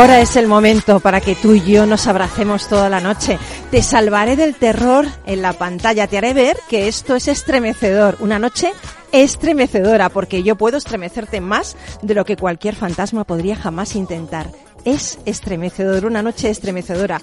Ahora 0.00 0.22
es 0.22 0.36
el 0.36 0.46
momento 0.46 0.98
para 1.00 1.20
que 1.20 1.34
tú 1.34 1.52
y 1.52 1.60
yo 1.60 1.84
nos 1.84 2.06
abracemos 2.06 2.68
toda 2.68 2.88
la 2.88 3.02
noche. 3.02 3.38
Te 3.70 3.82
salvaré 3.82 4.34
del 4.34 4.54
terror 4.54 5.04
en 5.26 5.42
la 5.42 5.52
pantalla. 5.52 6.06
Te 6.06 6.16
haré 6.16 6.32
ver 6.32 6.56
que 6.70 6.88
esto 6.88 7.16
es 7.16 7.28
estremecedor. 7.28 8.16
Una 8.20 8.38
noche 8.38 8.72
estremecedora, 9.12 10.08
porque 10.08 10.42
yo 10.42 10.56
puedo 10.56 10.78
estremecerte 10.78 11.42
más 11.42 11.76
de 12.00 12.14
lo 12.14 12.24
que 12.24 12.38
cualquier 12.38 12.76
fantasma 12.76 13.24
podría 13.24 13.56
jamás 13.56 13.94
intentar. 13.94 14.50
Es 14.86 15.18
estremecedor, 15.26 16.06
una 16.06 16.22
noche 16.22 16.48
estremecedora. 16.48 17.20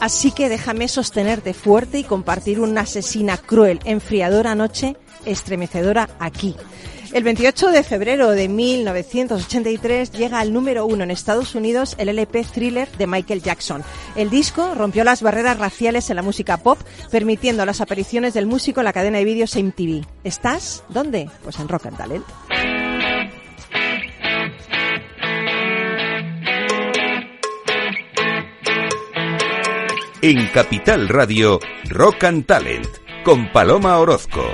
Así 0.00 0.30
que 0.30 0.48
déjame 0.48 0.86
sostenerte 0.86 1.52
fuerte 1.52 1.98
y 1.98 2.04
compartir 2.04 2.60
una 2.60 2.82
asesina 2.82 3.38
cruel, 3.38 3.80
enfriadora 3.84 4.54
noche 4.54 4.96
estremecedora 5.24 6.08
aquí. 6.20 6.54
El 7.12 7.24
28 7.24 7.68
de 7.72 7.82
febrero 7.82 8.30
de 8.30 8.48
1983 8.48 10.12
llega 10.12 10.38
al 10.38 10.52
número 10.52 10.86
uno 10.86 11.02
en 11.02 11.10
Estados 11.10 11.56
Unidos 11.56 11.96
el 11.98 12.08
LP 12.08 12.44
Thriller 12.44 12.88
de 12.92 13.08
Michael 13.08 13.42
Jackson. 13.42 13.82
El 14.14 14.30
disco 14.30 14.74
rompió 14.76 15.02
las 15.02 15.20
barreras 15.20 15.58
raciales 15.58 16.08
en 16.08 16.16
la 16.16 16.22
música 16.22 16.58
pop, 16.58 16.78
permitiendo 17.10 17.66
las 17.66 17.80
apariciones 17.80 18.32
del 18.32 18.46
músico 18.46 18.80
en 18.80 18.84
la 18.84 18.92
cadena 18.92 19.18
de 19.18 19.24
vídeos 19.24 19.56
MTV. 19.56 20.06
¿Estás? 20.22 20.84
¿Dónde? 20.88 21.28
Pues 21.42 21.58
en 21.58 21.66
Rock 21.66 21.86
and 21.86 21.96
Talent. 21.96 22.24
En 30.22 30.46
Capital 30.48 31.08
Radio, 31.08 31.58
Rock 31.88 32.24
and 32.24 32.46
Talent, 32.46 32.86
con 33.24 33.50
Paloma 33.50 33.98
Orozco. 33.98 34.44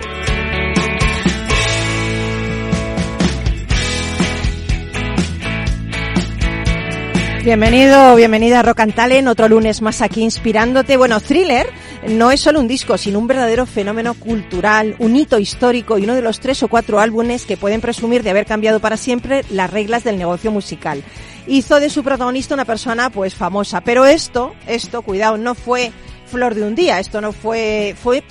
Bienvenido, 7.47 8.17
bienvenida 8.17 8.59
a 8.59 8.63
Rock 8.65 8.81
and 8.81 8.95
Talent, 8.97 9.29
otro 9.29 9.49
lunes 9.49 9.81
más 9.81 10.03
aquí 10.03 10.25
inspirándote. 10.25 10.97
Bueno, 10.97 11.21
Thriller 11.21 11.69
no 12.09 12.33
es 12.33 12.41
solo 12.41 12.59
un 12.59 12.67
disco, 12.67 12.99
sino 12.99 13.21
un 13.21 13.29
verdadero 13.29 13.67
fenómeno 13.67 14.15
cultural, 14.15 14.97
un 14.99 15.15
hito 15.15 15.39
histórico 15.39 15.97
y 15.97 16.03
uno 16.03 16.17
de 16.17 16.23
los 16.23 16.41
tres 16.41 16.65
o 16.65 16.69
cuatro 16.69 16.99
álbumes 16.99 17.47
que 17.47 17.57
pueden 17.57 17.81
presumir 17.81 18.25
de 18.25 18.31
haber 18.31 18.47
cambiado 18.47 18.81
para 18.81 18.97
siempre 18.97 19.45
las 19.49 19.71
reglas 19.71 20.03
del 20.03 20.19
negocio 20.19 20.51
musical. 20.51 21.05
Hizo 21.47 21.79
de 21.79 21.89
su 21.89 22.03
protagonista 22.03 22.53
una 22.53 22.65
persona 22.65 23.11
pues 23.11 23.37
famosa, 23.37 23.81
pero 23.81 24.07
esto, 24.07 24.53
esto, 24.67 25.03
cuidado, 25.03 25.39
no 25.39 25.55
fue 25.55 25.93
flor 26.27 26.57
de 26.57 26.65
un 26.65 26.75
día, 26.75 26.99
esto 26.99 27.21
no 27.21 27.31
fue, 27.31 27.95
fue, 28.03 28.25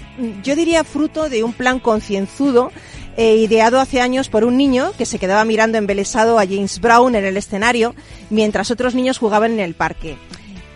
yo 0.44 0.58
diría 0.58 0.84
fruto 0.84 1.30
de 1.30 1.46
un 1.46 1.54
plan 1.54 1.80
concienzudo 1.80 2.74
eh, 3.18 3.36
ideado 3.36 3.80
hace 3.80 4.02
años 4.02 4.30
por 4.30 4.44
un 4.44 4.58
niño 4.58 4.92
que 4.98 5.06
se 5.06 5.20
quedaba 5.20 5.46
mirando 5.46 5.78
embelesado 5.78 6.40
a 6.40 6.46
James 6.46 6.80
Brown 6.80 7.16
en 7.16 7.26
el 7.26 7.38
escenario 7.38 7.96
mientras 8.30 8.72
otros 8.72 8.96
niños 8.96 9.18
jugaban 9.18 9.54
en 9.54 9.60
el 9.60 9.74
parque. 9.74 10.18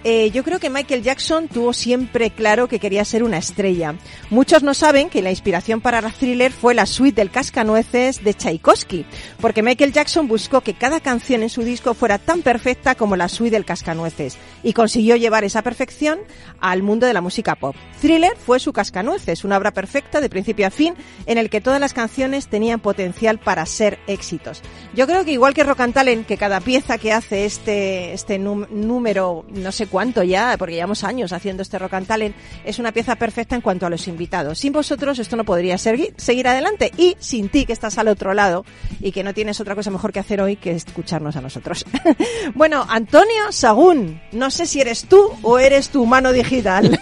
Eh, 0.05 0.31
yo 0.31 0.45
creo 0.45 0.59
que 0.59 0.69
Michael 0.69 1.03
Jackson 1.03 1.49
tuvo 1.49 1.73
siempre 1.73 2.29
claro 2.31 2.69
que 2.69 2.79
quería 2.79 3.03
ser 3.03 3.21
una 3.21 3.37
estrella. 3.37 3.95
Muchos 4.29 4.63
no 4.63 4.73
saben 4.73 5.09
que 5.09 5.21
la 5.21 5.29
inspiración 5.29 5.81
para 5.81 5.99
la 5.99 6.09
thriller 6.09 6.53
fue 6.53 6.73
la 6.73 6.85
suite 6.85 7.19
del 7.19 7.31
cascanueces 7.31 8.23
de 8.23 8.33
Tchaikovsky, 8.33 9.05
porque 9.41 9.61
Michael 9.61 9.91
Jackson 9.91 10.29
buscó 10.29 10.61
que 10.61 10.73
cada 10.73 11.01
canción 11.01 11.43
en 11.43 11.49
su 11.49 11.63
disco 11.63 11.93
fuera 11.93 12.17
tan 12.17 12.41
perfecta 12.43 12.95
como 12.95 13.17
la 13.17 13.27
suite 13.27 13.55
del 13.55 13.65
cascanueces 13.65 14.37
y 14.63 14.71
consiguió 14.71 15.17
llevar 15.17 15.43
esa 15.43 15.63
perfección 15.63 16.19
al 16.61 16.81
mundo 16.81 17.05
de 17.05 17.13
la 17.13 17.21
música 17.21 17.55
pop. 17.55 17.75
Thriller 17.99 18.37
fue 18.37 18.59
su 18.59 18.71
cascanueces, 18.71 19.43
una 19.43 19.57
obra 19.57 19.71
perfecta 19.71 20.21
de 20.21 20.29
principio 20.29 20.67
a 20.67 20.71
fin 20.71 20.93
en 21.25 21.37
el 21.37 21.49
que 21.49 21.59
todas 21.59 21.81
las 21.81 21.93
canciones 21.93 22.47
tenían 22.47 22.79
potencial 22.79 23.37
para 23.37 23.65
ser 23.65 23.99
éxitos. 24.07 24.61
Yo 24.93 25.07
creo 25.07 25.25
que 25.25 25.33
igual 25.33 25.53
que 25.53 25.63
Rock 25.63 25.81
and 25.81 25.93
Talent, 25.93 26.25
que 26.25 26.37
cada 26.37 26.61
pieza 26.61 26.97
que 26.97 27.11
hace 27.11 27.45
este, 27.45 28.13
este 28.13 28.39
número, 28.39 29.45
no 29.49 29.73
sé 29.73 29.88
cuánto 29.89 30.23
ya, 30.23 30.55
porque 30.57 30.75
llevamos 30.75 31.03
años 31.03 31.33
haciendo 31.33 31.63
este 31.63 31.79
Rock 31.79 31.95
and 31.95 32.07
Talent, 32.07 32.35
es 32.63 32.79
una 32.79 32.91
pieza 32.91 33.15
perfecta 33.15 33.55
en 33.55 33.61
cuanto 33.61 33.85
a 33.85 33.89
los 33.89 34.07
invitados. 34.07 34.59
Sin 34.59 34.73
vosotros 34.73 35.19
esto 35.19 35.35
no 35.35 35.43
podría 35.43 35.77
seguir, 35.77 36.13
seguir 36.17 36.47
adelante 36.47 36.91
y 36.97 37.15
sin 37.19 37.49
ti 37.49 37.65
que 37.65 37.73
estás 37.73 37.97
al 37.97 38.07
otro 38.07 38.33
lado 38.33 38.65
y 38.99 39.11
que 39.11 39.23
no 39.23 39.33
tienes 39.33 39.59
otra 39.59 39.75
cosa 39.75 39.91
mejor 39.91 40.11
que 40.11 40.19
hacer 40.19 40.41
hoy 40.41 40.55
que 40.55 40.71
escucharnos 40.71 41.35
a 41.35 41.41
nosotros. 41.41 41.85
bueno, 42.55 42.85
Antonio 42.89 43.51
Sagún, 43.51 44.21
no 44.31 44.51
sé 44.51 44.65
si 44.65 44.81
eres 44.81 45.05
tú 45.05 45.29
o 45.41 45.59
eres 45.59 45.89
tu 45.89 46.03
humano 46.03 46.31
digital. 46.31 46.99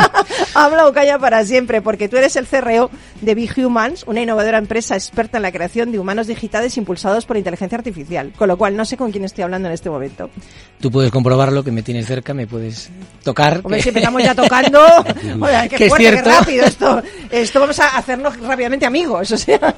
Habla 0.54 0.86
o 0.86 0.92
calla 0.92 1.18
para 1.18 1.44
siempre, 1.44 1.82
porque 1.82 2.08
tú 2.08 2.16
eres 2.16 2.36
el 2.36 2.46
CRO 2.46 2.90
de 3.20 3.34
Big 3.34 3.52
Humans, 3.56 4.04
una 4.06 4.22
innovadora 4.22 4.58
empresa 4.58 4.94
experta 4.94 5.38
en 5.38 5.42
la 5.42 5.52
creación 5.52 5.92
de 5.92 5.98
humanos 5.98 6.26
digitales 6.26 6.76
impulsados 6.76 7.26
por 7.26 7.36
inteligencia 7.36 7.76
artificial. 7.78 8.32
Con 8.36 8.48
lo 8.48 8.56
cual, 8.56 8.76
no 8.76 8.84
sé 8.84 8.96
con 8.96 9.10
quién 9.10 9.24
estoy 9.24 9.44
hablando 9.44 9.68
en 9.68 9.74
este 9.74 9.90
momento. 9.90 10.30
Tú 10.80 10.90
puedes 10.90 11.10
comprobarlo, 11.10 11.64
que 11.64 11.72
me 11.72 11.82
tienes 11.82 12.06
cerca, 12.06 12.25
me 12.34 12.46
puedes 12.46 12.90
tocar. 13.22 13.60
Hombre, 13.62 13.82
si 13.82 13.88
empezamos 13.88 14.22
ya 14.22 14.34
tocando, 14.36 14.84
Oye, 15.40 15.68
qué, 15.68 15.88
fuerte, 15.88 16.10
qué 16.10 16.22
rápido 16.22 16.64
esto. 16.64 17.02
Esto 17.30 17.60
vamos 17.60 17.78
a 17.80 17.96
hacernos 17.96 18.38
rápidamente 18.40 18.86
amigos, 18.86 19.32
o 19.32 19.36
sea. 19.36 19.74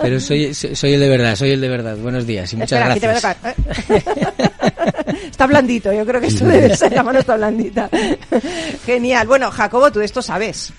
Pero 0.00 0.20
soy, 0.20 0.54
soy 0.54 0.94
el 0.94 1.00
de 1.00 1.08
verdad, 1.08 1.36
soy 1.36 1.52
el 1.52 1.60
de 1.60 1.68
verdad. 1.68 1.96
Buenos 1.96 2.26
días 2.26 2.52
y 2.52 2.56
muchas 2.56 2.80
Espera, 2.80 2.94
gracias. 2.94 3.24
Aquí 3.24 3.40
te 3.50 3.92
voy 3.92 3.98
a 3.98 4.02
tocar. 4.02 4.26
¿eh? 4.30 5.26
Está 5.30 5.46
blandito, 5.46 5.92
yo 5.92 6.06
creo 6.06 6.20
que 6.20 6.28
esto 6.28 6.46
debe 6.46 6.76
ser, 6.76 6.92
la 6.92 7.02
mano 7.02 7.18
está 7.18 7.36
blandita. 7.36 7.90
Genial. 8.84 9.26
Bueno, 9.26 9.50
Jacobo, 9.50 9.92
tú 9.92 10.00
esto 10.00 10.22
sabes. 10.22 10.72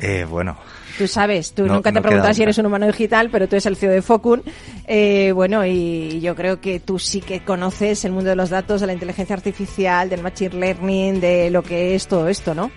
Eh, 0.00 0.24
bueno, 0.28 0.56
Tú 1.00 1.08
sabes, 1.08 1.52
tú 1.54 1.64
No- 1.66 1.76
nunca 1.76 1.92
te 1.92 1.94
no 1.98 2.02
preguntas 2.02 2.36
si 2.36 2.42
eres 2.42 2.58
un 2.58 2.66
humano 2.66 2.86
digital, 2.86 3.30
pero 3.32 3.48
tú 3.48 3.54
eres 3.54 3.64
el 3.64 3.76
CEO 3.76 3.90
de 3.90 4.02
Focun. 4.02 4.42
Eh, 4.86 5.32
bueno, 5.34 5.64
y 5.64 6.20
yo 6.20 6.36
creo 6.36 6.60
que 6.60 6.78
tú 6.78 6.98
sí 6.98 7.22
que 7.22 7.42
conoces 7.42 8.04
el 8.04 8.12
mundo 8.12 8.28
de 8.28 8.36
los 8.36 8.50
datos, 8.50 8.82
de 8.82 8.86
la 8.86 8.92
inteligencia 8.92 9.34
artificial, 9.34 10.10
del 10.10 10.20
machine 10.22 10.54
learning, 10.60 11.18
de 11.18 11.50
lo 11.50 11.62
que 11.62 11.94
es 11.94 12.06
todo 12.06 12.28
esto, 12.28 12.54
¿no? 12.54 12.70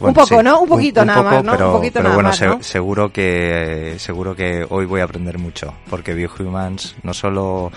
Bueno, 0.00 0.08
Un 0.08 0.14
poco, 0.14 0.26
sí, 0.38 0.44
¿no? 0.44 0.60
Un 0.62 0.68
poquito 0.70 1.04
nada 1.04 1.22
más, 1.22 1.44
¿no? 1.44 1.52
Un 1.52 1.58
Pero, 1.58 1.72
poquito 1.72 1.92
pero 1.94 2.04
nada 2.04 2.14
bueno, 2.14 2.28
más, 2.30 2.38
se- 2.38 2.46
¿no? 2.46 2.62
seguro 2.62 3.12
que 3.12 3.96
seguro 3.98 4.34
que 4.34 4.66
hoy 4.70 4.86
voy 4.86 5.02
a 5.02 5.04
aprender 5.04 5.38
mucho, 5.38 5.74
porque 5.90 6.14
Biohumans 6.14 6.96
no 7.02 7.12
solo 7.12 7.70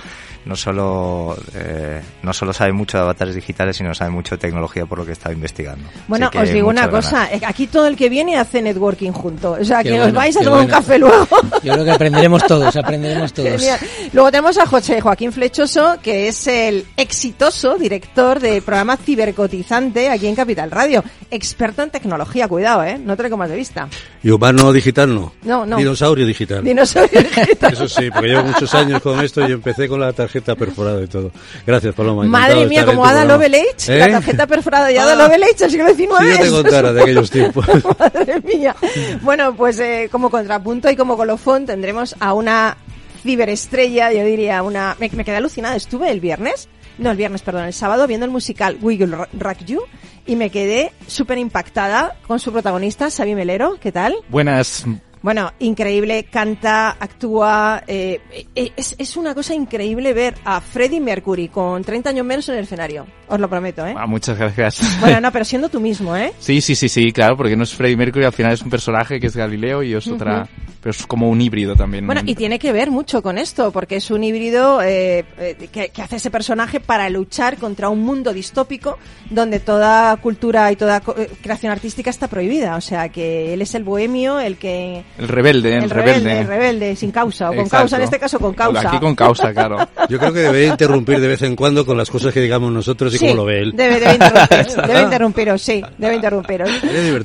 no 0.45 0.55
solo 0.55 1.37
eh, 1.53 2.01
no 2.23 2.33
solo 2.33 2.53
sabe 2.53 2.71
mucho 2.71 2.97
de 2.97 3.03
avatares 3.03 3.35
digitales, 3.35 3.77
sino 3.77 3.93
sabe 3.93 4.11
mucho 4.11 4.35
de 4.35 4.39
tecnología 4.39 4.85
por 4.85 4.99
lo 4.99 5.05
que 5.05 5.11
estaba 5.11 5.33
investigando. 5.33 5.87
Bueno, 6.07 6.29
os 6.33 6.49
digo 6.49 6.69
una 6.69 6.89
cosa, 6.89 7.25
ganas. 7.25 7.33
eh, 7.33 7.45
aquí 7.45 7.67
todo 7.67 7.87
el 7.87 7.95
que 7.95 8.09
viene 8.09 8.37
hace 8.37 8.61
networking 8.61 9.11
junto, 9.11 9.51
o 9.51 9.63
sea, 9.63 9.83
Qué 9.83 9.89
que 9.89 9.95
os 9.95 10.05
bueno, 10.05 10.17
vais 10.19 10.37
a 10.37 10.41
tomar 10.41 10.61
un 10.61 10.67
café 10.67 10.97
luego. 10.97 11.27
Yo 11.63 11.73
creo 11.73 11.85
que 11.85 11.91
aprenderemos 11.91 12.45
todos, 12.47 12.75
aprenderemos 12.75 13.33
todos. 13.33 13.49
Genial. 13.49 13.79
Luego 14.13 14.31
tenemos 14.31 14.57
a 14.57 14.65
José 14.65 15.01
Joaquín 15.01 15.31
Flechoso, 15.31 15.97
que 16.01 16.27
es 16.27 16.47
el 16.47 16.85
exitoso 16.97 17.77
director 17.77 18.39
del 18.39 18.61
programa 18.61 18.97
Cibercotizante 18.97 20.09
aquí 20.09 20.27
en 20.27 20.35
Capital 20.35 20.71
Radio. 20.71 21.03
Experto 21.29 21.83
en 21.83 21.89
tecnología, 21.89 22.47
cuidado, 22.47 22.83
¿eh? 22.83 22.97
No 22.97 23.15
te 23.15 23.23
lo 23.23 23.29
comas 23.29 23.49
de 23.49 23.55
vista. 23.55 23.87
Y 24.23 24.29
humano 24.29 24.71
digital 24.71 25.13
no. 25.13 25.33
No, 25.43 25.65
no. 25.65 25.77
Dinosaurio 25.77 26.25
digital. 26.25 26.63
Dinosaurio 26.63 27.21
digital. 27.21 27.73
Eso 27.73 27.87
sí, 27.87 28.09
porque 28.11 28.29
llevo 28.29 28.43
muchos 28.43 28.73
años 28.73 29.01
con 29.01 29.19
esto 29.19 29.47
y 29.47 29.51
empecé 29.51 29.87
con 29.87 29.99
la 29.99 30.11
tarjeta 30.13 30.28
perforada 30.31 31.01
y 31.03 31.07
todo. 31.07 31.31
Gracias, 31.65 31.93
Paloma. 31.95 32.23
Madre 32.25 32.65
mía, 32.67 32.85
como 32.85 33.05
Ada. 33.05 33.25
Lovelace, 33.25 33.93
¿Eh? 33.93 33.99
la 33.99 34.11
tarjeta 34.11 34.47
perforada 34.47 34.87
de 34.87 34.99
Ada 34.99 35.13
Ah. 35.13 35.15
Lovelace 35.15 35.55
del 35.67 35.71
siglo 35.71 35.87
XIX. 35.89 35.97
Si 35.99 36.37
yo 36.37 36.43
te 36.43 36.49
contara 36.63 36.93
de 36.93 37.01
aquellos 37.01 37.29
tiempos. 37.29 37.65
Madre 37.99 38.41
mía. 38.41 38.75
Bueno, 39.21 39.55
pues 39.55 39.79
eh, 39.79 40.09
como 40.11 40.29
contrapunto 40.29 40.89
y 40.89 40.95
como 40.95 41.17
colofón 41.17 41.65
tendremos 41.65 42.15
a 42.19 42.33
una 42.33 42.77
ciberestrella, 43.23 44.11
yo 44.13 44.23
diría 44.23 44.63
una... 44.63 44.95
Me, 44.99 45.09
me 45.13 45.25
quedé 45.25 45.37
alucinada, 45.37 45.75
estuve 45.75 46.09
el 46.09 46.19
viernes, 46.19 46.69
no 46.97 47.11
el 47.11 47.17
viernes, 47.17 47.41
perdón, 47.41 47.65
el 47.65 47.73
sábado 47.73 48.07
viendo 48.07 48.25
el 48.25 48.31
musical 48.31 48.77
Will 48.81 49.11
Rock 49.37 49.65
You 49.65 49.81
y 50.25 50.35
me 50.35 50.49
quedé 50.49 50.93
súper 51.07 51.37
impactada 51.37 52.15
con 52.27 52.39
su 52.39 52.51
protagonista, 52.51 53.09
Xavi 53.09 53.35
Melero, 53.35 53.77
¿qué 53.81 53.91
tal? 53.91 54.15
Buenas. 54.29 54.85
Bueno, 55.21 55.51
increíble, 55.59 56.25
canta, 56.31 56.91
actúa. 56.99 57.83
eh, 57.87 58.21
eh, 58.55 58.71
es, 58.75 58.95
es 58.97 59.17
una 59.17 59.35
cosa 59.35 59.53
increíble 59.53 60.13
ver 60.13 60.35
a 60.45 60.61
Freddie 60.61 61.01
Mercury 61.01 61.49
con 61.49 61.83
30 61.83 62.09
años 62.11 62.25
menos 62.25 62.47
en 62.49 62.55
el 62.55 62.63
escenario. 62.63 63.05
Os 63.27 63.39
lo 63.39 63.49
prometo, 63.49 63.85
¿eh? 63.85 63.93
Ah, 63.97 64.07
muchas 64.07 64.37
gracias. 64.37 64.81
Bueno, 65.01 65.19
no, 65.21 65.31
pero 65.31 65.45
siendo 65.45 65.69
tú 65.69 65.79
mismo, 65.79 66.15
¿eh? 66.15 66.31
Sí, 66.39 66.61
sí, 66.61 66.75
sí, 66.75 66.87
sí, 66.89 67.11
claro, 67.11 67.35
porque 67.37 67.55
no 67.55 67.63
es 67.63 67.73
Freddie 67.73 67.97
Mercury, 67.97 68.25
al 68.25 68.33
final 68.33 68.53
es 68.53 68.61
un 68.61 68.69
personaje 68.69 69.19
que 69.19 69.27
es 69.27 69.35
Galileo 69.35 69.83
y 69.83 69.93
es 69.93 70.07
otra, 70.07 70.47
pero 70.81 70.91
es 70.91 71.05
como 71.05 71.29
un 71.29 71.41
híbrido 71.41 71.75
también. 71.75 72.05
Bueno, 72.05 72.21
y 72.25 72.35
tiene 72.35 72.57
que 72.57 72.71
ver 72.71 72.89
mucho 72.89 73.21
con 73.21 73.37
esto, 73.37 73.71
porque 73.71 73.97
es 73.97 74.11
un 74.11 74.23
híbrido 74.23 74.81
eh, 74.81 75.25
eh, 75.37 75.67
que, 75.71 75.89
que 75.89 76.01
hace 76.01 76.17
ese 76.17 76.31
personaje 76.31 76.79
para 76.79 77.09
luchar 77.09 77.57
contra 77.57 77.89
un 77.89 78.01
mundo 78.01 78.33
distópico 78.33 78.97
donde 79.29 79.59
toda 79.59 80.15
cultura 80.17 80.71
y 80.71 80.75
toda 80.75 81.01
eh, 81.17 81.29
creación 81.41 81.71
artística 81.71 82.09
está 82.09 82.27
prohibida. 82.27 82.75
O 82.75 82.81
sea, 82.81 83.09
que 83.09 83.53
él 83.53 83.61
es 83.61 83.75
el 83.75 83.83
bohemio, 83.83 84.39
el 84.39 84.57
que... 84.57 85.03
El 85.17 85.27
rebelde, 85.27 85.77
el, 85.77 85.83
El 85.83 85.89
rebelde, 85.89 86.39
el 86.39 86.47
rebelde, 86.47 86.95
sin 86.95 87.11
causa, 87.11 87.49
o 87.49 87.49
con 87.49 87.59
Exacto. 87.65 87.77
causa, 87.77 87.97
en 87.97 88.03
este 88.03 88.19
caso 88.19 88.39
con 88.39 88.53
causa. 88.53 88.87
Aquí 88.87 88.99
con 88.99 89.15
causa, 89.15 89.53
claro. 89.53 89.77
Yo 90.09 90.17
creo 90.17 90.33
que 90.33 90.39
debería 90.39 90.67
interrumpir 90.69 91.19
de 91.19 91.27
vez 91.27 91.41
en 91.41 91.55
cuando 91.55 91.85
con 91.85 91.97
las 91.97 92.09
cosas 92.09 92.33
que 92.33 92.41
digamos 92.41 92.71
nosotros 92.71 93.13
y 93.13 93.17
Sí, 93.17 93.25
cómo 93.25 93.37
lo 93.37 93.45
ve 93.45 93.61
él. 93.61 93.73
Debe, 93.75 93.99
debe 93.99 94.13
interrumpir, 94.13 94.65
debe 94.87 95.01
interrumpiros, 95.01 95.61
sí, 95.61 95.83
debe 95.97 96.15
interrumpiros. 96.15 96.69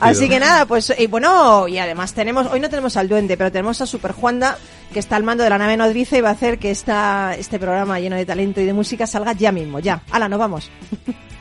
Así 0.00 0.28
que 0.28 0.40
nada, 0.40 0.66
pues, 0.66 0.92
y 0.98 1.06
bueno, 1.06 1.68
y 1.68 1.78
además 1.78 2.12
tenemos, 2.14 2.46
hoy 2.48 2.60
no 2.60 2.68
tenemos 2.68 2.96
al 2.96 3.08
duende, 3.08 3.36
pero 3.36 3.43
pero 3.44 3.52
tenemos 3.52 3.78
a 3.82 3.86
Super 3.86 4.12
Juanda, 4.12 4.56
que 4.90 4.98
está 4.98 5.16
al 5.16 5.22
mando 5.22 5.44
de 5.44 5.50
la 5.50 5.58
nave 5.58 5.76
nodriza 5.76 6.16
y 6.16 6.22
va 6.22 6.30
a 6.30 6.32
hacer 6.32 6.58
que 6.58 6.70
este 6.70 7.58
programa 7.58 8.00
lleno 8.00 8.16
de 8.16 8.24
talento 8.24 8.62
y 8.62 8.64
de 8.64 8.72
música 8.72 9.06
salga 9.06 9.34
ya 9.34 9.52
mismo, 9.52 9.80
ya. 9.80 10.00
¡Hala, 10.10 10.30
nos 10.30 10.38
vamos! 10.38 10.70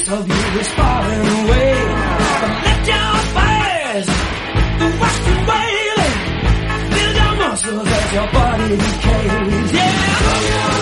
piece 0.00 0.12
of 0.12 0.28
you 0.28 0.60
is 0.60 0.68
falling 0.72 1.20
away. 1.20 1.74
But 2.40 2.54
let 2.64 2.86
your 2.86 3.14
fires, 3.36 4.06
the 4.80 4.88
western 5.00 5.40
wailing, 5.50 6.16
build 6.90 7.16
your 7.16 7.36
muscles 7.36 7.88
as 7.88 8.12
your 8.14 8.32
body 8.32 8.76
decays. 8.76 9.72
Yeah, 9.72 10.79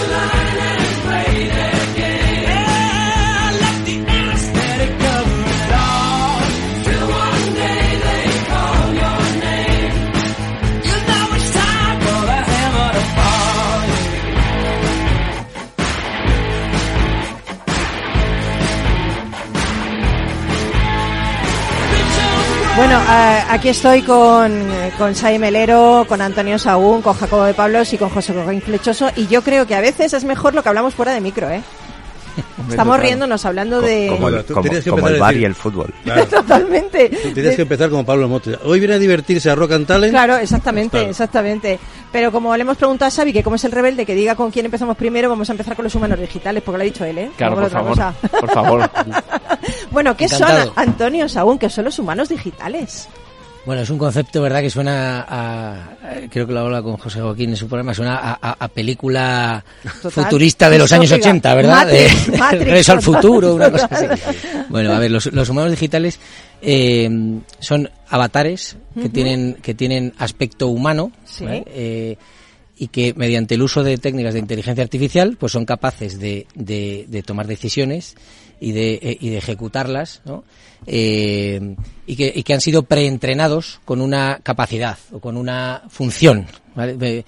Bueno, 22.79 23.01
eh, 23.11 23.43
aquí 23.51 23.69
estoy 23.71 24.03
con, 24.03 24.53
eh, 24.53 24.93
con 24.97 25.13
Sai 25.13 25.37
Melero, 25.39 26.05
con 26.09 26.21
Antonio 26.21 26.61
Sagún, 26.61 27.03
con 27.03 27.13
Jacobo 27.15 27.43
de 27.45 27.53
Pablos 27.53 27.93
y 27.93 27.99
con 27.99 28.09
José 28.09 28.33
Cojín 28.33 28.63
Flechoso. 28.63 29.11
Y 29.17 29.27
yo 29.27 29.43
creo 29.43 29.67
que 29.67 29.75
a 29.75 29.81
veces 29.81 30.13
es 30.15 30.23
mejor 30.25 30.55
lo 30.55 30.63
que 30.63 30.69
hablamos 30.69 30.95
fuera 30.95 31.13
de 31.13 31.21
micro, 31.21 31.51
¿eh? 31.51 31.61
Estamos 32.71 32.95
total. 32.95 33.01
riéndonos 33.03 33.45
hablando 33.45 33.81
de... 33.81 34.07
Como, 34.09 34.31
tú 34.43 34.55
como- 34.55 34.71
que 34.71 34.77
el 34.79 35.19
bar 35.19 35.35
decir- 35.35 35.41
y 35.41 35.45
el 35.45 35.55
fútbol. 35.57 35.93
Claro. 36.05 36.25
Totalmente. 36.31 37.09
Tú 37.21 37.33
tienes 37.33 37.57
que 37.57 37.63
empezar 37.63 37.91
como 37.91 38.07
Pablo 38.07 38.29
Mote. 38.29 38.57
Hoy 38.63 38.79
viene 38.79 38.95
a 38.95 38.99
divertirse 39.01 39.51
a 39.51 39.57
Rock 39.57 39.73
and 39.73 39.87
Talent. 39.87 40.13
Claro, 40.13 40.37
exactamente, 40.37 40.91
Claro. 40.99 41.11
exactamente. 41.11 41.81
Pero 42.11 42.33
como 42.33 42.57
le 42.57 42.63
hemos 42.63 42.77
preguntado 42.77 43.09
a 43.09 43.11
Xavi 43.11 43.33
que 43.33 43.43
como 43.43 43.57
es 43.57 43.65
el 43.65 43.73
rebelde, 43.73 44.07
que 44.07 44.15
diga 44.15 44.35
con 44.35 44.51
quién 44.51 44.65
empezamos 44.65 44.97
primero, 44.97 45.29
vamos 45.29 45.49
a 45.51 45.53
empezar 45.53 45.77
con 45.77 45.85
los 45.85 45.95
humanos 45.95 46.19
digitales, 46.19 46.63
porque 46.63 46.79
lo 46.79 46.83
ha 46.83 46.85
dicho 46.85 47.05
él, 47.05 47.19
¿eh? 47.19 47.31
Claro, 47.37 47.57
por 47.57 47.71
favor. 47.71 47.93
otra 47.93 48.13
cosa. 48.13 48.29
Por 48.41 48.51
favor. 48.51 48.91
bueno, 49.91 50.17
¿qué 50.17 50.25
Encantado. 50.25 50.65
son, 50.65 50.73
Antonio 50.77 51.29
Sagún? 51.29 51.59
¿Qué 51.59 51.69
son 51.69 51.85
los 51.85 51.99
humanos 51.99 52.29
digitales? 52.31 53.09
Bueno, 53.69 53.82
es 53.82 53.91
un 53.91 53.99
concepto, 53.99 54.41
¿verdad?, 54.41 54.62
que 54.62 54.70
suena 54.70 55.26
a, 55.29 55.91
creo 56.31 56.47
que 56.47 56.55
lo 56.55 56.61
habla 56.61 56.81
con 56.81 56.97
José 56.97 57.20
Joaquín 57.20 57.50
en 57.50 57.56
su 57.56 57.69
programa, 57.69 57.93
suena 57.93 58.17
a, 58.17 58.38
a- 58.41 58.56
a 58.61 58.69
película 58.69 59.62
Total. 60.00 60.25
futurista 60.25 60.70
de 60.70 60.79
los 60.79 60.91
años 60.91 61.11
Distópica. 61.11 61.29
80, 61.29 61.55
¿verdad? 61.55 61.75
Matrix, 61.85 62.26
De- 62.32 62.38
Matrix, 62.38 62.65
Regreso 62.65 62.93
al 62.93 63.03
futuro, 63.03 63.55
una 63.56 63.70
cosa 63.70 63.87
así. 63.91 64.06
Bueno, 64.70 64.94
a 64.94 64.99
ver, 64.99 65.11
los, 65.11 65.26
los 65.35 65.49
humanos 65.50 65.70
digitales 65.73 66.19
eh, 66.62 67.11
son 67.59 67.91
avatares 68.09 68.79
que 68.99 69.11
tienen 69.11 69.59
que 69.61 69.75
tienen 69.75 70.14
aspecto 70.17 70.69
humano, 70.69 71.12
Sí. 71.26 71.44
¿vale? 71.44 71.64
Eh, 71.67 72.17
y 72.79 72.89
que 72.89 73.13
mediante 73.15 73.55
el 73.57 73.63
uso 73.63 73.83
de 73.83 73.99
técnicas 73.99 74.35
de 74.35 74.41
inteligencia 74.41 74.85
artificial, 74.85 75.37
pues 75.39 75.53
son 75.53 75.65
capaces 75.65 76.19
de, 76.19 76.47
de- 76.55 77.07
de 77.09 77.23
tomar 77.23 77.47
decisiones 77.47 78.15
y 78.61 78.73
de, 78.73 78.95
eh, 79.03 79.19
y 79.21 79.29
de 79.31 79.39
ejecutarlas, 79.39 80.21
¿no? 80.25 80.45
Eh, 80.87 81.75
y, 82.07 82.17
que, 82.17 82.33
y 82.35 82.43
que 82.45 82.55
han 82.55 82.61
sido 82.61 82.83
preentrenados 82.85 83.81
con 83.85 84.01
una 84.01 84.41
capacidad 84.43 84.97
o 85.13 85.19
con 85.21 85.37
una 85.37 85.83
función. 85.91 86.47
¿vale? 86.75 86.97
Eh, 87.00 87.25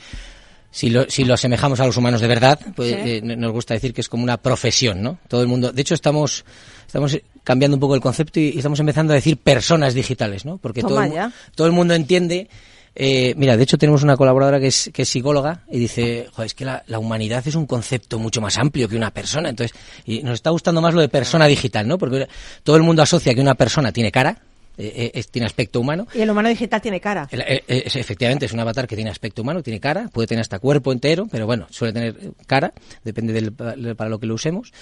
si 0.70 0.88
lo, 0.88 1.10
si 1.10 1.24
lo 1.24 1.34
asemejamos 1.34 1.80
a 1.80 1.86
los 1.86 1.96
humanos 1.96 2.20
de 2.20 2.28
verdad, 2.28 2.58
pues 2.76 2.90
Sí. 2.90 2.96
eh, 2.96 3.20
nos 3.22 3.52
gusta 3.52 3.74
decir 3.74 3.92
que 3.92 4.00
es 4.02 4.08
como 4.08 4.22
una 4.22 4.36
profesión, 4.36 5.02
¿no? 5.02 5.18
Todo 5.28 5.42
el 5.42 5.48
mundo, 5.48 5.72
de 5.72 5.82
hecho 5.82 5.94
estamos 5.94 6.44
estamos 6.86 7.18
cambiando 7.42 7.76
un 7.76 7.80
poco 7.80 7.94
el 7.96 8.00
concepto 8.00 8.38
y, 8.38 8.50
y 8.50 8.56
estamos 8.58 8.78
empezando 8.78 9.12
a 9.12 9.16
decir 9.16 9.36
personas 9.36 9.94
digitales, 9.94 10.44
¿no? 10.44 10.58
Porque 10.58 10.80
todo 10.82 10.94
Toma 10.94 11.08
ya. 11.08 11.32
todo 11.56 11.66
el 11.66 11.72
mundo 11.72 11.94
entiende 11.94 12.48
eh, 12.94 13.34
mira, 13.36 13.56
de 13.56 13.62
hecho 13.62 13.78
tenemos 13.78 14.02
una 14.02 14.16
colaboradora 14.16 14.58
que 14.60 14.66
es, 14.66 14.90
que 14.92 15.02
es 15.02 15.08
psicóloga 15.08 15.62
y 15.70 15.78
dice, 15.78 16.26
joder, 16.32 16.46
es 16.46 16.54
que 16.54 16.64
la, 16.64 16.82
la 16.86 16.98
humanidad 16.98 17.46
es 17.46 17.54
un 17.54 17.66
concepto 17.66 18.18
mucho 18.18 18.40
más 18.40 18.58
amplio 18.58 18.88
que 18.88 18.96
una 18.96 19.10
persona. 19.12 19.48
Entonces, 19.48 19.76
y 20.04 20.22
nos 20.22 20.34
está 20.34 20.50
gustando 20.50 20.80
más 20.80 20.94
lo 20.94 21.00
de 21.00 21.08
persona 21.08 21.46
digital, 21.46 21.86
¿no? 21.88 21.98
Porque 21.98 22.26
todo 22.62 22.76
el 22.76 22.82
mundo 22.82 23.02
asocia 23.02 23.34
que 23.34 23.40
una 23.40 23.54
persona 23.54 23.92
tiene 23.92 24.10
cara, 24.10 24.38
eh, 24.78 25.10
eh, 25.14 25.24
tiene 25.30 25.46
aspecto 25.46 25.78
humano, 25.80 26.06
Y 26.14 26.20
el 26.20 26.30
humano 26.30 26.48
digital 26.48 26.80
tiene 26.80 27.00
cara. 27.00 27.28
eh, 27.30 27.62
es- 27.68 27.96
efectivamente, 27.96 28.46
es 28.46 28.52
un 28.52 28.60
avatar 28.60 28.86
que 28.86 28.96
tiene 28.96 29.10
aspecto 29.10 29.42
humano, 29.42 29.62
tiene 29.62 29.78
cara, 29.80 30.08
puede 30.12 30.26
tener 30.26 30.40
hasta 30.40 30.58
cuerpo 30.58 30.90
entero, 30.92 31.26
pero 31.30 31.44
bueno, 31.46 31.66
suele 31.70 31.92
tener 31.92 32.16
cara, 32.46 32.72
depende 33.04 33.32
del, 33.32 33.52
pa- 33.52 33.74
para 33.96 34.08
lo 34.10 34.18
que 34.18 34.26
lo 34.26 34.34
usemos. 34.34 34.72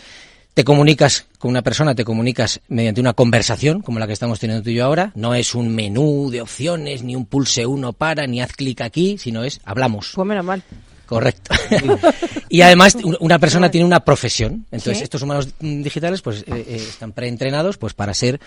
Te 0.59 0.65
comunicas 0.65 1.25
con 1.39 1.51
una 1.53 1.63
persona, 1.63 1.95
te 1.95 2.05
comunicas 2.05 2.59
mediante 2.67 3.01
una 3.01 3.13
conversación, 3.13 3.81
como 3.81 4.01
la 4.01 4.09
que 4.09 4.13
estamos 4.13 4.41
teniendo 4.41 4.65
tú 4.65 4.71
y 4.71 4.75
yo 4.75 4.87
ahora. 4.87 5.13
No 5.15 5.33
es 5.37 5.55
un 5.55 5.73
menú 5.73 6.31
de 6.33 6.41
opciones, 6.43 7.05
ni 7.05 7.15
un 7.15 7.27
pulse 7.27 7.65
uno 7.65 7.93
para, 7.93 8.27
ni 8.27 8.41
haz 8.41 8.55
clic 8.55 8.81
aquí, 8.81 9.19
sino 9.19 9.45
es 9.45 9.61
hablamos. 9.65 10.11
Pues 10.17 10.27
menos 10.27 10.45
mal. 10.45 10.65
Correcto. 11.07 11.55
y 12.49 12.63
además 12.63 12.97
un- 12.97 13.17
una 13.21 13.39
persona 13.39 13.71
tiene 13.71 13.87
una 13.87 14.01
profesión. 14.01 14.67
Entonces 14.73 14.99
Sí. 14.99 15.05
estos 15.05 15.23
humanos 15.23 15.49
digitales 15.61 16.23
pues 16.23 16.41
eh, 16.41 16.45
eh, 16.49 16.77
están 16.89 17.13
preentrenados 17.13 17.79
pues 17.79 17.95
para 17.95 18.13
ser 18.13 18.41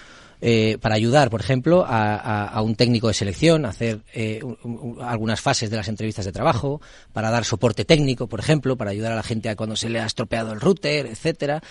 eh, 0.44 0.80
para 0.82 0.96
ayudar, 0.96 1.30
por 1.30 1.40
ejemplo, 1.40 1.86
a, 1.86 2.16
a- 2.16 2.48
a 2.48 2.62
un 2.64 2.74
técnico 2.76 3.08
de 3.08 3.14
selección 3.14 3.64
a 3.64 3.70
hacer 3.70 4.00
eh, 4.12 4.40
un- 4.44 4.58
un- 4.64 4.98
algunas 5.04 5.40
fases 5.40 5.70
de 5.70 5.78
las 5.78 5.88
entrevistas 5.88 6.26
de 6.26 6.32
trabajo, 6.32 6.82
para 7.14 7.30
dar 7.30 7.46
soporte 7.46 7.86
técnico, 7.86 8.26
por 8.26 8.40
ejemplo, 8.40 8.76
para 8.76 8.90
ayudar 8.90 9.12
a 9.12 9.16
la 9.16 9.22
gente 9.22 9.50
a 9.50 9.56
cuando 9.56 9.76
se 9.76 9.88
le 9.90 10.00
ha 10.00 10.06
estropeado 10.08 10.52
el 10.52 10.60
router, 10.60 11.06
etcétera, 11.06 11.62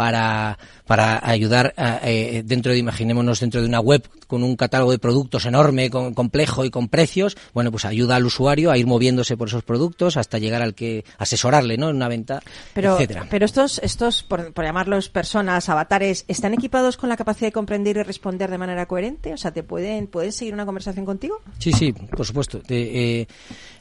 para 0.00 0.56
para 0.86 1.20
ayudar 1.28 1.74
a, 1.76 2.00
eh, 2.04 2.42
dentro 2.42 2.72
de 2.72 2.78
imaginémonos 2.78 3.40
dentro 3.40 3.60
de 3.60 3.68
una 3.68 3.80
web 3.80 4.08
con 4.26 4.42
un 4.42 4.56
catálogo 4.56 4.92
de 4.92 4.98
productos 4.98 5.44
enorme, 5.44 5.90
con, 5.90 6.14
complejo 6.14 6.64
y 6.64 6.70
con 6.70 6.88
precios, 6.88 7.36
bueno, 7.52 7.70
pues 7.70 7.84
ayuda 7.84 8.16
al 8.16 8.24
usuario 8.24 8.70
a 8.70 8.78
ir 8.78 8.86
moviéndose 8.86 9.36
por 9.36 9.48
esos 9.48 9.62
productos 9.62 10.16
hasta 10.16 10.38
llegar 10.38 10.62
al 10.62 10.74
que 10.74 11.04
asesorarle, 11.18 11.76
¿no? 11.76 11.90
En 11.90 11.96
una 11.96 12.08
venta, 12.08 12.40
Pero, 12.72 12.94
etcétera. 12.94 13.26
pero 13.28 13.44
estos, 13.44 13.78
estos 13.84 14.22
por, 14.22 14.54
por 14.54 14.64
llamarlos 14.64 15.10
personas, 15.10 15.68
avatares, 15.68 16.24
¿están 16.28 16.54
equipados 16.54 16.96
con 16.96 17.10
la 17.10 17.18
capacidad 17.18 17.48
de 17.48 17.52
comprender 17.52 17.98
y 17.98 18.02
responder 18.02 18.50
de 18.50 18.56
manera 18.56 18.86
coherente? 18.86 19.34
O 19.34 19.36
sea, 19.36 19.50
¿te 19.52 19.62
pueden, 19.62 20.06
pueden 20.06 20.32
seguir 20.32 20.54
una 20.54 20.64
conversación 20.64 21.04
contigo? 21.04 21.42
Sí, 21.58 21.72
sí, 21.72 21.92
por 21.92 22.24
supuesto. 22.24 22.60
De, 22.66 23.20
eh, 23.20 23.26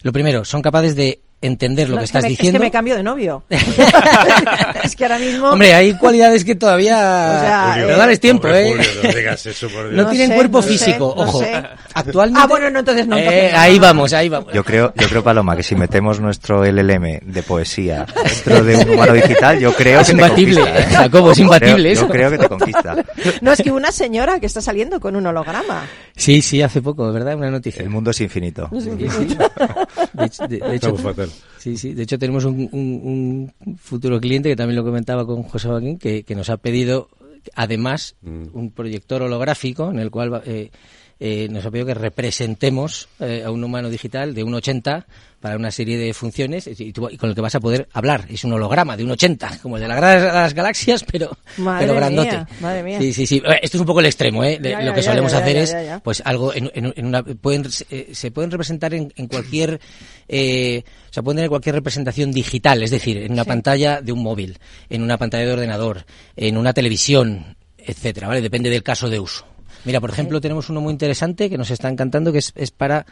lo 0.01 0.11
primero, 0.11 0.43
son 0.43 0.61
capaces 0.61 0.97
de 0.97 1.21
entender 1.41 1.87
lo 1.89 1.95
No, 1.95 1.99
que 1.99 2.03
es 2.05 2.09
estás 2.09 2.23
me, 2.23 2.29
diciendo. 2.29 2.57
Es 2.57 2.59
que 2.61 2.65
me 2.67 2.71
cambio 2.71 2.95
de 2.95 3.03
novio. 3.03 3.43
es 4.83 4.95
que 4.95 5.03
ahora 5.05 5.19
mismo... 5.19 5.49
Hombre, 5.51 5.73
hay 5.73 5.93
cualidades 5.97 6.43
que 6.43 6.55
todavía... 6.55 6.95
O 6.97 7.39
sea, 7.39 7.71
pero 7.75 7.89
eh, 7.91 7.95
dales 7.97 8.19
tiempo, 8.19 8.43
Pobre 8.43 8.67
¿eh? 8.67 8.71
Julio, 8.73 8.89
no 9.03 9.09
digas 9.13 9.45
eso, 9.45 9.67
por 9.69 9.83
Dios. 9.83 9.93
No, 9.93 10.03
No 10.03 10.09
tienen 10.09 10.29
sé, 10.29 10.35
cuerpo 10.35 10.57
no 10.57 10.61
sé, 10.63 10.69
físico, 10.69 11.13
no 11.15 11.23
ojo. 11.23 11.39
sé. 11.39 11.63
Actualmente. 11.93 12.41
Ah, 12.43 12.47
bueno, 12.47 12.69
no, 12.69 12.79
entonces 12.79 13.07
no, 13.07 13.17
Eh, 13.17 13.51
ahí 13.55 13.79
vamos, 13.79 14.11
ahí 14.13 14.27
vamos. 14.29 14.51
Yo 14.53 14.63
creo, 14.63 14.93
yo 14.97 15.07
creo, 15.07 15.23
Paloma, 15.23 15.55
que 15.55 15.63
si 15.63 15.75
metemos 15.75 16.19
nuestro 16.19 16.63
LLM 16.65 17.19
de 17.23 17.43
poesía 17.43 18.05
dentro 18.23 18.63
de 18.63 18.75
un 18.77 18.89
humano 18.91 19.13
digital, 19.13 19.59
yo 19.59 19.73
creo 19.73 20.01
Es 20.01 20.07
que 20.07 20.13
imbatible, 20.13 20.61
te 20.61 20.67
conquista. 20.71 20.91
¿eh? 20.91 20.95
Jacobo, 20.95 21.31
es 21.31 21.39
imbatible 21.39 21.91
eso. 21.91 22.01
Yo 22.05 22.09
creo 22.11 22.31
que 22.31 22.37
te 22.37 22.49
conquista. 22.49 22.95
No, 23.41 23.51
es 23.53 23.61
que 23.61 23.71
una 23.71 23.91
señora 23.91 24.39
que 24.39 24.45
está 24.45 24.61
saliendo 24.61 24.99
con 24.99 25.15
un 25.15 25.25
holograma. 25.25 25.85
Sí, 26.15 26.41
sí, 26.41 26.61
hace 26.61 26.81
poco, 26.81 27.11
¿verdad? 27.13 27.35
Una 27.35 27.49
noticia. 27.49 27.81
El 27.81 27.89
mundo 27.89 28.11
es 28.11 28.19
infinito. 28.21 28.69
De 30.13 30.25
hecho, 30.25 30.47
de- 30.47 30.57
de 30.59 30.75
hecho, 30.75 30.89
Estamos 30.89 31.01
sí, 31.57 31.77
sí. 31.77 31.93
De 31.93 32.03
hecho, 32.03 32.17
tenemos 32.19 32.45
un, 32.45 32.69
un- 32.71 33.51
un 33.65 33.77
futuro 33.77 34.19
cliente 34.19 34.49
que 34.49 34.55
también 34.55 34.75
lo 34.77 34.83
comentaba 34.83 35.25
con 35.25 35.43
José 35.43 35.67
Joaquín, 35.67 35.97
que, 35.97 36.23
que 36.23 36.35
nos 36.35 36.49
ha 36.49 36.57
pedido 36.57 37.09
además 37.55 38.15
Mm. 38.21 38.47
un 38.53 38.71
proyector 38.71 39.21
holográfico 39.21 39.89
en 39.91 39.99
el 39.99 40.11
cual 40.11 40.41
eh, 40.45 40.71
eh, 41.19 41.47
nos 41.49 41.65
ha 41.65 41.71
pedido 41.71 41.87
que 41.87 41.93
representemos 41.93 43.09
eh, 43.19 43.43
a 43.45 43.51
un 43.51 43.63
humano 43.63 43.89
digital 43.89 44.33
de 44.33 44.43
un 44.43 44.53
80 44.53 45.05
para 45.41 45.55
una 45.55 45.71
serie 45.71 45.97
de 45.97 46.13
funciones 46.13 46.67
y, 46.67 46.91
tú- 46.91 47.07
y 47.09 47.15
con 47.17 47.29
el 47.29 47.35
que 47.35 47.39
vas 47.41 47.55
a 47.55 47.59
poder 47.61 47.87
hablar. 47.93 48.25
Es 48.29 48.43
un 48.43 48.51
holograma 48.53 48.97
de 48.97 49.03
un 49.05 49.11
80, 49.11 49.59
como 49.61 49.77
el 49.77 49.81
de 49.83 49.87
la 49.87 49.95
Guerra 49.95 50.15
de 50.19 50.25
las 50.33 50.53
Galaxias, 50.53 51.05
pero, 51.09 51.29
Madre 51.57 51.87
pero 51.87 51.95
grandote. 51.97 52.29
mía, 52.31 52.47
madre 52.59 52.83
mía. 52.83 52.99
Sí, 52.99 53.13
sí, 53.13 53.25
sí. 53.25 53.41
Eh, 53.45 53.59
Esto 53.61 53.77
es 53.77 53.81
un 53.81 53.87
poco 53.87 53.99
el 54.01 54.05
extremo, 54.07 54.43
¿eh? 54.43 54.59
Ya, 54.61 54.81
lo 54.81 54.93
que 54.93 55.01
ya, 55.01 55.11
solemos 55.11 55.31
ya, 55.31 55.37
hacer 55.39 55.55
es, 55.57 55.75
pues 56.03 56.21
algo 56.25 56.53
en, 56.53 56.69
en- 56.73 56.93
en 56.95 57.05
una 57.05 57.23
pueden 57.23 57.65
eh, 57.89 58.09
se 58.13 58.31
pueden 58.31 58.51
representar 58.51 58.93
en, 58.93 59.13
en 59.15 59.27
cualquier 59.27 59.79
eh, 60.27 60.83
o 61.09 61.13
sea 61.13 61.23
pueden 61.23 61.37
tener 61.37 61.49
cualquier 61.49 61.75
representación 61.75 62.31
digital 62.31 62.83
es 62.83 62.91
decir 62.91 63.17
en 63.17 63.31
una 63.31 63.45
pantalla 63.45 64.01
de 64.01 64.11
un 64.11 64.21
móvil 64.23 64.57
en 64.89 65.01
una 65.03 65.17
pantalla 65.17 65.45
de 65.45 65.53
ordenador 65.53 66.05
en 66.35 66.57
una 66.57 66.73
televisión 66.73 67.55
etcétera 67.77 68.27
vale 68.27 68.41
depende 68.41 68.69
del 68.69 68.83
caso 68.83 69.09
de 69.09 69.19
uso 69.19 69.45
mira 69.85 69.99
por 70.01 70.09
ejemplo 70.09 70.39
tenemos 70.41 70.69
uno 70.69 70.81
muy 70.81 70.91
interesante 70.91 71.49
que 71.49 71.57
nos 71.57 71.71
está 71.71 71.89
encantando 71.89 72.31
que 72.31 72.39
es, 72.39 72.51
es 72.55 72.71
para 72.71 73.05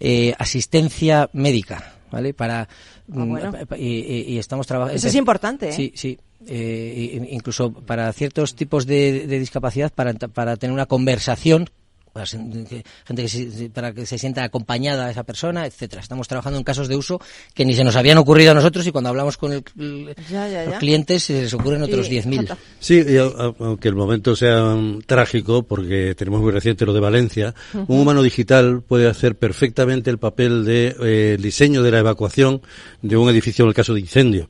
eh, 0.00 0.34
asistencia 0.38 1.28
médica 1.32 1.94
vale 2.10 2.34
para 2.34 2.68
mm, 3.08 3.28
bueno. 3.28 3.52
pa- 3.52 3.66
pa- 3.66 3.78
y, 3.78 3.86
y- 3.86 4.24
y 4.34 4.38
estamos 4.38 4.66
trabajando 4.66 4.96
Eso 4.96 5.08
es 5.08 5.14
importante, 5.14 5.68
¿eh? 5.68 5.72
sí 5.72 5.92
sí 5.94 6.18
eh, 6.46 7.26
incluso 7.30 7.72
para 7.72 8.12
ciertos 8.12 8.54
tipos 8.56 8.84
de, 8.86 9.26
de 9.28 9.38
discapacidad, 9.38 9.92
para, 9.92 10.12
para 10.14 10.56
tener 10.56 10.74
una 10.74 10.86
conversación, 10.86 11.70
gente 12.14 13.22
que 13.22 13.28
se- 13.28 13.70
para 13.70 13.92
que 13.92 14.06
se 14.06 14.18
sienta 14.18 14.44
acompañada 14.44 15.06
a 15.06 15.10
esa 15.10 15.24
persona, 15.24 15.66
etcétera. 15.66 16.02
Estamos 16.02 16.28
trabajando 16.28 16.58
en 16.58 16.64
casos 16.64 16.88
de 16.88 16.96
uso 16.96 17.20
que 17.54 17.64
ni 17.64 17.74
se 17.74 17.84
nos 17.84 17.96
habían 17.96 18.18
ocurrido 18.18 18.52
a 18.52 18.54
nosotros 18.54 18.86
y 18.86 18.92
cuando 18.92 19.10
hablamos 19.10 19.36
con 19.36 19.52
el- 19.52 19.64
el- 19.78 20.14
Ya, 20.30 20.48
ya, 20.48 20.64
los 20.64 20.74
ya. 20.74 20.78
clientes 20.78 21.22
se 21.24 21.42
les 21.42 21.54
ocurren 21.54 21.82
otros 21.82 22.06
Y- 22.06 22.10
10.000. 22.10 22.40
Jota. 22.42 22.58
Sí, 22.80 23.02
y 23.06 23.16
aunque 23.16 23.88
el 23.88 23.94
momento 23.94 24.36
sea 24.36 24.62
mm, 24.74 25.02
trágico, 25.06 25.62
porque 25.62 26.14
tenemos 26.16 26.40
muy 26.40 26.52
reciente 26.52 26.84
lo 26.86 26.92
de 26.92 27.00
Valencia, 27.00 27.54
un 27.74 28.00
humano 28.00 28.22
digital 28.22 28.82
puede 28.82 29.08
hacer 29.08 29.36
perfectamente 29.36 30.10
el 30.10 30.18
papel 30.18 30.64
de 30.64 30.94
eh, 31.02 31.34
el 31.36 31.42
diseño 31.42 31.82
de 31.82 31.90
la 31.90 31.98
evacuación 32.00 32.62
de 33.00 33.16
un 33.16 33.28
edificio 33.28 33.64
en 33.64 33.68
el 33.70 33.74
caso 33.74 33.94
de 33.94 34.00
incendio. 34.00 34.48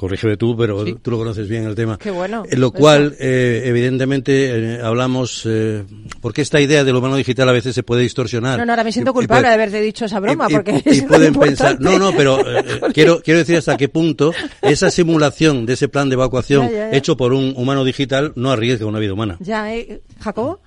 Corrígeme 0.00 0.38
tú, 0.38 0.56
pero 0.56 0.82
tú 0.96 1.10
lo 1.10 1.18
conoces 1.18 1.46
bien 1.46 1.64
el 1.66 1.74
tema. 1.74 1.98
Qué 1.98 2.10
bueno. 2.10 2.42
En 2.48 2.58
lo 2.58 2.70
cual, 2.72 3.16
eh, 3.20 3.64
evidentemente, 3.66 4.76
eh, 4.76 4.80
hablamos, 4.82 5.42
eh, 5.46 5.84
porque 6.22 6.40
esta 6.40 6.58
idea 6.58 6.84
del 6.84 6.96
humano 6.96 7.16
digital 7.16 7.46
a 7.50 7.52
veces 7.52 7.74
se 7.74 7.82
puede 7.82 8.00
distorsionar. 8.00 8.58
No, 8.58 8.64
no, 8.64 8.72
ahora 8.72 8.82
me 8.84 8.92
siento 8.92 9.10
Y- 9.10 9.12
y 9.12 9.14
culpable 9.16 9.42
puede- 9.42 9.48
de 9.50 9.54
haberte 9.62 9.82
dicho 9.82 10.06
esa 10.06 10.18
broma, 10.18 10.46
y- 10.48 10.52
y- 10.52 10.54
porque 10.54 10.72
y 10.86 10.88
es 10.88 11.02
pueden 11.02 11.34
pensar, 11.34 11.78
no, 11.82 11.98
no, 11.98 12.12
pero 12.16 12.40
eh, 12.40 12.64
eh, 12.66 12.80
quiero 12.94 13.20
quiero 13.20 13.40
decir 13.40 13.58
hasta 13.58 13.76
qué 13.76 13.90
punto 13.90 14.32
esa 14.62 14.90
simulación 14.90 15.66
de 15.66 15.74
ese 15.74 15.88
plan 15.88 16.08
de 16.08 16.14
evacuación 16.14 16.62
Ya, 16.68 16.70
ya, 16.72 16.90
ya. 16.92 16.96
hecho 16.96 17.18
por 17.18 17.34
un 17.34 17.52
humano 17.58 17.84
digital 17.84 18.32
no 18.36 18.50
arriesga 18.50 18.86
una 18.86 19.00
vida 19.00 19.12
humana. 19.12 19.36
Ya, 19.40 19.70
¿eh? 19.74 20.00
¿Jacobo? 20.18 20.60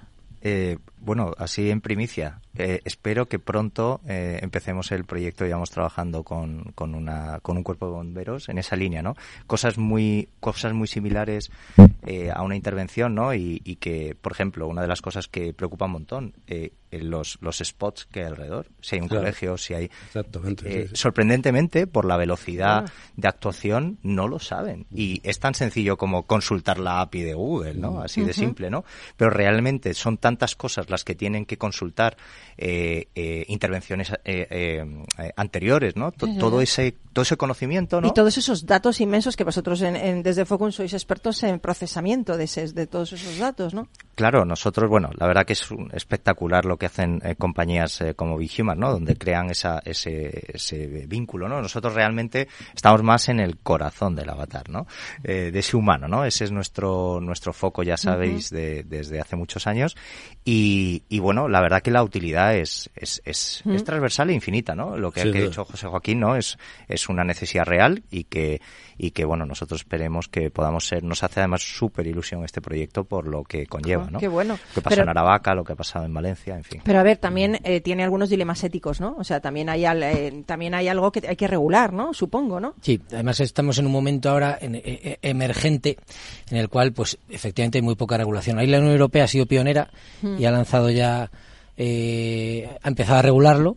Bueno, 1.04 1.34
así 1.38 1.70
en 1.70 1.82
primicia. 1.82 2.40
eh, 2.56 2.80
espero 2.86 3.28
que 3.28 3.40
pronto 3.40 4.00
eh, 4.08 4.40
empecemos 4.42 4.92
el 4.92 5.04
proyecto. 5.06 5.44
Llevamos 5.46 5.70
trabajando 5.72 6.24
con, 6.24 6.72
con, 6.76 6.96
una, 6.96 7.40
con 7.42 7.58
un 7.58 7.64
cuerpo 7.64 7.88
de 7.88 7.92
bomberos 7.94 8.48
en 8.48 8.58
esa 8.58 8.76
línea, 8.76 9.02
¿no? 9.02 9.16
Cosas 9.48 9.78
muy, 9.78 10.30
cosas 10.40 10.74
muy 10.74 10.88
similares 10.88 11.52
eh, 12.06 12.32
a 12.34 12.42
una 12.44 12.56
intervención, 12.56 13.16
¿no? 13.16 13.34
Y, 13.34 13.62
y 13.66 13.76
que, 13.78 14.16
por 14.20 14.32
ejemplo, 14.32 14.68
una 14.68 14.82
de 14.82 14.88
las 14.88 15.02
cosas 15.02 15.28
que 15.28 15.54
preocupa 15.54 15.86
un 15.86 15.92
montón, 15.94 16.34
eh, 16.48 16.72
los, 16.92 17.40
los 17.42 17.58
spots 17.58 18.06
que 18.06 18.20
hay 18.22 18.28
alrededor. 18.28 18.68
Si 18.82 18.96
hay 18.96 19.02
un 19.02 19.08
Claro. 19.08 19.24
colegio, 19.24 19.58
si 19.58 19.74
hay... 19.74 19.90
Exactamente. 20.06 20.84
Sí, 20.84 20.88
sí. 20.90 20.96
sorprendentemente, 20.96 21.88
por 21.88 22.06
la 22.06 22.18
velocidad 22.18 22.86
de 23.18 23.28
actuación, 23.28 23.98
no 24.04 24.28
lo 24.28 24.38
saben. 24.40 24.86
Y 24.94 25.20
es 25.24 25.40
tan 25.40 25.56
sencillo 25.56 25.98
como 25.98 26.24
consultar 26.24 26.78
la 26.78 27.02
API 27.02 27.24
de 27.24 27.34
Google, 27.34 27.74
¿no? 27.74 28.00
Así 28.00 28.22
de 28.24 28.34
simple, 28.34 28.70
¿no? 28.70 28.86
Pero 29.18 29.32
realmente 29.32 29.94
son 29.96 30.18
tantas 30.18 30.56
cosas 30.56 30.88
las 30.94 31.04
que 31.04 31.16
tienen 31.16 31.46
que 31.46 31.58
consultar 31.58 32.16
eh, 32.58 33.08
eh, 33.16 33.44
intervenciones 33.50 34.12
eh, 34.24 34.48
eh, 34.50 35.32
anteriores, 35.36 35.96
¿no? 35.96 36.12
To- 36.12 36.28
todo 36.40 36.62
ese 36.62 36.96
todo 37.14 37.22
ese 37.24 37.38
conocimiento, 37.38 38.02
¿no? 38.02 38.08
Y 38.08 38.14
todos 38.14 38.36
esos 38.40 38.66
datos 38.66 39.00
inmensos 39.00 39.36
que 39.36 39.44
vosotros 39.44 39.82
en, 39.84 39.96
en- 39.96 40.24
desde 40.24 40.46
Focus 40.46 40.76
sois 40.76 40.94
expertos 40.94 41.44
en 41.44 41.60
procesamiento 41.60 42.38
de, 42.38 42.46
ese- 42.46 42.74
de 42.74 42.88
todos 42.88 43.14
esos 43.14 43.38
datos, 43.38 43.74
¿no? 43.76 43.88
Claro, 44.16 44.46
nosotros, 44.46 44.90
bueno, 44.90 45.10
la 45.18 45.28
verdad 45.28 45.46
que 45.46 45.54
es 45.54 45.70
un- 45.70 45.92
espectacular 45.94 46.66
lo 46.66 46.78
que 46.78 46.88
hacen 46.88 47.22
compañías 47.38 48.04
como 48.16 48.38
Vighuman, 48.38 48.80
¿no? 48.80 48.92
Donde 48.92 49.16
crean 49.16 49.50
esa, 49.52 49.80
ese, 49.86 50.44
ese 50.54 50.88
vínculo, 51.08 51.48
¿no? 51.48 51.62
Nosotros 51.62 51.94
realmente 51.94 52.48
estamos 52.74 53.04
más 53.04 53.30
en 53.30 53.40
el 53.40 53.58
corazón 53.58 54.16
del 54.16 54.30
avatar, 54.30 54.70
¿no? 54.70 54.88
Eh, 55.24 55.52
de 55.52 55.60
ese 55.60 55.78
humano, 55.78 56.08
¿no? 56.08 56.26
Ese 56.26 56.46
es 56.46 56.52
nuestro, 56.52 57.20
nuestro 57.22 57.54
foco, 57.54 57.84
ya 57.84 57.98
sabéis, 57.98 58.50
de- 58.50 58.84
desde 58.84 59.20
hace 59.20 59.36
muchos 59.36 59.68
años. 59.68 59.96
Y, 60.46 60.83
y 61.10 61.20
bueno, 61.20 61.48
la 61.48 61.62
verdad 61.62 61.82
que 61.82 61.92
la 61.92 62.04
utilidad 62.04 62.56
es, 62.56 62.90
es, 62.96 63.22
es, 63.26 63.64
es 63.66 63.84
transversal 63.84 64.30
e 64.30 64.34
infinita, 64.34 64.76
¿no? 64.76 64.98
Lo 64.98 65.12
que 65.12 65.22
Sin 65.22 65.36
ha 65.36 65.42
dicho 65.42 65.66
José 65.66 65.88
Joaquín, 65.88 66.20
¿no? 66.20 66.36
Es, 66.36 66.58
es 66.88 67.10
una 67.10 67.24
necesidad 67.24 67.66
real 67.66 68.04
y 68.12 68.26
que, 68.26 68.62
y 68.98 69.12
que 69.12 69.26
bueno, 69.26 69.46
nosotros 69.46 69.82
esperemos 69.82 70.28
que 70.28 70.50
podamos 70.52 70.88
ser, 70.88 71.04
nos 71.04 71.24
hace 71.24 71.40
además 71.40 71.62
súper 71.64 72.08
ilusión 72.08 72.44
este 72.44 72.62
proyecto 72.62 73.04
por 73.04 73.28
lo 73.28 73.44
que 73.44 73.66
conlleva, 73.66 74.06
Ah, 74.08 74.12
¿no? 74.12 74.20
qué 74.20 74.28
bueno. 74.28 74.54
Lo 74.54 74.74
que 74.76 74.82
pasó 74.82 74.90
Pero- 74.96 75.04
en 75.04 75.10
Aravaca, 75.10 75.54
lo 75.56 75.64
que 75.64 75.74
ha 75.74 75.76
pasado 75.76 76.06
en 76.06 76.14
Valencia, 76.14 76.56
en 76.56 76.64
fin. 76.64 76.82
Pero 76.84 77.00
a 77.00 77.04
ver, 77.04 77.18
también 77.18 77.60
eh, 77.64 77.82
tiene 77.82 78.04
algunos 78.04 78.30
dilemas 78.30 78.64
éticos, 78.64 79.00
¿no? 79.02 79.16
O 79.18 79.24
sea, 79.24 79.40
también 79.40 79.70
hay, 79.70 79.86
al- 79.86 80.04
eh, 80.04 80.44
también 80.46 80.74
hay 80.76 80.88
algo 80.88 81.12
que 81.12 81.28
hay 81.28 81.36
que 81.36 81.48
regular, 81.48 81.94
¿no? 81.94 82.14
Supongo, 82.14 82.60
¿no? 82.60 82.74
Sí, 82.82 83.02
además 83.12 83.40
estamos 83.40 83.78
en 83.80 83.86
un 83.86 83.92
momento 83.92 84.30
ahora 84.30 84.58
en- 84.62 84.76
eh, 84.76 84.82
eh, 84.86 85.18
emergente 85.22 85.98
en 86.50 86.58
el 86.58 86.70
cual, 86.70 86.94
pues, 86.94 87.18
efectivamente 87.30 87.78
hay 87.78 87.82
muy 87.82 87.96
poca 87.96 88.18
regulación. 88.18 88.60
Ahí 88.60 88.68
la 88.68 88.78
Unión 88.80 88.94
Europea 88.94 89.24
ha 89.26 89.28
sido 89.28 89.46
pionera 89.46 89.90
y 90.38 90.46
ha 90.46 90.52
lanzado 90.52 90.90
ya, 90.90 91.30
eh, 91.78 92.70
ha 92.82 92.88
empezado 92.88 93.20
a 93.20 93.22
regularlo, 93.22 93.76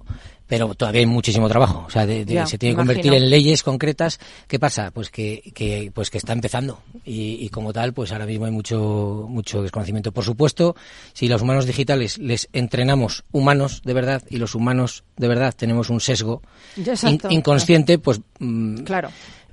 pero 0.49 0.75
todavía 0.75 1.00
hay 1.00 1.07
muchísimo 1.07 1.49
trabajo. 1.49 1.85
O 1.87 1.91
sea, 1.91 2.07
de- 2.07 2.25
de- 2.25 2.35
Ya, 2.35 2.47
se 2.47 2.57
tiene 2.59 2.75
que 2.76 2.83
imagino. 2.83 2.95
convertir 3.03 3.15
en 3.15 3.31
leyes 3.31 3.62
concretas. 3.62 4.21
¿Qué 4.47 4.59
pasa? 4.59 4.91
Pues 4.93 5.11
que, 5.11 5.43
que, 5.55 5.91
pues 5.95 6.11
que 6.11 6.19
está 6.19 6.33
empezando 6.33 6.81
y, 7.05 7.38
y 7.45 7.49
como 7.49 7.73
tal, 7.73 7.93
pues 7.93 8.12
ahora 8.12 8.26
mismo 8.26 8.45
hay 8.47 8.53
mucho, 8.53 9.26
mucho 9.29 9.62
desconocimiento. 9.62 10.12
Por 10.12 10.25
supuesto, 10.25 10.76
si 11.12 11.26
los 11.29 11.43
humanos 11.43 11.67
digitales 11.67 12.19
les 12.19 12.49
entrenamos 12.53 13.25
humanos 13.33 13.83
de 13.85 13.93
verdad 13.95 14.23
y 14.31 14.37
los 14.37 14.55
humanos 14.55 15.03
de 15.17 15.29
verdad 15.29 15.55
tenemos 15.57 15.91
un 15.91 16.00
sesgo 16.00 16.43
in- 16.76 17.21
inconsciente, 17.31 17.99
pues 17.99 18.21
mm, 18.38 18.79
Claro. 18.85 19.11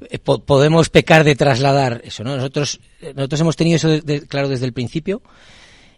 eh, 0.10 0.20
po- 0.20 0.40
podemos 0.44 0.90
pecar 0.90 1.24
de 1.24 1.36
trasladar 1.36 2.02
eso, 2.04 2.24
¿no? 2.24 2.36
Nosotros, 2.36 2.80
eh, 3.02 3.14
nosotros 3.16 3.42
hemos 3.42 3.56
tenido 3.56 3.78
eso 3.78 3.90
de- 3.90 4.28
claro 4.28 4.48
desde 4.50 4.66
el 4.66 4.74
principio 4.74 5.22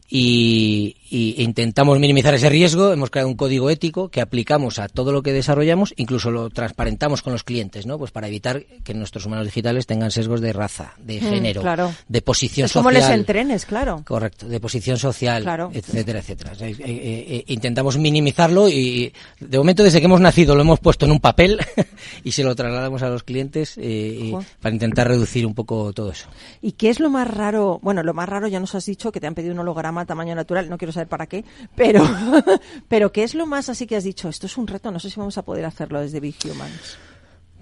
y, 0.07 0.95
y 1.09 1.41
intentamos 1.43 1.99
minimizar 1.99 2.33
ese 2.33 2.49
riesgo. 2.49 2.91
Hemos 2.91 3.09
creado 3.09 3.29
un 3.29 3.35
código 3.35 3.69
ético 3.69 4.09
que 4.09 4.21
aplicamos 4.21 4.79
a 4.79 4.87
todo 4.89 5.11
lo 5.11 5.21
que 5.21 5.33
desarrollamos, 5.33 5.93
incluso 5.97 6.31
lo 6.31 6.49
transparentamos 6.49 7.21
con 7.21 7.33
los 7.33 7.43
clientes, 7.43 7.85
¿no? 7.85 7.97
Pues 7.97 8.11
para 8.11 8.27
evitar 8.27 8.63
que 8.83 8.93
nuestros 8.93 9.25
humanos 9.25 9.45
digitales 9.45 9.85
tengan 9.85 10.11
sesgos 10.11 10.41
de 10.41 10.53
raza, 10.53 10.93
de 10.97 11.17
Mm, 11.21 11.29
género, 11.29 11.61
claro. 11.61 11.93
de 12.07 12.21
posición 12.21 12.65
Es 12.65 12.73
como 12.73 12.89
social. 12.91 13.09
les 13.11 13.19
entrenes, 13.19 13.65
claro. 13.65 14.01
Correcto, 14.05 14.47
de 14.47 14.59
posición 14.59 14.97
social, 14.97 15.43
Claro. 15.43 15.69
etcétera, 15.73 16.19
etcétera. 16.19 16.51
O 16.53 16.55
sea, 16.55 16.67
eh, 16.67 16.75
eh, 16.79 17.25
eh, 17.29 17.43
intentamos 17.47 17.97
minimizarlo 17.97 18.67
y 18.69 19.13
de 19.39 19.57
momento 19.57 19.83
desde 19.83 19.99
que 19.99 20.05
hemos 20.05 20.21
nacido 20.21 20.55
lo 20.55 20.61
hemos 20.61 20.79
puesto 20.79 21.05
en 21.05 21.11
un 21.11 21.19
papel 21.19 21.59
y 22.23 22.31
se 22.31 22.43
lo 22.43 22.55
trasladamos 22.55 23.03
a 23.03 23.09
los 23.09 23.23
clientes 23.23 23.75
eh, 23.77 24.33
para 24.61 24.73
intentar 24.73 25.07
reducir 25.07 25.45
un 25.45 25.53
poco 25.53 25.93
todo 25.93 26.11
eso. 26.11 26.27
¿Y 26.61 26.73
qué 26.73 26.89
es 26.89 26.99
lo 26.99 27.09
más 27.09 27.27
raro? 27.27 27.79
Bueno, 27.81 28.03
lo 28.03 28.13
más 28.13 28.27
raro 28.27 28.47
ya 28.47 28.59
nos 28.59 28.75
has 28.75 28.85
dicho 28.85 29.11
que 29.11 29.19
te 29.19 29.27
han 29.27 29.35
pedido 29.35 29.53
un 29.53 29.59
holograma 29.59 30.01
a 30.01 30.05
tamaño 30.05 30.35
natural, 30.35 30.69
no 30.69 30.77
quiero 30.77 30.91
saber 30.95 31.07
para 31.07 31.27
qué, 31.27 31.45
pero, 31.75 32.03
pero 32.87 33.11
¿qué 33.11 33.23
es 33.23 33.35
lo 33.35 33.45
más 33.45 33.69
así 33.69 33.85
que 33.87 33.95
has 33.95 34.03
dicho? 34.03 34.27
Esto 34.29 34.47
es 34.47 34.57
un 34.57 34.67
reto, 34.67 34.91
no 34.91 34.99
sé 34.99 35.09
si 35.09 35.19
vamos 35.19 35.37
a 35.37 35.43
poder 35.43 35.65
hacerlo 35.65 36.01
desde 36.01 36.19
Big 36.19 36.35
Humans. 36.43 36.97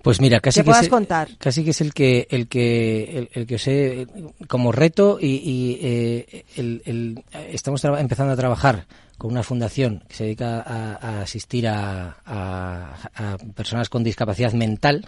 Pues 0.02 0.20
mira, 0.20 0.42
casi 0.42 0.62
Que 0.63 0.70
es, 0.70 0.90
contar. 0.90 1.30
casi 1.38 1.63
que 1.63 1.70
es 1.70 1.80
el 1.80 1.94
que 1.94 2.28
el 2.30 2.50
que 2.50 3.04
el, 3.20 3.30
el 3.32 3.48
que 3.48 3.56
os 3.56 3.66
he 3.68 4.06
como 4.50 4.74
reto 4.74 5.18
y, 5.18 5.28
y, 5.28 5.80
eh, 5.82 6.46
el, 6.58 6.82
el- 6.86 7.24
estamos 7.50 7.80
traba- 7.82 8.02
empezando 8.02 8.34
a 8.34 8.36
trabajar 8.36 8.86
con 9.18 9.32
una 9.32 9.44
fundación 9.44 10.04
que 10.10 10.16
se 10.16 10.24
dedica 10.25 10.60
a, 10.60 10.96
a 10.96 11.22
asistir 11.22 11.70
a, 11.70 12.18
a- 12.25 12.98
a 13.16 13.38
personas 13.56 13.88
con 13.88 14.04
discapacidad 14.04 14.52
mental 14.52 15.08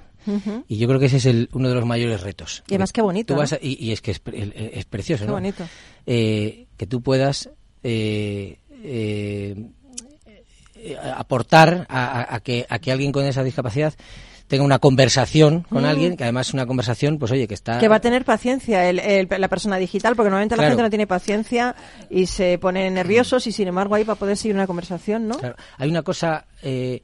y 0.70 0.78
yo 0.78 0.88
creo 0.88 1.00
que 1.00 1.06
ese 1.08 1.18
es 1.18 1.26
el, 1.26 1.50
uno 1.52 1.68
de 1.68 1.76
los 1.76 1.86
mayores 1.86 2.22
retos. 2.22 2.64
Y 2.70 2.76
además 2.76 2.94
qué 2.94 3.02
bonito, 3.02 3.36
y, 3.62 3.86
y 3.86 3.92
es 3.92 4.02
que 4.02 4.12
es, 4.12 4.22
es 4.26 4.86
precioso, 4.86 5.24
Qué 5.26 5.28
¿no? 5.28 5.34
bonito. 5.34 5.68
Eh, 6.08 6.68
que 6.78 6.88
tú 6.88 7.02
puedas 7.02 7.50
eh, 7.88 8.58
eh, 8.84 9.56
aportar 11.16 11.86
a, 11.90 12.40
que, 12.44 12.66
a 12.70 12.80
que 12.80 12.92
alguien 12.92 13.12
con 13.12 13.26
esa 13.26 13.44
discapacidad 13.44 13.94
tenga 14.48 14.64
una 14.64 14.78
conversación 14.78 15.62
con 15.70 15.86
alguien, 15.86 16.16
que 16.16 16.24
además 16.24 16.50
es 16.50 16.54
una 16.54 16.68
conversación, 16.68 17.18
pues 17.18 17.32
oye, 17.32 17.48
que 17.48 17.56
está... 17.56 17.78
Mm. 17.78 17.80
Que 17.80 17.88
va 17.88 17.96
a 17.96 18.00
tener 18.02 18.24
paciencia 18.26 18.88
el- 18.88 19.00
el- 19.00 19.28
la 19.40 19.48
persona 19.48 19.78
digital, 19.78 20.16
porque 20.16 20.30
normalmente 20.30 20.56
la 20.56 20.68
gente 20.68 20.84
no 20.84 20.90
tiene 20.92 21.08
paciencia 21.08 21.76
y 22.12 22.28
se 22.28 22.60
pone 22.60 22.90
nerviosos 22.92 23.48
y 23.48 23.52
sin 23.52 23.68
embargo 23.68 23.96
ahí 23.96 24.04
va 24.04 24.14
a 24.14 24.18
poder 24.18 24.38
seguir 24.38 24.56
una 24.56 24.68
conversación, 24.68 25.28
¿no? 25.28 25.40
Claro. 25.40 25.56
Hay 25.80 25.90
una 25.90 26.04
cosa 26.04 26.46
eh, 26.62 27.02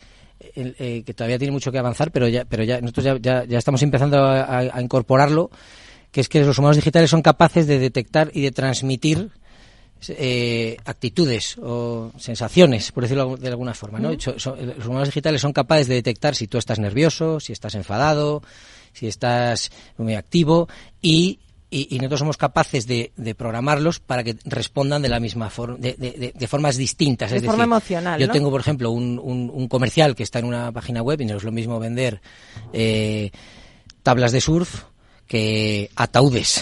eh, 0.55 1.01
que 1.03 1.13
todavía 1.15 1.39
tiene 1.39 1.51
mucho 1.51 1.71
que 1.71 1.79
avanzar, 1.79 2.11
pero 2.11 2.27
ya, 2.27 2.45
pero 2.45 2.63
ya 2.63 2.79
nosotros 2.79 3.05
ya, 3.05 3.17
ya, 3.19 3.43
ya 3.45 3.57
estamos 3.57 3.81
empezando 3.81 4.19
a, 4.19 4.41
a- 4.43 4.59
a 4.77 4.81
incorporarlo, 4.81 5.49
que 6.11 6.21
es 6.21 6.29
que 6.29 6.41
los 6.45 6.59
humanos 6.59 6.75
digitales 6.75 7.09
son 7.09 7.23
capaces 7.23 7.65
de 7.65 7.79
detectar 7.79 8.29
y 8.35 8.41
de 8.41 8.51
transmitir 8.51 9.31
eh, 10.09 10.77
actitudes 10.85 11.57
o 11.61 12.11
sensaciones, 12.17 12.91
por 12.91 13.03
decirlo 13.03 13.37
de 13.37 13.47
alguna 13.49 13.73
forma. 13.73 13.99
¿no? 13.99 14.11
So- 14.19 14.55
los 14.55 14.85
humanos 14.85 15.07
digitales 15.09 15.41
son 15.41 15.53
capaces 15.53 15.87
de 15.87 15.95
detectar 15.95 16.35
si 16.35 16.47
tú 16.47 16.57
estás 16.57 16.79
nervioso, 16.79 17.39
si 17.39 17.53
estás 17.53 17.75
enfadado, 17.75 18.41
si 18.93 19.07
estás 19.07 19.71
muy 19.97 20.15
activo 20.15 20.67
y, 21.01 21.39
y, 21.69 21.87
y 21.95 21.97
nosotros 21.99 22.19
somos 22.19 22.37
capaces 22.37 22.85
de, 22.87 23.11
de 23.15 23.35
programarlos 23.35 23.99
para 23.99 24.23
que 24.23 24.35
respondan 24.45 25.01
de 25.01 25.07
la 25.09 25.19
misma 25.21 25.49
forma, 25.49 25.77
de, 25.77 25.93
de- 25.93 26.11
de- 26.11 26.33
de 26.35 26.47
formas 26.47 26.75
distintas. 26.77 27.31
De 27.31 27.37
es 27.37 27.43
forma 27.43 27.63
decir, 27.63 27.71
emocional, 27.95 28.19
Yo 28.19 28.27
¿no? 28.27 28.33
tengo, 28.33 28.49
por 28.51 28.59
ejemplo, 28.61 28.91
un, 28.91 29.17
un- 29.23 29.49
un 29.53 29.67
comercial 29.67 30.15
que 30.15 30.23
está 30.23 30.39
en 30.39 30.45
una 30.45 30.71
página 30.71 31.01
web 31.01 31.21
y 31.21 31.25
no 31.25 31.37
es 31.37 31.43
lo 31.43 31.51
mismo 31.51 31.79
vender 31.79 32.19
eh, 32.73 33.31
tablas 34.03 34.31
de 34.33 34.41
surf 34.41 34.83
que 35.27 35.89
ataúdes. 35.95 36.61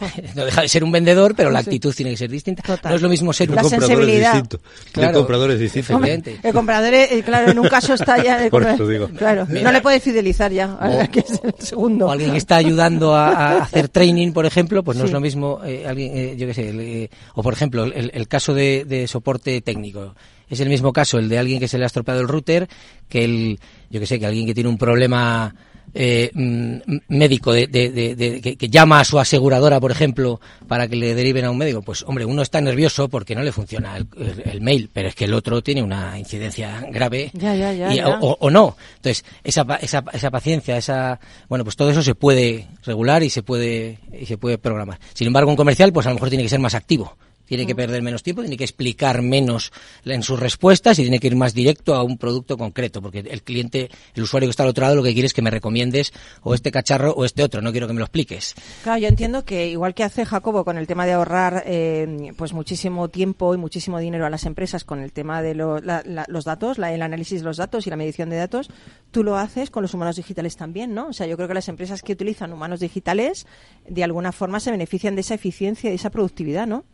No 0.34 0.44
deja 0.44 0.62
de 0.62 0.68
ser 0.68 0.84
un 0.84 0.92
vendedor, 0.92 1.34
pero 1.34 1.50
la 1.50 1.60
Sí. 1.62 1.66
actitud 1.70 1.94
tiene 1.94 2.10
que 2.12 2.16
ser 2.16 2.30
distinta. 2.30 2.62
Total. 2.62 2.90
No 2.90 2.96
es 2.96 3.02
lo 3.02 3.08
mismo 3.08 3.32
ser 3.32 3.48
un 3.50 3.56
La 3.56 3.62
comprador 3.62 3.84
es 3.90 3.96
sensibilidad. 3.96 4.32
distinto. 4.34 4.60
Claro. 4.92 5.08
El 5.10 5.14
comprador 5.16 5.50
es 5.52 5.60
distinto. 5.60 5.94
Hombre, 5.96 6.22
el 6.42 6.52
comprador, 6.52 6.94
eh, 6.94 7.22
claro, 7.24 7.50
en 7.50 7.58
un 7.58 7.68
caso 7.68 7.94
está 7.94 8.22
ya. 8.22 8.44
el 8.44 8.50
Por 8.50 8.62
eso 8.64 8.86
digo. 8.86 9.08
Claro, 9.16 9.46
no 9.48 9.72
le 9.72 9.80
puede 9.80 10.00
fidelizar 10.00 10.52
ya, 10.52 10.78
que 11.12 11.20
es 11.20 11.40
el 11.42 11.54
segundo. 11.58 12.06
o 12.06 12.10
alguien 12.10 12.32
que 12.32 12.38
está 12.38 12.56
ayudando 12.56 13.14
a, 13.14 13.28
a 13.28 13.62
hacer 13.62 13.88
training, 13.88 14.32
por 14.32 14.46
ejemplo, 14.46 14.82
pues 14.82 14.96
no 14.98 15.04
Sí. 15.04 15.08
es 15.08 15.12
lo 15.12 15.20
mismo, 15.20 15.60
eh, 15.64 15.84
alguien, 15.86 16.12
eh, 16.16 16.36
yo 16.36 16.46
qué 16.46 16.54
sé, 16.54 16.68
el, 16.70 16.80
eh, 16.80 17.10
o 17.34 17.42
por 17.42 17.52
ejemplo, 17.54 17.84
el, 17.84 18.10
el 18.14 18.28
caso 18.28 18.54
de, 18.54 18.84
de 18.86 19.06
soporte 19.08 19.60
técnico. 19.60 20.14
Es 20.50 20.60
el 20.60 20.68
mismo 20.70 20.92
caso 20.94 21.18
el 21.18 21.28
de 21.28 21.38
alguien 21.38 21.60
que 21.60 21.68
se 21.68 21.76
le 21.76 21.84
ha 21.84 21.86
estropeado 21.88 22.20
el 22.22 22.28
router 22.28 22.68
que 23.08 23.22
el, 23.24 23.60
yo 23.90 24.00
qué 24.00 24.06
sé, 24.06 24.18
que 24.18 24.24
alguien 24.26 24.46
que 24.46 24.54
tiene 24.54 24.70
un 24.70 24.78
problema 24.78 25.54
eh, 25.94 26.30
mm, 26.34 26.76
médico 27.08 27.52
de, 27.52 27.66
de- 27.66 28.40
que, 28.40 28.56
que 28.56 28.68
llama 28.68 29.00
a 29.00 29.04
su 29.04 29.18
aseguradora, 29.18 29.80
por 29.80 29.90
ejemplo, 29.90 30.40
para 30.66 30.88
que 30.88 30.96
le 30.96 31.14
deriven 31.14 31.44
a 31.44 31.50
un 31.50 31.58
médico. 31.58 31.82
Pues 31.82 32.02
hombre, 32.04 32.24
uno 32.24 32.42
está 32.42 32.60
nervioso 32.60 33.08
porque 33.08 33.34
no 33.34 33.42
le 33.42 33.52
funciona 33.52 33.96
el, 33.96 34.60
mail, 34.60 34.90
pero 34.92 35.08
es 35.08 35.14
que 35.14 35.24
el 35.24 35.34
otro 35.34 35.62
tiene 35.62 35.82
una 35.82 36.18
incidencia 36.18 36.84
grave 36.90 37.30
Ya, 37.34 37.54
ya, 37.54 37.72
ya, 37.72 37.94
y-. 37.94 38.00
O, 38.00 38.36
o 38.40 38.50
no. 38.50 38.76
Entonces, 38.96 39.24
esa, 39.44 39.62
esa, 39.80 40.04
esa 40.12 40.30
paciencia, 40.30 40.76
esa, 40.76 41.18
bueno, 41.48 41.64
pues 41.64 41.76
todo 41.76 41.90
eso 41.90 42.02
se 42.02 42.14
puede 42.14 42.66
regular 42.84 43.22
y 43.22 43.30
se 43.30 43.42
puede, 43.42 43.98
y 44.18 44.26
se 44.26 44.38
puede 44.38 44.58
programar. 44.58 44.98
Sin 45.14 45.26
embargo, 45.26 45.50
un 45.50 45.56
comercial, 45.56 45.92
pues 45.92 46.06
a 46.06 46.10
lo 46.10 46.14
mejor 46.14 46.28
tiene 46.28 46.44
que 46.44 46.50
ser 46.50 46.60
más 46.60 46.74
activo. 46.74 47.16
Tiene 47.48 47.66
que 47.66 47.74
perder 47.74 48.02
menos 48.02 48.22
tiempo, 48.22 48.42
tiene 48.42 48.56
que 48.56 48.64
explicar 48.64 49.22
menos 49.22 49.72
en 50.04 50.22
sus 50.22 50.38
respuestas 50.38 50.98
y 50.98 51.02
tiene 51.02 51.18
que 51.18 51.26
ir 51.26 51.34
más 51.36 51.54
directo 51.54 51.94
a 51.94 52.02
un 52.04 52.16
producto 52.18 52.56
concreto, 52.56 53.02
porque 53.02 53.20
el 53.20 53.42
cliente, 53.42 53.88
el 54.14 54.22
usuario 54.22 54.46
que 54.46 54.50
está 54.50 54.62
al 54.62 54.68
otro 54.68 54.82
lado, 54.82 54.94
lo 54.96 55.02
que 55.02 55.12
quiere 55.14 55.26
es 55.26 55.34
que 55.34 55.42
me 55.42 55.50
recomiendes 55.50 56.12
o 56.42 56.54
este 56.54 56.70
cacharro 56.70 57.12
o 57.12 57.24
este 57.24 57.42
otro, 57.42 57.60
no 57.62 57.72
quiero 57.72 57.86
que 57.86 57.94
me 57.94 57.98
lo 58.00 58.04
expliques. 58.04 58.54
Claro, 58.84 59.00
yo 59.00 59.08
entiendo 59.08 59.44
que 59.44 59.68
igual 59.68 59.94
que 59.94 60.04
hace 60.04 60.24
Jacobo 60.24 60.64
con 60.64 60.78
el 60.78 60.86
tema 60.86 61.06
de 61.06 61.12
ahorrar 61.14 61.62
eh, 61.66 62.32
pues 62.36 62.52
muchísimo 62.52 63.08
tiempo 63.08 63.54
y 63.54 63.56
muchísimo 63.56 63.98
dinero 63.98 64.26
a 64.26 64.30
las 64.30 64.44
empresas 64.44 64.84
con 64.84 65.00
el 65.00 65.12
tema 65.12 65.42
de 65.42 65.54
lo- 65.54 65.80
la- 65.80 66.02
la- 66.04 66.26
los 66.28 66.44
datos, 66.44 66.78
la- 66.78 66.92
el 66.92 67.00
análisis 67.02 67.40
de 67.40 67.44
los 67.46 67.56
datos 67.56 67.86
y 67.86 67.90
la 67.90 67.96
medición 67.96 68.28
de 68.30 68.36
datos, 68.36 68.68
tú 69.10 69.24
lo 69.24 69.36
haces 69.36 69.70
con 69.70 69.82
los 69.82 69.94
humanos 69.94 70.16
digitales 70.16 70.56
también, 70.56 70.94
¿no? 70.94 71.08
O 71.08 71.12
sea, 71.12 71.26
yo 71.26 71.36
creo 71.36 71.48
que 71.48 71.54
las 71.54 71.68
empresas 71.68 72.02
que 72.02 72.12
utilizan 72.12 72.52
humanos 72.52 72.80
digitales 72.80 73.46
de 73.88 74.04
alguna 74.04 74.32
forma 74.32 74.60
se 74.60 74.70
benefician 74.70 75.14
de 75.14 75.22
esa 75.22 75.34
eficiencia 75.34 75.88
y 75.88 75.92
de 75.92 75.96
esa 75.96 76.10
productividad, 76.10 76.66
¿no? 76.66 76.84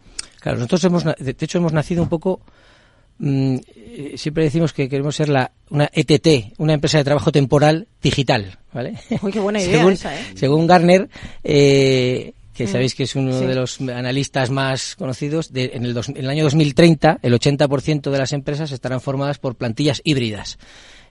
Claro, 0.40 0.58
nosotros 0.58 0.84
hemos, 0.84 1.04
de 1.04 1.36
hecho 1.38 1.58
hemos 1.58 1.72
nacido 1.72 2.02
un 2.02 2.08
poco, 2.08 2.40
mm, 3.18 3.56
eh, 3.76 4.14
siempre 4.16 4.44
decimos 4.44 4.72
que 4.72 4.88
queremos 4.88 5.16
ser 5.16 5.28
la, 5.28 5.50
una 5.70 5.90
ETT, 5.92 6.52
una 6.58 6.74
empresa 6.74 6.98
de 6.98 7.04
trabajo 7.04 7.32
temporal 7.32 7.88
digital, 8.02 8.58
¿vale? 8.72 8.94
Uy, 9.22 9.32
qué 9.32 9.40
buena 9.40 9.60
idea 9.60 9.78
según, 9.78 9.92
esa, 9.94 10.14
¿eh? 10.18 10.24
Según 10.34 10.66
Garner, 10.66 11.08
eh, 11.42 12.32
que 12.54 12.68
sabéis 12.68 12.94
que 12.94 13.02
es 13.02 13.16
uno 13.16 13.36
Sí. 13.36 13.46
de 13.46 13.54
los 13.56 13.80
analistas 13.80 14.50
más 14.50 14.94
conocidos, 14.94 15.52
de- 15.52 15.72
en, 15.74 15.84
el 15.84 15.94
dos- 15.94 16.08
en 16.10 16.18
el 16.18 16.30
año 16.30 16.44
2030 16.44 17.18
el 17.22 17.34
80% 17.34 18.10
de 18.12 18.18
las 18.18 18.32
empresas 18.32 18.70
estarán 18.70 19.00
formadas 19.00 19.38
por 19.38 19.56
plantillas 19.56 20.00
híbridas, 20.04 20.58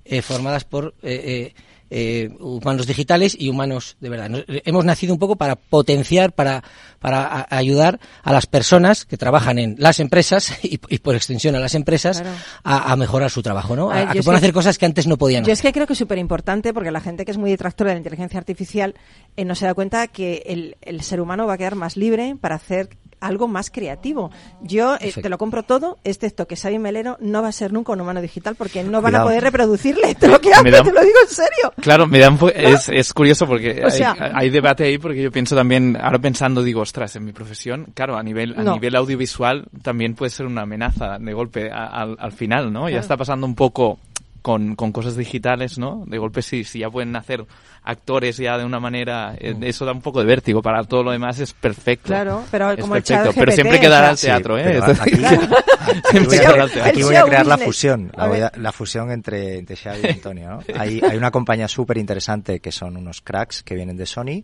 eh, 0.06 0.22
formadas 0.22 0.64
por 0.66 0.94
eh, 1.04 1.52
eh, 1.54 1.62
eh, 1.96 2.30
humanos 2.40 2.88
digitales 2.88 3.36
y 3.40 3.50
humanos 3.50 3.98
de 4.00 4.10
verdad. 4.10 4.28
Nos- 4.30 4.46
hemos 4.48 4.84
nacido 4.84 5.14
un 5.14 5.20
poco 5.20 5.36
para 5.36 5.56
potenciar, 5.56 6.32
para, 6.34 6.64
para 7.00 7.24
a- 7.28 7.48
ayudar 7.56 8.00
a 8.24 8.34
las 8.34 8.48
personas 8.48 9.06
que 9.06 9.16
trabajan 9.16 9.60
en 9.60 9.76
las 9.78 10.00
empresas 10.00 10.58
y, 10.64 10.80
y 10.90 10.98
por 11.00 11.16
extensión 11.16 11.56
a 11.56 11.60
las 11.60 11.76
empresas 11.76 12.22
Claro. 12.22 12.36
a, 12.64 12.92
a 12.92 12.96
mejorar 12.96 13.30
su 13.30 13.44
trabajo, 13.44 13.76
¿no? 13.76 13.92
A 13.92 14.10
A, 14.10 14.12
que 14.12 14.24
puedan 14.24 14.40
que- 14.40 14.46
hacer 14.46 14.54
cosas 14.54 14.78
que 14.80 14.88
antes 14.88 15.06
no 15.06 15.18
podían 15.18 15.44
Yo 15.44 15.52
hacer. 15.52 15.54
es 15.54 15.62
que 15.62 15.72
creo 15.74 15.86
que 15.86 15.94
es 15.94 16.00
súper 16.00 16.18
importante 16.18 16.74
porque 16.74 16.90
la 16.90 17.02
gente 17.02 17.26
que 17.26 17.32
es 17.32 17.38
muy 17.38 17.52
detractora 17.52 17.90
de 17.92 17.96
la 17.96 18.00
inteligencia 18.00 18.40
artificial 18.40 18.96
eh, 19.38 19.46
no 19.46 19.54
se 19.54 19.66
da 19.68 19.74
cuenta 19.76 20.08
que 20.08 20.44
el, 20.48 20.78
el 20.82 21.02
ser 21.02 21.22
humano 21.22 21.46
va 21.46 21.54
a 21.54 21.58
quedar 21.60 21.76
más 21.76 21.96
libre 21.96 22.36
para 22.42 22.56
hacer 22.56 22.90
algo 23.24 23.48
más 23.48 23.70
creativo. 23.72 24.32
Yo 24.62 24.96
eh, 25.00 25.12
te 25.14 25.30
lo 25.30 25.38
compro 25.38 25.64
todo, 25.64 25.98
excepto 26.04 26.48
que 26.48 26.56
Xavi 26.56 26.80
Melero 26.80 27.18
no 27.20 27.42
va 27.42 27.48
a 27.48 27.52
ser 27.52 27.74
nunca 27.74 27.92
un 27.94 28.02
humano 28.02 28.22
digital 28.22 28.56
porque 28.56 28.84
no 28.84 29.02
van 29.02 29.16
a 29.16 29.24
poder 29.24 29.44
reproducirle. 29.44 30.16
Te 30.20 30.28
lo, 30.28 30.40
que 30.40 30.54
hace, 30.54 30.64
Me 30.64 30.72
da- 30.72 30.84
te 30.84 30.92
lo 30.92 31.02
digo 31.02 31.18
en 31.22 31.28
serio. 31.30 31.74
Claro, 31.82 32.06
me 32.08 32.20
da 32.20 32.30
un 32.30 32.38
po- 32.38 32.50
es, 32.50 32.90
es 32.90 33.14
curioso 33.14 33.48
porque 33.48 33.84
O 33.86 33.90
sea- 33.90 34.16
hay, 34.20 34.32
hay 34.36 34.50
debate 34.50 34.84
ahí 34.84 34.98
porque 34.98 35.22
yo 35.22 35.32
pienso 35.32 35.56
también, 35.56 35.98
ahora 36.00 36.20
pensando 36.20 36.62
digo, 36.64 36.82
ostras, 36.82 37.16
en 37.16 37.26
mi 37.26 37.32
profesión, 37.32 37.88
claro, 37.94 38.18
a 38.18 38.24
nivel, 38.24 38.54
a 38.58 38.64
No. 38.64 38.74
nivel 38.74 38.96
audiovisual 38.96 39.66
también 39.82 40.16
puede 40.16 40.30
ser 40.30 40.46
una 40.46 40.62
amenaza 40.64 41.18
de 41.20 41.34
golpe 41.34 41.70
al 41.72 42.32
final, 42.34 42.72
¿no? 42.72 42.90
Ya 42.90 43.00
está 43.00 43.18
pasando 43.18 43.46
un 43.48 43.56
poco 43.56 44.00
con, 44.44 44.76
con 44.76 44.92
cosas 44.92 45.16
digitales, 45.18 45.80
¿no? 45.80 46.04
De 46.06 46.20
golpe 46.20 46.44
si, 46.44 46.64
si 46.66 46.80
ya 46.80 46.90
pueden 46.92 47.16
hacer 47.16 47.44
actores 47.82 48.38
ya 48.38 48.58
de 48.58 48.66
una 48.66 48.80
manera, 48.80 49.34
eh, 49.40 49.56
eso 49.62 49.86
da 49.86 49.92
un 49.94 50.02
poco 50.02 50.20
de 50.20 50.26
vértigo, 50.26 50.62
para 50.62 50.84
todo 50.84 51.02
lo 51.02 51.12
demás 51.12 51.40
es 51.40 51.54
perfecto. 51.54 52.08
Claro, 52.08 52.44
pero 52.52 52.72
Es 52.72 52.80
como 52.82 52.96
el 52.96 53.02
perfecto, 53.04 53.32
pero 53.34 53.46
GPT, 53.52 53.56
siempre 53.56 53.78
o 53.78 53.82
quedará 53.82 54.10
al 54.10 54.20
teatro, 54.20 54.58
¿eh? 54.60 54.64
pero 54.66 54.86
aquí, 54.86 55.16
siempre 56.10 56.26
voy 56.28 56.38
a, 56.38 56.42
quedará 56.42 56.64
al 56.64 56.72
teatro. 56.72 56.90
aquí 56.92 57.00
El 57.00 57.06
voy 57.06 57.16
a 57.16 57.24
crear 57.24 57.46
la 57.48 57.58
fusión, 57.58 58.12
la, 58.16 58.28
voy 58.28 58.40
a- 58.42 58.52
la 58.58 58.72
fusión 58.72 59.12
entre, 59.12 59.58
entre 59.58 59.76
Xavi 59.76 60.00
y 60.04 60.08
Antonio. 60.12 60.50
¿no? 60.50 60.60
Hay, 60.80 61.02
hay 61.02 61.18
una 61.18 61.32
compañía 61.32 61.68
súper 61.68 61.98
interesante 61.98 62.60
que 62.60 62.72
son 62.72 62.98
unos 62.98 63.22
cracks 63.22 63.64
que 63.64 63.76
vienen 63.76 63.98
de 63.98 64.06
Sony 64.06 64.44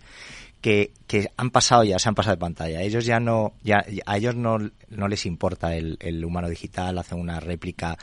que, 0.61 0.91
que 1.07 1.31
han 1.37 1.51
pasado 1.51 1.83
ya, 1.83 1.99
se 1.99 2.09
han 2.09 2.15
pasado 2.15 2.35
de 2.35 2.39
pantalla. 2.39 2.81
Ellos 2.81 3.05
ya 3.05 3.19
no, 3.19 3.53
ya, 3.63 3.85
a 4.05 4.17
ellos 4.17 4.35
no, 4.35 4.57
no 4.89 5.07
les 5.07 5.25
importa 5.25 5.75
el, 5.75 5.97
el 6.01 6.23
humano 6.25 6.49
digital, 6.49 6.97
hacen 6.97 7.19
una 7.19 7.39
réplica 7.39 7.97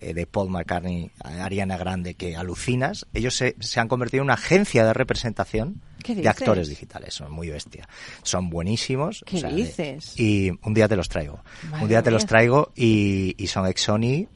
eh, 0.00 0.12
de 0.12 0.26
Paul 0.26 0.50
McCartney, 0.50 1.10
Ariana 1.20 1.78
Grande, 1.78 2.14
que 2.14 2.36
alucinas. 2.36 3.06
Ellos 3.14 3.34
se, 3.34 3.56
se 3.60 3.80
han 3.80 3.88
convertido 3.88 4.22
en 4.22 4.26
una 4.26 4.34
agencia 4.34 4.84
de 4.84 4.92
representación 4.92 5.80
¿Qué 6.02 6.14
de 6.14 6.28
actores 6.28 6.68
digitales. 6.68 7.14
Son 7.14 7.32
muy 7.32 7.48
bestia. 7.48 7.88
Son 8.22 8.50
buenísimos. 8.50 9.24
¿Qué 9.26 9.42
dices? 9.42 10.18
y 10.18 10.50
un 10.50 10.74
día 10.74 10.88
te 10.88 10.96
los 10.96 11.08
traigo. 11.08 11.40
Madre 11.70 11.82
un 11.82 11.88
día 11.88 12.02
te 12.02 12.10
los 12.10 12.26
traigo 12.26 12.72
y, 12.74 13.34
y 13.38 13.46
son 13.46 13.66
ex 13.66 13.82
Sony 13.82 14.26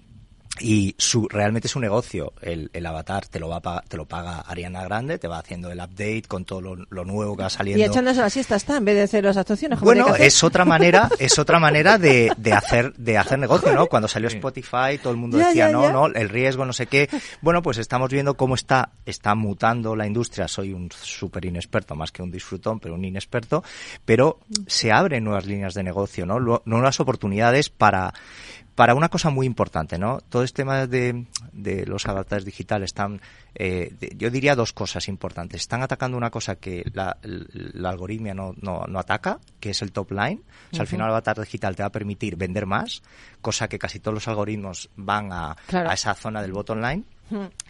y 0.61 0.95
su 0.99 1.29
realmente 1.29 1.69
es 1.69 1.77
un 1.77 1.83
negocio. 1.83 2.33
El, 2.41 2.71
el 2.73 2.87
avatar 2.87 3.27
te 3.27 3.39
lo 3.41 3.49
va 3.49 3.57
a 3.57 3.61
pagar- 3.63 3.85
te 3.89 3.97
lo 3.97 4.07
paga 4.07 4.41
Ariana 4.41 4.83
Grande, 4.85 5.19
te 5.19 5.29
va 5.29 5.39
haciendo 5.39 5.71
el 5.71 5.79
update 5.79 6.23
con 6.29 6.45
todo 6.45 6.61
lo, 6.61 6.77
lo 6.89 7.05
nuevo 7.05 7.37
que 7.37 7.43
va 7.45 7.51
saliendo. 7.51 7.83
Y 7.83 7.87
echándose 7.87 8.21
la 8.21 8.31
siesta 8.31 8.57
está, 8.57 8.77
en 8.77 8.85
vez 8.85 8.95
de 8.97 9.03
hacer 9.03 9.25
las 9.25 9.37
actuaciones. 9.37 9.79
como 9.79 9.87
Bueno, 9.91 10.15
es 10.17 10.43
otra 10.45 10.65
manera, 10.65 11.09
es 11.19 11.39
otra 11.39 11.59
manera 11.59 11.99
de, 11.99 12.33
de 12.37 12.53
hacer, 12.53 12.93
de 12.95 13.19
hacer 13.19 13.39
negocio, 13.39 13.73
¿no? 13.75 13.87
Cuando 13.87 14.09
salió 14.09 14.29
Spotify, 14.29 14.99
todo 15.03 15.13
el 15.13 15.19
mundo 15.19 15.39
Ya, 15.39 15.49
decía, 15.49 15.67
ya, 15.69 15.73
no, 15.73 15.83
ya. 15.83 15.93
no, 15.93 16.07
el 16.07 16.29
riesgo, 16.29 16.65
no 16.65 16.73
sé 16.73 16.87
qué. 16.87 17.09
Bueno, 17.41 17.63
pues 17.63 17.79
estamos 17.79 18.11
viendo 18.11 18.35
cómo 18.37 18.55
está, 18.55 18.91
está 19.05 19.35
mutando 19.35 19.95
la 19.97 20.07
industria. 20.07 20.49
Soy 20.49 20.73
un 20.73 20.91
súper 20.93 21.45
inexperto, 21.45 21.95
más 21.95 22.13
que 22.13 22.23
un 22.23 22.31
disfrutón, 22.31 22.81
pero 22.81 22.95
un 22.95 23.05
inexperto. 23.05 23.63
Pero 24.05 24.41
se 24.67 24.93
abren 24.93 25.25
nuevas 25.25 25.47
líneas 25.47 25.75
de 25.75 25.83
negocio, 25.83 26.27
¿no? 26.27 26.63
Nuevas 26.65 27.01
oportunidades 27.01 27.71
para, 27.71 28.13
para 28.77 28.95
una 28.95 29.09
cosa 29.09 29.31
muy 29.31 29.47
importante, 29.47 29.99
¿no? 29.99 30.21
Todo 30.29 30.45
este 30.45 30.63
tema 30.63 30.87
de, 30.87 31.27
de 31.53 31.85
los 31.87 32.07
avatares 32.07 32.45
digitales 32.45 32.91
están, 32.91 33.21
eh, 33.55 33.93
de- 33.99 34.13
yo 34.17 34.31
diría 34.31 34.55
dos 34.55 34.73
cosas 34.73 35.09
importantes. 35.09 35.63
Están 35.63 35.83
atacando 35.83 36.17
una 36.17 36.31
cosa 36.31 36.57
que 36.57 36.85
la, 36.93 37.17
la 37.23 37.89
algoritmia 37.91 38.35
no, 38.35 38.55
no, 38.61 38.85
no 38.87 38.99
ataca, 39.01 39.41
que 39.59 39.71
es 39.71 39.83
el 39.83 39.91
top 39.93 40.13
line. 40.13 40.43
O 40.71 40.75
sea, 40.77 40.83
al 40.83 40.87
final 40.87 41.07
el 41.07 41.13
avatar 41.13 41.41
digital 41.41 41.75
te 41.75 41.83
va 41.83 41.89
a 41.89 41.93
permitir 41.93 42.37
vender 42.37 42.67
más, 42.67 43.03
cosa 43.41 43.67
que 43.69 43.79
casi 43.79 43.99
todos 43.99 44.15
los 44.15 44.29
algoritmos 44.29 44.89
van 44.95 45.33
a, 45.33 45.57
Claro. 45.67 45.91
a 45.91 45.95
esa 45.95 46.15
zona 46.15 46.41
del 46.43 46.53
bottom 46.53 46.81
line. 46.81 47.03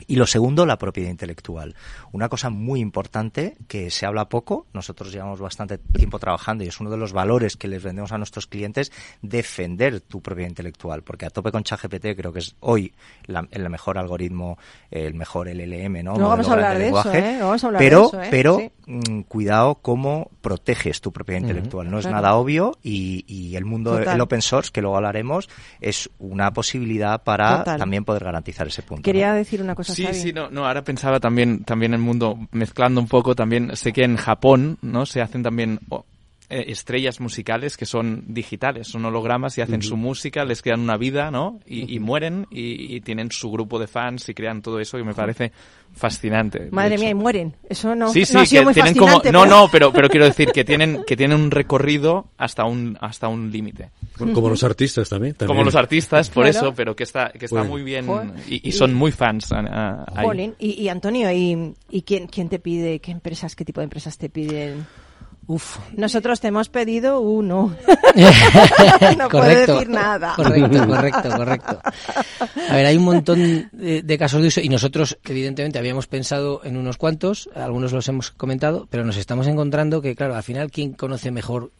Y 0.06 0.16
lo 0.16 0.26
segundo, 0.26 0.66
la 0.66 0.78
propiedad 0.78 1.10
intelectual. 1.10 1.74
Una 2.12 2.28
cosa 2.28 2.50
muy 2.50 2.80
importante 2.80 3.56
que 3.68 3.90
se 3.90 4.04
habla 4.06 4.28
poco, 4.28 4.66
nosotros 4.72 5.12
llevamos 5.12 5.40
bastante 5.40 5.78
tiempo 5.78 6.18
trabajando 6.18 6.64
y 6.64 6.68
es 6.68 6.78
uno 6.80 6.90
de 6.90 6.96
los 6.96 7.12
valores 7.12 7.56
que 7.56 7.68
les 7.68 7.82
vendemos 7.82 8.12
a 8.12 8.18
nuestros 8.18 8.46
clientes, 8.46 8.92
defender 9.22 10.00
tu 10.00 10.20
propiedad 10.20 10.48
intelectual, 10.50 11.02
porque 11.02 11.26
a 11.26 11.30
tope 11.30 11.50
con 11.52 11.62
ChatGPT 11.62 12.16
creo 12.16 12.32
que 12.32 12.40
es 12.40 12.54
hoy 12.60 12.92
la- 13.26 13.46
el 13.50 13.68
mejor 13.70 13.98
algoritmo, 13.98 14.58
el 14.90 15.14
mejor 15.14 15.48
LLM, 15.48 16.02
¿no? 16.02 16.14
Luego 16.14 16.30
vamos 16.30 16.48
Modelo 16.48 16.64
a 16.66 16.70
hablar 16.70 16.78
grande 16.78 16.84
de 16.84 16.86
eso, 16.90 17.10
lenguaje. 17.12 17.36
¿eh? 17.36 17.38
Vamos 17.40 17.64
a 17.64 17.66
hablar 17.66 17.78
pero, 17.80 18.00
de 18.00 18.06
eso, 18.06 18.22
¿eh? 18.22 18.28
pero 18.30 18.58
Sí. 18.58 18.70
mm, 18.86 19.20
cuidado 19.22 19.74
cómo 19.76 20.30
proteges 20.40 21.00
tu 21.00 21.12
propiedad 21.12 21.40
intelectual. 21.40 21.90
No 21.90 21.98
es 21.98 22.06
nada 22.06 22.34
obvio 22.36 22.78
y, 22.82 23.24
y 23.26 23.56
el 23.56 23.64
mundo 23.64 23.96
Total. 23.98 24.14
el 24.14 24.20
open 24.20 24.42
source, 24.42 24.70
que 24.72 24.80
luego 24.80 24.96
hablaremos, 24.96 25.48
es 25.80 26.10
una 26.18 26.52
posibilidad 26.52 27.22
para 27.22 27.58
Total. 27.58 27.78
también 27.78 28.04
poder 28.04 28.24
garantizar 28.24 28.66
ese 28.68 28.82
punto. 28.82 29.02
Quería 29.02 29.30
¿no? 29.30 29.36
Decir 29.46 29.62
una 29.62 29.74
cosa, 29.74 29.94
Sí, 29.94 30.02
Xavi. 30.04 30.14
sí, 30.14 30.32
no, 30.32 30.50
no, 30.50 30.66
ahora 30.66 30.82
pensaba 30.82 31.20
también, 31.20 31.64
también 31.64 31.94
el 31.94 32.00
mundo, 32.00 32.38
mezclando 32.52 33.00
un 33.00 33.08
poco, 33.08 33.34
también 33.34 33.74
sé 33.76 33.92
que 33.92 34.04
en 34.04 34.16
Japón, 34.16 34.78
¿no? 34.82 35.06
Se 35.06 35.20
hacen 35.22 35.42
también 35.42 35.80
eh, 36.48 36.64
estrellas 36.68 37.20
musicales 37.20 37.76
que 37.76 37.86
son 37.86 38.24
digitales, 38.28 38.88
son 38.88 39.04
hologramas 39.04 39.56
y 39.58 39.60
hacen 39.62 39.82
su 39.82 39.96
música, 39.96 40.44
les 40.44 40.62
crean 40.62 40.80
una 40.80 40.96
vida, 40.96 41.30
¿no? 41.30 41.60
Y, 41.66 41.94
y 41.94 41.98
mueren 41.98 42.46
y, 42.50 42.94
y 42.96 43.00
tienen 43.00 43.30
su 43.32 43.50
grupo 43.50 43.78
de 43.78 43.86
fans 43.86 44.28
y 44.28 44.34
crean 44.34 44.62
todo 44.62 44.78
eso 44.80 44.96
que 44.98 45.04
me 45.04 45.14
parece 45.14 45.52
fascinante. 45.94 46.68
Madre 46.72 46.98
mía, 46.98 47.10
y 47.10 47.14
mueren. 47.14 47.54
Eso 47.68 47.94
no, 47.94 48.10
Sí, 48.12 48.20
no 48.20 48.26
sí, 48.26 48.36
ha 48.36 48.46
sido 48.46 48.60
que 48.60 48.64
muy 48.66 48.74
tienen 48.74 48.94
como 48.94 49.12
no, 49.12 49.20
pero- 49.22 49.46
no, 49.46 49.68
pero 49.70 49.92
pero 49.92 50.08
quiero 50.08 50.26
decir 50.26 50.50
que 50.52 50.64
tienen 50.64 51.04
que 51.06 51.16
tienen 51.16 51.40
un 51.40 51.50
recorrido 51.50 52.26
hasta 52.36 52.64
un 52.64 52.98
hasta 53.00 53.28
un 53.28 53.50
límite. 53.50 53.90
Bueno, 54.18 54.32
como 54.34 54.48
los 54.48 54.62
artistas 54.64 55.08
también. 55.08 55.34
también. 55.34 55.48
Como 55.56 55.64
los 55.64 55.74
artistas, 55.74 56.30
por 56.30 56.44
Claro. 56.44 56.58
eso, 56.68 56.74
pero 56.74 56.94
que 56.96 57.02
está 57.04 57.30
que 57.30 57.46
está 57.46 57.58
Bueno. 57.58 57.70
muy 57.70 57.82
bien 57.82 58.06
y, 58.48 58.66
y 58.68 58.72
son 58.72 58.94
muy 58.94 59.12
fans 59.12 59.50
a-. 59.52 60.04
Jolín. 60.22 60.54
Y, 60.58 60.88
Antonio, 60.88 61.30
¿y, 61.32 61.74
y 61.90 62.02
quién, 62.02 62.26
quién 62.26 62.48
te 62.48 62.58
pide, 62.58 62.98
qué 63.00 63.10
empresas, 63.12 63.54
qué 63.56 63.64
tipo 63.64 63.80
de 63.80 63.84
empresas 63.84 64.16
te 64.18 64.28
piden? 64.28 64.86
Uf. 65.48 65.78
Nosotros 65.92 66.40
te 66.40 66.48
hemos 66.48 66.68
pedido 66.68 67.20
uno. 67.20 67.76
no 68.16 69.28
puedo 69.28 69.28
correcto, 69.28 69.74
decir 69.74 69.88
nada. 69.88 70.34
Correcto, 70.34 70.86
correcto, 70.88 71.30
correcto. 71.30 71.80
A 72.68 72.74
ver, 72.74 72.86
hay 72.86 72.96
un 72.96 73.04
montón 73.04 73.70
de, 73.72 74.02
de 74.02 74.18
casos 74.18 74.42
de 74.42 74.48
uso 74.48 74.60
y 74.60 74.68
nosotros, 74.68 75.18
evidentemente, 75.24 75.78
habíamos 75.78 76.08
pensado 76.08 76.62
en 76.64 76.76
unos 76.76 76.96
cuantos, 76.96 77.48
algunos 77.54 77.92
los 77.92 78.08
hemos 78.08 78.32
comentado, 78.32 78.88
pero 78.90 79.04
nos 79.04 79.16
estamos 79.16 79.46
encontrando 79.46 80.02
que, 80.02 80.16
claro, 80.16 80.34
al 80.34 80.42
final, 80.42 80.70
¿quién 80.70 80.94
conoce 80.94 81.30
mejor 81.30 81.70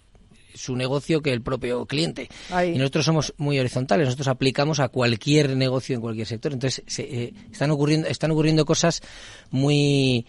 su 0.55 0.77
negocio 0.77 1.21
que 1.21 1.33
el 1.33 1.43
propio 1.43 1.87
cliente? 1.87 2.29
Ahí. 2.51 2.75
Y 2.75 2.79
nosotros 2.79 3.05
somos 3.05 3.35
muy 3.37 3.59
horizontales, 3.59 4.07
nosotros 4.07 4.29
aplicamos 4.29 4.79
a 4.79 4.89
cualquier 4.89 5.57
negocio 5.57 5.97
en 5.97 6.01
cualquier 6.01 6.29
sector. 6.29 6.53
Entonces, 6.53 6.85
se, 6.87 7.03
eh, 7.03 7.35
están, 7.51 7.73
ocurriendo, 7.73 8.07
están 8.07 8.31
ocurriendo 8.31 8.65
cosas 8.65 9.03
muy 9.51 10.25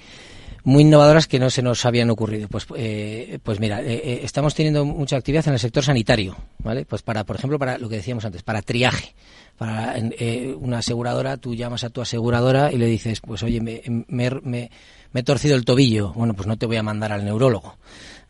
muy 0.67 0.84
innovadoras 0.84 1.27
que 1.27 1.39
no 1.39 1.49
se 1.49 1.62
nos 1.62 1.86
habían 1.86 2.10
ocurrido. 2.10 2.49
Pues, 2.49 2.67
eh, 2.75 3.39
pues 3.41 3.58
mira, 3.62 3.82
eh, 3.82 4.01
eh, 4.03 4.19
estamos 4.23 4.53
teniendo 4.53 4.84
mucha 4.84 5.15
actividad 5.15 5.47
en 5.47 5.53
el 5.53 5.60
sector 5.60 5.82
sanitario, 5.82 6.36
¿vale? 6.60 6.84
Pues 6.84 7.03
para, 7.03 7.23
por 7.23 7.38
ejemplo, 7.38 7.58
para 7.58 7.77
lo 7.77 7.88
que 7.88 7.95
decíamos 7.95 8.25
antes, 8.25 8.43
para 8.43 8.62
triaje. 8.62 9.15
Para 9.58 9.95
eh, 9.97 10.53
una 10.60 10.80
aseguradora, 10.80 11.38
tú 11.38 11.56
llamas 11.56 11.86
a 11.86 11.89
tu 11.89 12.01
aseguradora 12.01 12.69
y 12.71 12.77
le 12.77 12.86
dices, 12.86 13.21
pues 13.21 13.43
oye, 13.43 13.62
me, 13.62 13.82
me, 14.10 14.30
me- 14.43 14.69
me 15.13 15.19
he 15.21 15.23
torcido 15.23 15.56
el 15.56 15.63
tobillo. 15.63 16.12
Bueno, 16.13 16.34
pues 16.34 16.47
no 16.47 16.58
te 16.58 16.65
voy 16.65 16.75
a 16.75 16.84
mandar 16.84 17.13
al 17.13 17.23
neurólogo. 17.23 17.77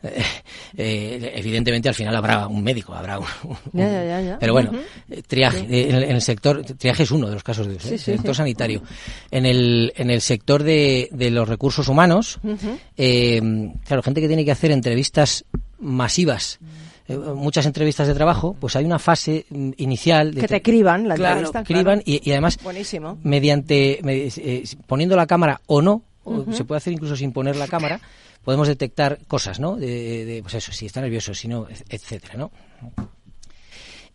Eh, 0.00 0.22
eh, 0.76 1.32
evidentemente 1.36 1.88
al 1.88 1.94
final 1.94 2.14
habrá 2.14 2.46
un 2.46 2.62
médico, 2.62 2.94
habrá 2.94 3.18
un, 3.18 3.26
un- 3.44 3.56
Ya, 3.72 3.90
ya, 3.90 4.04
ya, 4.04 4.20
ya. 4.20 4.38
pero 4.38 4.52
bueno, 4.52 4.70
eh, 5.10 5.22
triaje 5.26 5.58
en, 5.68 5.94
el, 5.94 6.02
en 6.04 6.10
el 6.12 6.22
sector 6.22 6.62
triaje 6.64 7.02
es 7.02 7.10
uno 7.10 7.26
de 7.26 7.34
los 7.34 7.42
casos 7.42 7.66
de 7.66 7.74
uso, 7.74 7.88
Sí, 7.88 7.98
sí, 7.98 8.04
sector 8.12 8.34
sanitario. 8.34 8.82
En 9.30 9.44
el 9.44 9.92
en 9.96 10.10
el 10.10 10.20
sector 10.20 10.62
de, 10.62 11.08
de 11.10 11.30
los 11.30 11.48
recursos 11.48 11.88
humanos, 11.88 12.38
eh, 12.96 13.40
claro, 13.86 14.02
gente 14.02 14.20
que 14.20 14.28
tiene 14.28 14.44
que 14.44 14.52
hacer 14.52 14.70
entrevistas 14.70 15.44
masivas. 15.80 16.58
muchas 17.34 17.64
entrevistas 17.66 18.06
de 18.06 18.14
trabajo, 18.14 18.54
pues 18.60 18.76
hay 18.76 18.84
una 18.84 18.98
fase 18.98 19.46
mm, 19.50 19.70
inicial 19.78 20.34
de 20.34 20.42
Que 20.42 20.48
te 20.48 20.62
criban 20.62 21.08
la 21.08 21.14
claro, 21.14 21.36
entrevista, 21.40 21.64
criban 21.64 21.84
claro. 21.84 22.02
y, 22.04 22.20
y 22.28 22.32
además 22.32 22.58
Buenísimo. 22.62 23.18
mediante 23.22 23.98
me- 24.02 24.26
eh, 24.36 24.62
poniendo 24.86 25.16
la 25.16 25.26
cámara 25.26 25.60
o 25.66 25.80
no 25.80 26.02
se 26.52 26.64
puede 26.64 26.76
hacer 26.78 26.92
incluso 26.92 27.16
sin 27.16 27.32
poner 27.32 27.56
la 27.56 27.66
cámara 27.68 28.00
podemos 28.44 28.68
detectar 28.68 29.18
cosas 29.26 29.58
no 29.60 29.76
de, 29.76 30.24
de, 30.24 30.42
pues 30.42 30.54
eso 30.54 30.72
si 30.72 30.86
está 30.86 31.00
nervioso 31.00 31.34
si 31.34 31.48
no 31.48 31.66
etcétera 31.88 32.34
no 32.36 32.50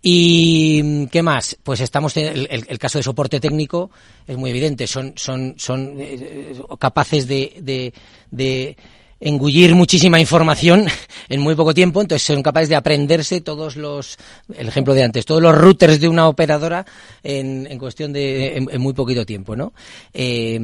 y 0.02 1.08
qué 1.08 1.22
más 1.24 1.58
pues 1.64 1.80
estamos 1.80 2.16
en 2.18 2.26
el, 2.28 2.48
el- 2.52 2.66
el 2.68 2.80
caso 2.80 3.00
de 3.00 3.04
soporte 3.04 3.40
técnico 3.40 3.90
es 4.28 4.38
muy 4.38 4.50
evidente 4.50 4.86
son 4.88 5.14
son 5.16 5.56
son 5.58 5.96
eh, 6.00 6.60
capaces 6.80 7.28
de, 7.28 7.54
de, 7.62 7.94
de 8.32 8.76
engullir 9.22 9.74
muchísima 9.76 10.20
información 10.20 10.86
en 11.30 11.40
muy 11.40 11.56
poco 11.56 11.74
tiempo, 11.74 12.02
entonces 12.02 12.26
son 12.28 12.44
capaces 12.44 12.68
de 12.68 12.76
aprenderse 12.76 13.40
todos 13.40 13.78
los, 13.78 14.18
el 14.58 14.68
ejemplo 14.68 14.94
de 14.94 15.04
antes, 15.04 15.26
todos 15.26 15.42
los 15.42 15.56
routers 15.58 16.02
de 16.02 16.10
una 16.10 16.28
operadora 16.28 16.86
en, 17.24 17.66
en 17.72 17.80
cuestión 17.80 18.12
de, 18.12 18.58
en, 18.58 18.68
en 18.70 18.82
muy 18.82 18.92
poquito 18.92 19.26
tiempo, 19.26 19.56
¿no? 19.56 19.72
Eh, 20.14 20.60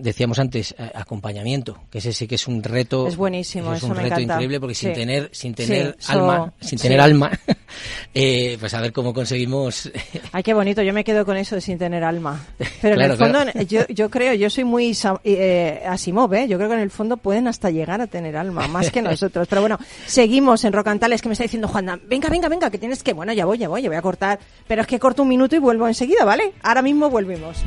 decíamos 0.00 0.38
antes, 0.38 0.74
a- 0.78 1.00
acompañamiento, 1.00 1.78
que 1.90 1.98
ese 1.98 2.12
sí 2.12 2.26
que 2.26 2.34
es 2.36 2.46
un 2.48 2.62
reto. 2.62 3.06
Es 3.06 3.16
buenísimo, 3.16 3.72
es 3.72 3.78
eso 3.78 3.86
un 3.88 3.92
me 3.96 4.02
reto 4.02 4.14
encanta. 4.16 4.34
increíble 4.34 4.60
porque 4.60 4.74
sin 4.74 4.92
tener, 4.92 5.28
sin 5.32 5.54
tener 5.54 5.96
alma, 6.08 6.52
sin 6.60 6.78
sí. 6.78 6.82
tener 6.82 7.00
alma, 7.00 7.30
eh, 8.14 8.56
pues 8.60 8.74
a 8.74 8.80
ver 8.80 8.92
cómo 8.92 9.12
conseguimos. 9.14 9.90
Ay, 10.32 10.42
qué 10.42 10.54
bonito, 10.54 10.82
yo 10.82 10.92
me 10.92 11.04
quedo 11.04 11.24
con 11.24 11.36
eso 11.36 11.54
de 11.54 11.60
sin 11.60 11.78
tener 11.78 12.04
alma. 12.04 12.44
Pero 12.80 12.94
en 12.94 13.10
el 13.10 13.16
fondo, 13.16 13.42
claro. 13.42 13.62
yo, 13.62 13.86
yo 13.88 14.10
creo, 14.10 14.34
yo 14.34 14.50
soy 14.50 14.64
muy 14.64 14.96
eh, 15.24 15.82
Asimov, 15.86 16.32
¿eh? 16.34 16.46
yo 16.48 16.56
creo 16.56 16.68
que 16.68 16.74
en 16.76 16.80
el 16.82 16.90
fondo 16.90 17.16
pueden 17.16 17.48
hasta 17.48 17.70
llegar 17.70 18.00
a 18.00 18.06
tener 18.06 18.36
alma, 18.36 18.68
más 18.68 18.90
que 18.90 19.02
nosotros. 19.02 19.46
Pero 19.48 19.60
bueno, 19.60 19.78
seguimos 20.06 20.64
en 20.64 20.72
Rocantales, 20.72 21.22
que 21.22 21.28
me 21.28 21.32
está 21.32 21.44
diciendo 21.44 21.68
Juana, 21.68 21.98
venga, 22.06 22.28
venga, 22.28 22.48
venga, 22.48 22.70
que 22.70 22.78
tienes 22.78 23.02
que, 23.02 23.12
bueno, 23.12 23.32
ya 23.32 23.44
voy, 23.46 23.58
ya 23.58 23.68
voy, 23.68 23.82
ya 23.82 23.88
voy 23.88 23.96
a 23.98 24.02
cortar, 24.02 24.38
pero 24.66 24.82
es 24.82 24.86
que 24.88 24.98
corto 24.98 25.22
un 25.22 25.28
minuto 25.28 25.56
y 25.56 25.58
vuelvo 25.58 25.86
enseguida, 25.88 26.24
¿vale? 26.24 26.52
Ahora 26.62 26.82
mismo 26.82 27.10
volvemos. 27.10 27.58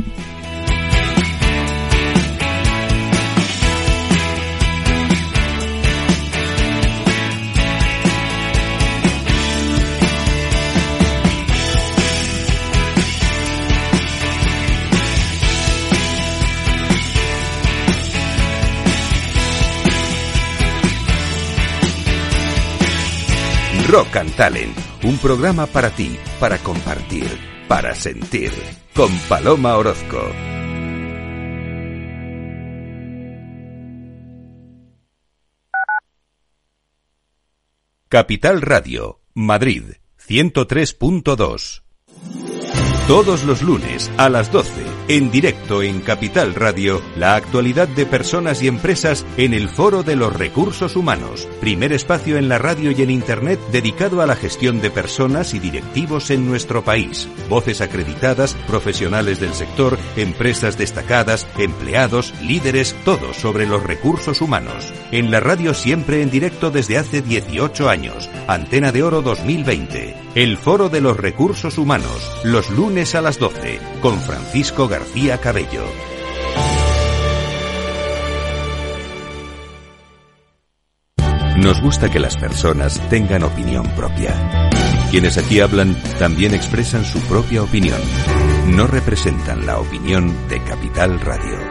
Rock 23.97 24.15
un 25.05 25.17
programa 25.17 25.65
para 25.65 25.89
ti, 25.89 26.19
para 26.39 26.59
compartir, 26.59 27.27
para 27.67 27.95
sentir, 27.95 28.51
con 28.93 29.09
Paloma 29.27 29.75
Orozco. 29.75 30.21
Capital 38.07 38.61
Radio, 38.61 39.19
Madrid, 39.33 39.93
103.2. 40.27 41.81
Todos 43.07 43.45
los 43.45 43.63
lunes 43.63 44.11
a 44.17 44.29
las 44.29 44.51
12, 44.51 44.69
en 45.07 45.31
directo 45.31 45.81
en 45.83 46.01
Capital 46.01 46.53
Radio, 46.53 47.01
la 47.15 47.35
actualidad 47.35 47.87
de 47.87 48.05
personas 48.05 48.61
y 48.61 48.67
empresas 48.67 49.25
en 49.37 49.53
el 49.53 49.69
Foro 49.69 50.03
de 50.03 50.17
los 50.17 50.33
Recursos 50.33 50.97
Humanos, 50.97 51.47
primer 51.61 51.93
espacio 51.93 52.37
en 52.37 52.49
la 52.49 52.57
radio 52.57 52.91
y 52.91 53.01
en 53.01 53.09
Internet 53.09 53.57
dedicado 53.71 54.21
a 54.21 54.25
la 54.25 54.35
gestión 54.35 54.81
de 54.81 54.91
personas 54.91 55.53
y 55.53 55.59
directivos 55.59 56.29
en 56.29 56.45
nuestro 56.45 56.83
país. 56.83 57.29
Voces 57.49 57.79
acreditadas, 57.79 58.55
profesionales 58.67 59.39
del 59.39 59.53
sector, 59.53 59.97
empresas 60.17 60.77
destacadas, 60.77 61.47
empleados, 61.57 62.33
líderes, 62.41 62.93
todo 63.05 63.33
sobre 63.33 63.65
los 63.65 63.83
recursos 63.83 64.41
humanos. 64.41 64.91
En 65.11 65.31
la 65.31 65.39
radio 65.39 65.73
siempre 65.73 66.21
en 66.21 66.29
directo 66.29 66.69
desde 66.69 66.97
hace 66.97 67.21
18 67.21 67.89
años. 67.89 68.29
Antena 68.47 68.91
de 68.91 69.03
Oro 69.03 69.21
2020. 69.21 70.15
El 70.35 70.57
Foro 70.57 70.89
de 70.89 71.01
los 71.01 71.17
Recursos 71.17 71.77
Humanos, 71.77 72.31
los 72.43 72.69
lunes 72.69 73.15
a 73.15 73.21
las 73.21 73.39
12, 73.39 73.79
con 74.01 74.19
Francisco 74.19 74.87
García 74.87 74.96
Cabello. 75.41 75.83
Nos 81.57 81.81
gusta 81.81 82.09
que 82.09 82.19
las 82.19 82.37
personas 82.37 82.99
tengan 83.09 83.43
opinión 83.43 83.87
propia. 83.95 84.69
Quienes 85.09 85.37
aquí 85.37 85.59
hablan 85.59 85.95
también 86.19 86.53
expresan 86.53 87.03
su 87.03 87.19
propia 87.21 87.63
opinión. 87.63 87.99
No 88.67 88.87
representan 88.87 89.65
la 89.65 89.79
opinión 89.79 90.33
de 90.49 90.63
Capital 90.63 91.19
Radio. 91.19 91.66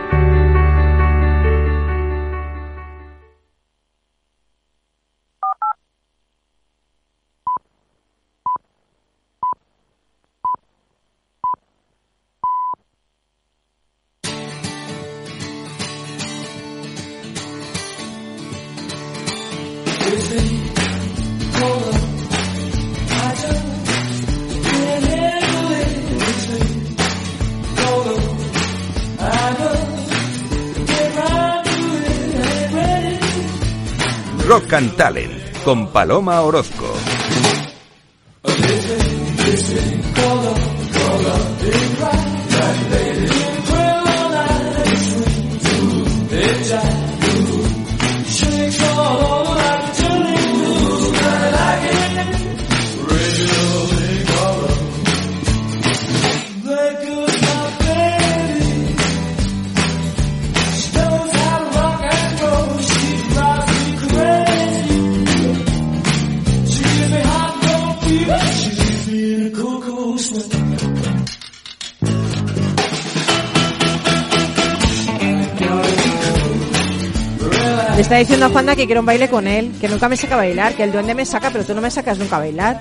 Talent 34.97 35.63
con 35.63 35.93
Paloma 35.93 36.43
Orozco. 36.43 36.93
Está 78.07 78.19
diciendo 78.19 78.47
a 78.47 78.51
Juanda 78.51 78.77
que 78.77 78.87
quiero 78.87 79.01
un 79.01 79.07
baile 79.07 79.29
con 79.29 79.49
él, 79.49 79.73
que 79.81 79.89
nunca 79.89 80.09
me 80.09 80.17
saca 80.17 80.35
a 80.35 80.37
bailar, 80.37 80.77
que 80.77 80.85
el 80.85 80.93
duende 80.93 81.13
me 81.13 81.27
saca, 81.27 81.51
pero 81.51 81.65
tú 81.65 81.75
no 81.75 81.81
me 81.81 81.91
sacas 81.91 82.19
nunca 82.19 82.37
a 82.37 82.39
bailar. 82.39 82.81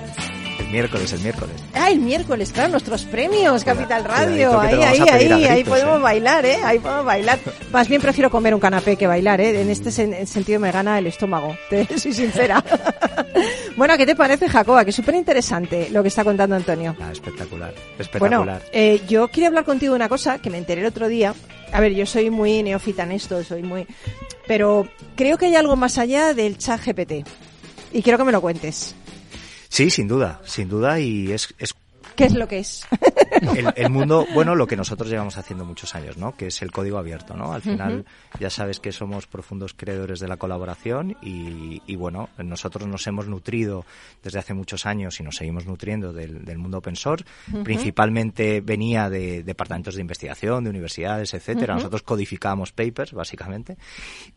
El 0.66 0.72
miércoles, 0.72 1.12
el 1.12 1.20
miércoles. 1.20 1.56
Ah, 1.74 1.90
el 1.90 2.00
miércoles, 2.00 2.50
claro, 2.52 2.70
nuestros 2.70 3.04
premios, 3.04 3.62
Capital 3.64 4.04
Radio. 4.04 4.58
Ahí, 4.60 4.74
ahí, 4.82 5.00
ahí, 5.08 5.44
ahí 5.44 5.64
podemos 5.64 5.98
¿eh? 5.98 6.02
bailar, 6.02 6.44
¿eh? 6.44 6.58
Ahí 6.64 6.80
podemos 6.80 7.04
bailar. 7.04 7.38
Más 7.72 7.88
bien 7.88 8.02
prefiero 8.02 8.30
comer 8.30 8.52
un 8.52 8.60
canapé 8.60 8.96
que 8.96 9.06
bailar, 9.06 9.40
¿eh? 9.40 9.60
En 9.60 9.70
este 9.70 9.90
sen- 9.90 10.26
sentido 10.26 10.58
me 10.58 10.72
gana 10.72 10.98
el 10.98 11.06
estómago, 11.06 11.56
te 11.70 11.86
soy 11.98 12.12
sincera. 12.12 12.62
bueno, 13.76 13.96
¿qué 13.96 14.04
te 14.06 14.16
parece, 14.16 14.48
Jacoba? 14.48 14.84
Que 14.84 14.90
es 14.90 14.96
súper 14.96 15.14
interesante 15.14 15.88
lo 15.90 16.02
que 16.02 16.08
está 16.08 16.24
contando 16.24 16.56
Antonio. 16.56 16.96
Ah, 17.00 17.12
espectacular, 17.12 17.72
Bueno, 17.72 18.02
espectacular. 18.02 18.62
eh, 18.72 19.00
yo 19.08 19.28
quería 19.28 19.48
hablar 19.48 19.64
contigo 19.64 19.92
de 19.92 19.96
una 19.96 20.08
cosa 20.08 20.40
que 20.40 20.50
me 20.50 20.58
enteré 20.58 20.80
el 20.80 20.88
otro 20.88 21.06
día. 21.06 21.32
A 21.72 21.80
ver, 21.80 21.94
yo 21.94 22.06
soy 22.06 22.28
muy 22.30 22.62
neófita 22.64 23.04
en 23.04 23.12
esto, 23.12 23.42
soy 23.44 23.62
muy... 23.62 23.86
Pero 24.48 24.88
creo 25.16 25.38
que 25.38 25.46
hay 25.46 25.54
algo 25.56 25.76
más 25.76 25.96
allá 25.98 26.34
del 26.34 26.58
chat 26.58 26.80
GPT. 26.84 27.24
Y 27.92 28.02
quiero 28.02 28.18
que 28.18 28.24
me 28.24 28.32
lo 28.32 28.40
cuentes. 28.40 28.94
Sí, 29.76 29.90
sin 29.90 30.08
duda, 30.08 30.40
sin 30.46 30.70
duda, 30.70 30.98
y 31.00 31.30
es, 31.32 31.54
es 31.58 31.74
¿Qué 32.16 32.24
es 32.24 32.34
lo 32.34 32.48
que 32.48 32.58
es? 32.58 32.86
el, 33.56 33.72
el 33.76 33.90
mundo, 33.90 34.26
bueno, 34.34 34.54
lo 34.54 34.66
que 34.66 34.76
nosotros 34.76 35.10
llevamos 35.10 35.36
haciendo 35.36 35.64
muchos 35.64 35.94
años, 35.94 36.16
¿no? 36.16 36.36
Que 36.36 36.46
es 36.46 36.62
el 36.62 36.72
código 36.72 36.98
abierto, 36.98 37.36
¿no? 37.36 37.52
Al 37.52 37.62
final, 37.62 38.06
ya 38.40 38.50
sabes 38.50 38.80
que 38.80 38.92
somos 38.92 39.26
profundos 39.26 39.74
creedores 39.74 40.20
de 40.20 40.28
la 40.28 40.36
colaboración 40.36 41.16
y, 41.22 41.82
y, 41.86 41.96
bueno, 41.96 42.30
nosotros 42.38 42.88
nos 42.88 43.06
hemos 43.06 43.26
nutrido 43.26 43.84
desde 44.22 44.38
hace 44.38 44.54
muchos 44.54 44.86
años 44.86 45.20
y 45.20 45.22
nos 45.22 45.36
seguimos 45.36 45.66
nutriendo 45.66 46.12
del, 46.12 46.44
del 46.44 46.58
mundo 46.58 46.78
open 46.78 46.96
source. 46.96 47.24
Principalmente 47.62 48.60
venía 48.60 49.10
de 49.10 49.42
departamentos 49.42 49.94
de 49.94 50.00
investigación, 50.00 50.64
de 50.64 50.70
universidades, 50.70 51.34
etcétera. 51.34 51.74
Nosotros 51.74 52.02
codificábamos 52.02 52.72
papers, 52.72 53.12
básicamente. 53.12 53.76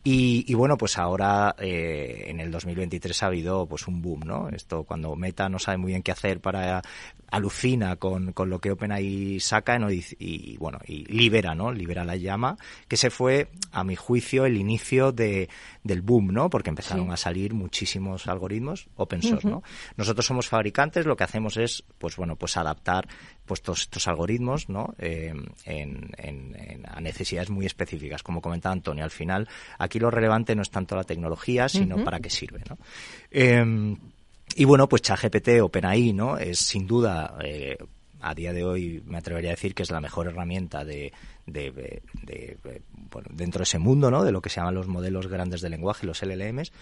Y, 0.04 0.44
y 0.46 0.54
bueno, 0.54 0.76
pues 0.76 0.98
ahora, 0.98 1.54
eh, 1.58 2.26
en 2.28 2.40
el 2.40 2.50
2023 2.50 3.22
ha 3.22 3.26
habido 3.26 3.66
pues 3.66 3.86
un 3.88 4.02
boom, 4.02 4.20
¿no? 4.24 4.48
Esto 4.48 4.84
cuando 4.84 5.16
Meta 5.16 5.48
no 5.48 5.58
sabe 5.58 5.78
muy 5.78 5.92
bien 5.92 6.02
qué 6.02 6.12
hacer 6.12 6.40
para 6.40 6.82
alucina 7.30 7.96
con, 7.96 8.32
con 8.32 8.50
lo 8.50 8.58
que 8.60 8.70
OpenAI 8.72 9.38
saca 9.40 9.78
¿no? 9.78 9.90
y, 9.90 10.04
y, 10.18 10.56
bueno 10.58 10.78
y 10.86 11.04
libera 11.04 11.54
no 11.54 11.72
libera 11.72 12.04
la 12.04 12.16
llama 12.16 12.56
que 12.88 12.96
se 12.96 13.10
fue 13.10 13.48
a 13.72 13.84
mi 13.84 13.96
juicio 13.96 14.46
el 14.46 14.56
inicio 14.56 15.12
de, 15.12 15.48
del 15.84 16.02
boom 16.02 16.28
no 16.32 16.50
porque 16.50 16.70
empezaron 16.70 17.06
Sí. 17.06 17.12
a 17.12 17.16
salir 17.16 17.54
muchísimos 17.54 18.26
algoritmos 18.26 18.88
open 18.96 19.22
source 19.22 19.48
no 19.48 19.62
nosotros 19.96 20.26
somos 20.26 20.48
fabricantes 20.48 21.06
lo 21.06 21.16
que 21.16 21.24
hacemos 21.24 21.56
es 21.56 21.84
pues 21.98 22.16
bueno 22.16 22.36
pues 22.36 22.56
adaptar 22.56 23.06
pues 23.46 23.62
todos 23.62 23.82
estos 23.82 24.06
algoritmos 24.08 24.68
no 24.68 24.94
Eh, 24.98 25.32
en, 25.66 26.10
en- 26.18 26.54
en- 26.58 26.86
a 26.88 27.00
necesidades 27.00 27.50
muy 27.50 27.66
específicas. 27.66 28.22
Como 28.22 28.40
comentaba 28.40 28.72
Antonio 28.72 29.04
al 29.04 29.10
final 29.10 29.48
aquí 29.78 29.98
lo 29.98 30.10
relevante 30.10 30.54
no 30.54 30.62
es 30.62 30.70
tanto 30.70 30.96
la 30.96 31.04
tecnología 31.04 31.68
sino 31.68 32.02
para 32.04 32.18
qué 32.20 32.30
sirve 32.30 32.62
no 32.68 32.78
Em, 33.30 33.96
y 34.56 34.64
bueno, 34.64 34.88
pues 34.88 35.02
ChatGPT, 35.02 35.60
OpenAI, 35.62 36.12
¿no? 36.12 36.36
Es 36.38 36.58
sin 36.58 36.86
duda, 36.86 37.36
eh, 37.44 37.76
a 38.20 38.34
día 38.34 38.52
de 38.52 38.64
hoy 38.64 39.02
me 39.06 39.18
atrevería 39.18 39.50
a 39.50 39.54
decir 39.54 39.74
que 39.74 39.82
es 39.82 39.90
la 39.90 40.00
mejor 40.00 40.26
herramienta 40.26 40.84
de, 40.84 41.12
de, 41.46 41.70
de- 41.70 42.02
de- 42.22 42.58
de- 42.62 42.82
bueno, 43.10 43.28
dentro 43.32 43.60
de 43.60 43.64
ese 43.64 43.78
mundo, 43.78 44.10
¿no? 44.10 44.22
De 44.24 44.32
lo 44.32 44.42
que 44.42 44.50
se 44.50 44.56
llaman 44.60 44.74
los 44.74 44.88
modelos 44.88 45.26
grandes 45.28 45.60
de 45.62 45.70
lenguaje, 45.70 46.06
los 46.06 46.22
LLMs. 46.22 46.72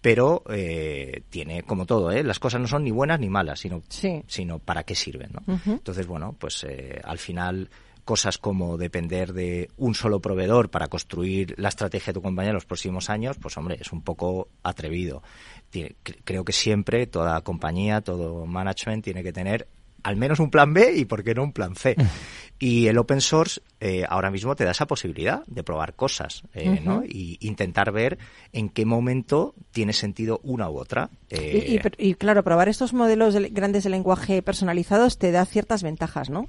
Pero 0.00 0.42
eh, 0.50 1.22
tiene, 1.30 1.62
como 1.64 1.86
todo, 1.86 2.12
¿eh? 2.12 2.22
las 2.22 2.38
cosas 2.38 2.60
no 2.60 2.68
son 2.68 2.84
ni 2.84 2.90
buenas 2.92 3.18
ni 3.18 3.28
malas, 3.28 3.60
sino, 3.60 3.82
Sí. 3.88 4.22
sino 4.28 4.58
para 4.60 4.84
qué 4.84 4.94
sirven. 4.94 5.30
¿no? 5.32 5.58
Entonces, 5.66 6.06
bueno, 6.06 6.36
pues 6.38 6.64
eh, 6.68 7.00
al 7.02 7.18
final 7.18 7.68
cosas 8.04 8.38
como 8.38 8.76
depender 8.76 9.32
de 9.32 9.68
un 9.78 9.96
solo 9.96 10.20
proveedor 10.20 10.70
para 10.70 10.86
construir 10.86 11.54
la 11.58 11.70
estrategia 11.70 12.12
de 12.12 12.14
tu 12.14 12.22
compañía 12.22 12.50
en 12.50 12.54
los 12.54 12.64
próximos 12.66 13.10
años, 13.10 13.36
pues 13.40 13.56
hombre, 13.56 13.78
es 13.80 13.90
un 13.92 14.02
poco 14.02 14.48
atrevido. 14.62 15.24
Tiene- 15.70 15.96
cre- 16.04 16.18
creo 16.24 16.44
que 16.44 16.52
siempre 16.52 17.06
toda 17.06 17.40
compañía, 17.42 18.00
todo 18.00 18.46
management 18.46 19.04
tiene 19.04 19.22
que 19.22 19.32
tener 19.32 19.66
al 20.02 20.16
menos 20.16 20.38
un 20.38 20.50
plan 20.50 20.72
B 20.72 20.94
y 20.96 21.04
por 21.04 21.24
qué 21.24 21.34
no 21.34 21.42
un 21.42 21.52
plan 21.52 21.74
C. 21.74 21.96
Y 22.58 22.86
el 22.86 22.96
open 22.98 23.20
source 23.20 23.60
eh, 23.80 24.04
ahora 24.08 24.30
mismo 24.30 24.56
te 24.56 24.64
da 24.64 24.70
esa 24.70 24.86
posibilidad 24.86 25.44
de 25.46 25.62
probar 25.62 25.94
cosas, 25.94 26.42
eh, 26.54 26.80
¿no? 26.82 27.02
Y 27.04 27.36
intentar 27.40 27.92
ver 27.92 28.16
en 28.52 28.70
qué 28.70 28.86
momento 28.86 29.54
tiene 29.72 29.92
sentido 29.92 30.40
una 30.42 30.70
u 30.70 30.78
otra. 30.78 31.10
Y, 31.28 31.34
Eh, 31.36 31.80
y- 31.98 32.08
y, 32.08 32.14
claro, 32.14 32.42
probar 32.42 32.68
estos 32.70 32.94
modelos 32.94 33.34
de- 33.34 33.50
grandes 33.50 33.84
de 33.84 33.90
lenguaje 33.90 34.40
personalizados 34.40 35.18
te 35.18 35.30
da 35.32 35.44
ciertas 35.44 35.82
ventajas, 35.82 36.30
¿no? 36.30 36.48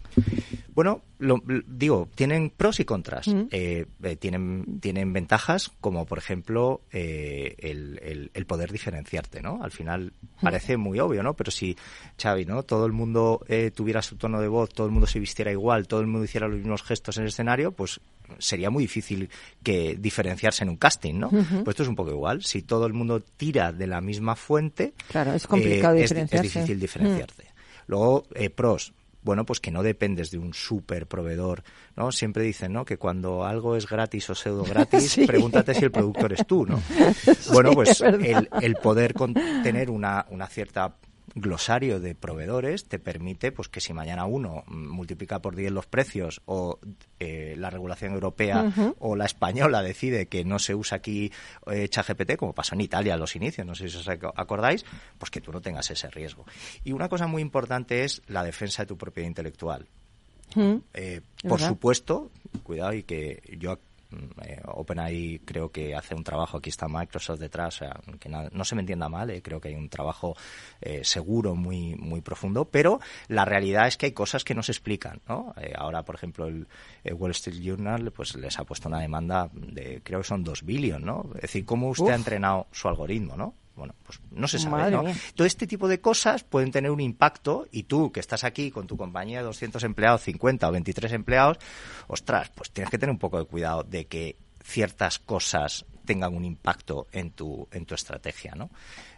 Bueno, 0.74 1.02
lo- 1.17 1.41
digo, 1.67 2.08
tienen 2.15 2.52
pros 2.52 2.80
y 2.80 2.86
contras. 2.86 3.28
Eh, 3.52 3.88
tienen, 4.20 4.80
tienen 4.80 5.12
ventajas 5.12 5.72
como, 5.82 6.06
por 6.06 6.20
ejemplo, 6.20 6.82
eh, 6.91 7.56
el, 7.58 8.00
el- 8.04 8.32
el 8.34 8.46
poder 8.46 8.72
diferenciarte, 8.72 9.41
¿no? 9.41 9.60
Al 9.63 9.72
final 9.72 10.13
parece 10.41 10.78
muy 10.78 11.00
obvio, 11.00 11.24
¿no? 11.24 11.34
Pero 11.34 11.50
si, 11.52 11.76
Xavi, 12.22 12.46
¿no? 12.46 12.62
Todo 12.63 12.86
el 12.86 12.91
mundo 12.93 13.41
eh, 13.48 13.72
tuviera 13.76 14.02
su 14.04 14.15
tono 14.17 14.39
de 14.39 14.48
voz, 14.48 14.70
todo 14.70 14.86
el 14.88 14.93
mundo 14.93 15.08
se 15.08 15.20
vistiera 15.20 15.52
igual, 15.52 15.88
todo 15.88 15.96
el 16.01 16.07
mundo 16.07 16.25
hiciera 16.25 16.47
los 16.47 16.57
mismos 16.57 16.83
gestos 16.83 17.17
en 17.17 17.23
el 17.23 17.29
escenario, 17.29 17.71
pues 17.71 17.99
sería 18.39 18.69
muy 18.69 18.83
difícil 18.83 19.29
que 19.63 19.95
diferenciarse 19.99 20.63
en 20.63 20.69
un 20.69 20.77
casting, 20.77 21.15
¿no? 21.15 21.29
Pues 21.29 21.67
esto 21.69 21.83
es 21.83 21.89
un 21.89 21.95
poco 21.95 22.12
igual. 22.12 22.43
Si 22.43 22.62
todo 22.62 22.86
el 22.86 22.93
mundo 22.93 23.21
tira 23.21 23.71
de 23.71 23.88
la 23.88 24.01
misma 24.01 24.36
fuente, 24.36 24.93
Claro, 25.10 25.33
es 25.33 25.47
complicado 25.47 25.95
eh, 25.95 26.03
es- 26.03 26.10
diferenciarse. 26.10 26.47
Es, 26.47 26.53
difícil 26.53 26.79
diferenciarte. 26.79 27.45
Luego, 27.88 28.25
eh, 28.36 28.49
pros. 28.49 28.93
Bueno, 29.23 29.45
pues 29.45 29.60
que 29.60 29.71
no 29.71 29.83
dependes 29.83 30.31
de 30.31 30.38
un 30.38 30.53
super 30.53 31.05
proveedor, 31.05 31.63
¿no? 31.97 32.13
Siempre 32.13 32.43
dicen, 32.43 32.71
¿no? 32.71 32.86
Que 32.86 32.97
cuando 32.97 33.43
algo 33.43 33.75
es 33.75 33.86
gratis 33.89 34.29
o 34.29 34.36
pseudo 34.36 34.63
gratis, 34.63 35.12
Sí. 35.12 35.25
pregúntate 35.25 35.73
si 35.73 35.83
el 35.83 35.91
producto 35.91 36.27
eres 36.27 36.45
tú, 36.47 36.65
¿no? 36.65 36.81
Bueno, 37.51 37.73
pues 37.73 37.89
es 38.01 38.47
el 38.62 38.75
poder 38.75 39.13
con- 39.13 39.33
tener 39.63 39.89
una, 39.89 40.25
una 40.29 40.47
cierta 40.47 40.95
glosario 41.35 41.99
de 41.99 42.15
proveedores 42.15 42.85
te 42.85 42.99
permite 42.99 43.51
pues 43.51 43.67
que 43.69 43.79
si 43.81 43.93
mañana 43.93 44.25
uno 44.25 44.63
mm, 44.67 44.87
multiplica 44.87 45.39
por 45.39 45.55
10 45.55 45.71
los 45.71 45.85
precios 45.85 46.41
o 46.45 46.79
eh, 47.19 47.55
la 47.57 47.69
regulación 47.69 48.13
europea 48.13 48.71
o 48.99 49.15
la 49.15 49.25
española 49.25 49.81
decide 49.83 50.27
que 50.27 50.45
no 50.45 50.57
se 50.59 50.73
usa 50.73 50.97
aquí 50.97 51.31
eh, 51.71 51.89
ChatGPT 51.89 52.35
como 52.37 52.53
pasó 52.53 52.75
en 52.75 52.81
Italia 52.81 53.13
a 53.13 53.17
los 53.17 53.35
inicios, 53.35 53.67
no 53.67 53.75
sé 53.75 53.89
si 53.89 53.97
os 53.97 54.07
ac- 54.07 54.31
acordáis, 54.35 54.85
pues 55.17 55.29
que 55.29 55.41
tú 55.41 55.51
no 55.51 55.61
tengas 55.61 55.89
ese 55.91 56.09
riesgo. 56.09 56.45
Y 56.83 56.91
una 56.93 57.09
cosa 57.09 57.27
muy 57.27 57.41
importante 57.41 58.03
es 58.03 58.21
la 58.27 58.43
defensa 58.43 58.83
de 58.83 58.87
tu 58.87 58.97
propiedad 58.97 59.27
intelectual. 59.27 59.85
Eh, 60.93 61.21
por 61.43 61.59
verdad. 61.59 61.67
supuesto, 61.67 62.31
cuidado 62.63 62.93
y 62.93 63.03
que 63.03 63.43
yo 63.59 63.77
eh, 64.43 64.62
OpenAI 64.65 65.41
creo 65.46 65.72
que 65.72 65.96
hace 65.96 66.15
un 66.15 66.24
trabajo, 66.24 66.58
aquí 66.58 66.70
está 66.70 66.88
Microsoft 66.88 67.39
detrás, 67.39 67.76
o 67.76 67.80
sea, 67.80 68.00
que 68.20 68.30
no 68.30 68.63
se 68.63 68.76
me 68.76 68.82
entienda 68.82 69.10
mal, 69.10 69.30
eh, 69.30 69.41
creo 69.41 69.60
que 69.60 69.70
hay 69.70 69.76
un 69.76 69.89
trabajo 69.89 70.36
eh, 70.82 71.04
seguro, 71.04 71.56
muy, 71.56 71.96
muy 71.96 72.22
profundo, 72.22 72.65
pero 72.65 73.00
la 73.28 73.46
realidad 73.46 73.88
es 73.88 73.98
que 73.98 74.08
hay 74.08 74.12
cosas 74.12 74.43
que 74.43 74.56
no 74.56 74.63
se 74.63 74.72
explican, 74.72 75.22
¿no? 75.28 75.54
Eh, 75.62 75.74
ahora, 75.76 76.04
por 76.04 76.15
ejemplo, 76.15 76.48
el, 76.48 76.67
el 77.04 77.13
Wall 77.13 77.32
Street 77.32 77.62
Journal 77.62 78.12
pues 78.12 78.36
les 78.36 78.58
ha 78.60 78.63
puesto 78.63 78.88
una 78.89 79.00
demanda 79.00 79.50
de, 79.54 80.02
creo 80.04 80.20
que 80.22 80.28
son 80.28 80.43
2 80.43 80.63
billion, 80.63 81.04
¿no? 81.04 81.30
Es 81.36 81.41
decir, 81.41 81.65
¿cómo 81.65 81.89
usted 81.89 82.06
Uf. 82.06 82.12
ha 82.12 82.15
entrenado 82.15 82.67
su 82.72 82.88
algoritmo, 82.88 83.36
no? 83.36 83.54
Bueno, 83.77 83.93
pues 84.03 84.19
no 84.31 84.47
se 84.47 84.57
sabe, 84.57 84.89
¿no? 84.89 85.03
Todo 85.35 85.45
este 85.45 85.67
tipo 85.67 85.87
de 85.87 86.01
cosas 86.01 86.43
pueden 86.43 86.71
tener 86.71 86.89
un 86.89 86.99
impacto 86.99 87.67
y 87.71 87.83
tú 87.83 88.11
que 88.11 88.19
estás 88.19 88.43
aquí 88.43 88.71
con 88.71 88.87
tu 88.87 88.97
compañía 88.97 89.39
de 89.39 89.45
200 89.45 89.83
empleados, 89.83 90.23
50 90.23 90.67
o 90.67 90.71
23 90.71 91.13
empleados, 91.13 91.59
ostras, 92.07 92.51
pues 92.55 92.71
tienes 92.71 92.89
que 92.89 92.97
tener 92.97 93.11
un 93.11 93.19
poco 93.19 93.37
de 93.37 93.45
cuidado 93.45 93.83
de 93.83 94.05
que 94.05 94.35
ciertas 94.63 95.19
cosas 95.19 95.85
tengan 96.05 96.35
un 96.35 96.43
impacto 96.43 97.07
en 97.11 97.31
tu 97.31 97.67
en 97.71 97.85
tu 97.85 97.93
estrategia, 97.93 98.53
¿no? 98.55 98.71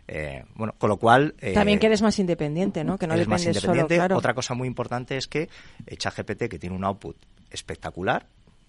Eh, 0.07 0.43
bueno, 0.55 0.73
con 0.77 0.89
lo 0.89 0.97
cual 0.97 1.35
eh, 1.39 1.53
También 1.53 1.79
que 1.79 1.85
eres 1.85 2.01
más 2.01 2.17
independiente, 2.19 2.83
¿no? 2.83 2.97
Que 2.97 3.07
no 3.07 3.13
eres 3.13 3.27
más 3.27 3.41
solo, 3.41 3.53
independiente. 3.53 3.95
claro. 3.95 4.17
Otra 4.17 4.33
cosa 4.33 4.55
muy 4.55 4.67
importante 4.67 5.15
es 5.15 5.27
que 5.27 5.47
eh, 5.85 5.95
ChatGPT, 5.95 6.49
que 6.49 6.59
tiene 6.59 6.75
un 6.75 6.83
output 6.83 7.15
espectacular, 7.51 8.25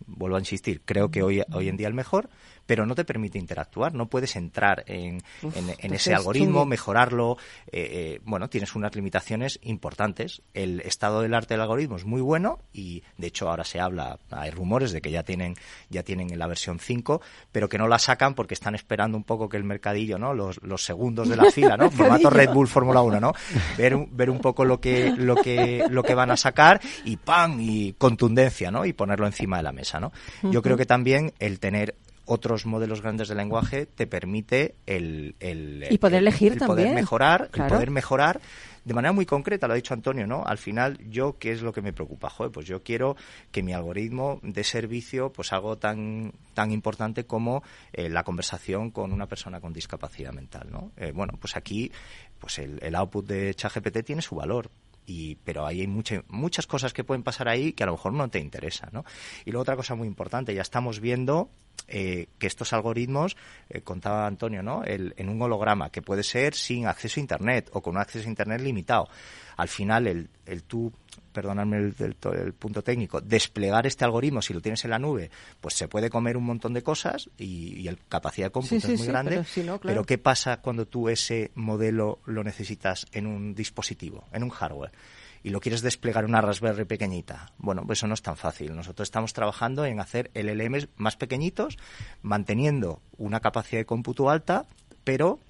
vuelvo 0.06 0.36
a 0.36 0.38
insistir, 0.38 0.82
creo 0.84 1.10
que 1.10 1.22
hoy, 1.22 1.42
hoy 1.52 1.68
en 1.68 1.76
día 1.76 1.88
el 1.88 1.94
mejor, 1.94 2.28
pero 2.70 2.86
no 2.86 2.94
te 2.94 3.04
permite 3.04 3.36
interactuar, 3.36 3.94
no 3.94 4.06
puedes 4.06 4.36
entrar 4.36 4.84
en, 4.86 5.16
Uf, 5.42 5.56
en- 5.56 5.64
en 5.64 5.70
entonces 5.70 6.02
ese 6.02 6.14
algoritmo, 6.14 6.64
mejorarlo, 6.66 7.36
eh, 7.66 7.88
eh, 8.14 8.20
bueno, 8.24 8.48
tienes 8.48 8.76
unas 8.76 8.94
limitaciones 8.94 9.58
importantes. 9.62 10.40
El 10.54 10.78
estado 10.82 11.20
del 11.22 11.34
arte 11.34 11.54
del 11.54 11.62
algoritmo 11.62 11.96
es 11.96 12.04
muy 12.04 12.20
bueno 12.20 12.60
y 12.72 13.02
de 13.18 13.26
hecho 13.26 13.50
ahora 13.50 13.64
se 13.64 13.80
habla, 13.80 14.20
hay 14.30 14.52
rumores 14.52 14.92
de 14.92 15.00
que 15.00 15.10
ya 15.10 15.24
tienen, 15.24 15.56
ya 15.88 16.04
tienen 16.04 16.30
en 16.32 16.38
la 16.38 16.46
versión 16.46 16.78
5, 16.78 17.20
pero 17.50 17.68
que 17.68 17.76
no 17.76 17.88
la 17.88 17.98
sacan 17.98 18.34
porque 18.36 18.54
están 18.54 18.76
esperando 18.76 19.16
un 19.16 19.24
poco 19.24 19.48
que 19.48 19.56
el 19.56 19.64
mercadillo, 19.64 20.16
¿no? 20.16 20.32
Los, 20.32 20.62
los 20.62 20.84
segundos 20.84 21.28
de 21.28 21.34
la 21.34 21.50
fila, 21.50 21.76
¿no? 21.76 21.90
Formato 21.90 22.30
Red 22.30 22.50
Bull 22.50 22.68
Fórmula 22.68 23.02
1, 23.02 23.18
¿no? 23.18 23.32
Ver, 23.76 23.96
un- 23.96 24.16
ver 24.16 24.30
un 24.30 24.38
poco 24.38 24.64
lo 24.64 24.80
que, 24.80 25.10
lo 25.16 25.34
que, 25.34 25.86
lo 25.90 26.04
que 26.04 26.14
van 26.14 26.30
a 26.30 26.36
sacar 26.36 26.80
y 27.04 27.16
¡pam! 27.16 27.58
y 27.60 27.94
contundencia, 27.94 28.70
¿no? 28.70 28.84
Y 28.84 28.92
ponerlo 28.92 29.26
encima 29.26 29.56
de 29.56 29.64
la 29.64 29.72
mesa, 29.72 29.98
¿no? 29.98 30.12
Yo 30.44 30.62
creo 30.62 30.76
que 30.76 30.86
también 30.86 31.32
el 31.40 31.58
tener 31.58 31.96
otros 32.30 32.64
modelos 32.66 33.02
grandes 33.02 33.28
de 33.28 33.34
lenguaje 33.34 33.86
te 33.86 34.06
permite 34.06 34.74
el, 34.86 35.34
el 35.40 35.86
Y 35.90 35.98
poder 35.98 36.18
el- 36.18 36.28
elegir 36.28 36.52
el 36.52 36.58
también. 36.58 36.88
poder 36.88 36.94
mejorar, 36.94 37.48
Claro. 37.50 37.66
el 37.74 37.76
poder 37.78 37.90
mejorar 37.90 38.40
de 38.84 38.94
manera 38.94 39.12
muy 39.12 39.26
concreta, 39.26 39.66
lo 39.66 39.74
ha 39.74 39.76
dicho 39.76 39.92
Antonio, 39.94 40.26
¿no? 40.26 40.42
Al 40.46 40.56
final, 40.56 40.98
yo, 41.10 41.36
¿qué 41.38 41.52
es 41.52 41.60
lo 41.60 41.72
que 41.72 41.82
me 41.82 41.92
preocupa? 41.92 42.30
Joder, 42.30 42.50
pues 42.50 42.66
yo 42.66 42.82
quiero 42.82 43.14
que 43.52 43.62
mi 43.62 43.72
algoritmo 43.74 44.40
de 44.42 44.64
servicio, 44.64 45.32
pues 45.32 45.52
algo 45.52 45.76
tan, 45.76 46.32
tan 46.54 46.70
importante 46.72 47.24
como 47.24 47.62
eh, 47.92 48.08
la 48.08 48.24
conversación 48.24 48.90
con 48.90 49.12
una 49.12 49.26
persona 49.26 49.60
con 49.60 49.72
discapacidad 49.72 50.32
mental, 50.32 50.68
¿no? 50.70 50.92
Eh, 50.96 51.12
bueno, 51.14 51.34
pues 51.38 51.56
aquí, 51.56 51.92
pues 52.38 52.58
el, 52.58 52.78
el 52.82 52.94
output 52.94 53.26
de 53.26 53.54
ChatGPT 53.54 54.02
tiene 54.04 54.22
su 54.22 54.34
valor. 54.36 54.70
Y, 55.06 55.34
pero 55.44 55.66
ahí 55.66 55.80
hay 55.80 55.86
mucha- 55.88 56.22
muchas 56.28 56.66
cosas 56.68 56.92
que 56.92 57.02
pueden 57.04 57.22
pasar 57.24 57.48
ahí 57.48 57.72
que 57.72 57.82
a 57.82 57.86
lo 57.86 57.92
mejor 57.92 58.12
no 58.12 58.28
te 58.28 58.38
interesan, 58.38 58.90
¿no? 58.92 59.04
Y 59.44 59.50
luego 59.50 59.62
otra 59.62 59.74
cosa 59.74 59.94
muy 59.96 60.06
importante, 60.06 60.54
ya 60.54 60.62
estamos 60.62 61.00
viendo 61.00 61.50
eh, 61.88 62.26
que 62.38 62.46
estos 62.46 62.72
algoritmos, 62.72 63.36
eh, 63.68 63.80
contaba 63.80 64.26
Antonio, 64.26 64.62
¿no? 64.62 64.84
El- 64.84 65.14
en 65.16 65.28
un 65.28 65.40
holograma, 65.42 65.90
que 65.90 66.02
puede 66.02 66.22
ser 66.22 66.54
sin 66.54 66.86
acceso 66.86 67.18
a 67.18 67.22
Internet 67.22 67.70
o 67.72 67.80
con 67.82 67.96
un 67.96 68.00
acceso 68.00 68.26
a 68.26 68.30
Internet 68.30 68.60
limitado. 68.60 69.08
Al 69.56 69.68
final, 69.68 70.06
el, 70.06 70.28
el 70.46 70.62
tú, 70.62 70.92
perdonadme 71.32 71.76
el, 71.78 71.94
el 71.98 72.16
el 72.38 72.52
punto 72.54 72.82
técnico, 72.82 73.20
desplegar 73.20 73.86
este 73.86 74.04
algoritmo, 74.04 74.40
si 74.42 74.54
lo 74.54 74.60
tienes 74.60 74.84
en 74.84 74.90
la 74.90 74.98
nube, 74.98 75.30
pues 75.60 75.74
se 75.74 75.86
puede 75.88 76.08
comer 76.10 76.36
un 76.36 76.44
montón 76.44 76.72
de 76.72 76.82
cosas 76.82 77.28
y, 77.38 77.78
y 77.80 77.88
el 77.88 77.98
capacidad 78.08 78.46
de 78.46 78.52
cómputo 78.52 78.80
Sí, 78.80 78.86
sí, 78.86 78.92
es 78.94 78.98
muy 78.98 79.06
sí, 79.06 79.12
grande. 79.12 79.30
pero 79.32 79.44
si 79.44 79.60
no, 79.60 79.78
claro. 79.78 79.96
pero 79.96 80.04
¿qué 80.06 80.18
pasa 80.18 80.58
cuando 80.62 80.86
tú 80.86 81.08
ese 81.08 81.50
modelo 81.54 82.20
lo 82.26 82.42
necesitas 82.42 83.06
en 83.12 83.26
un 83.26 83.54
dispositivo, 83.54 84.24
en 84.32 84.42
un 84.44 84.50
hardware? 84.50 84.92
Y 85.42 85.50
lo 85.50 85.60
quieres 85.60 85.82
desplegar 85.82 86.24
en 86.24 86.30
una 86.30 86.40
Raspberry 86.40 86.84
pequeñita. 86.84 87.52
Bueno, 87.58 87.82
pues 87.86 87.98
eso 87.98 88.06
no 88.06 88.14
es 88.14 88.22
tan 88.22 88.36
fácil. 88.36 88.74
Nosotros 88.74 89.06
estamos 89.06 89.32
trabajando 89.32 89.84
en 89.84 90.00
hacer 90.00 90.30
LLMs 90.34 90.88
más 90.96 91.16
pequeñitos, 91.16 91.78
manteniendo 92.22 93.00
una 93.16 93.40
capacidad 93.40 93.80
de 93.80 93.86
cómputo 93.86 94.28
alta, 94.30 94.66
pero 95.04 95.40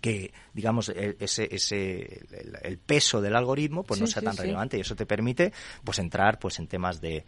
que 0.00 0.32
digamos 0.52 0.88
e- 0.88 1.16
ese, 1.20 1.48
ese 1.54 2.26
el, 2.32 2.58
el 2.62 2.78
peso 2.78 3.20
del 3.20 3.36
algoritmo 3.36 3.84
pues 3.84 4.00
no 4.00 4.06
sea 4.06 4.22
tan 4.22 4.34
sí. 4.34 4.42
relevante 4.42 4.76
y 4.76 4.80
eso 4.80 4.96
te 4.96 5.06
permite 5.06 5.52
pues 5.84 5.98
entrar 5.98 6.38
pues 6.38 6.58
en 6.58 6.66
temas 6.66 7.00
de 7.00 7.24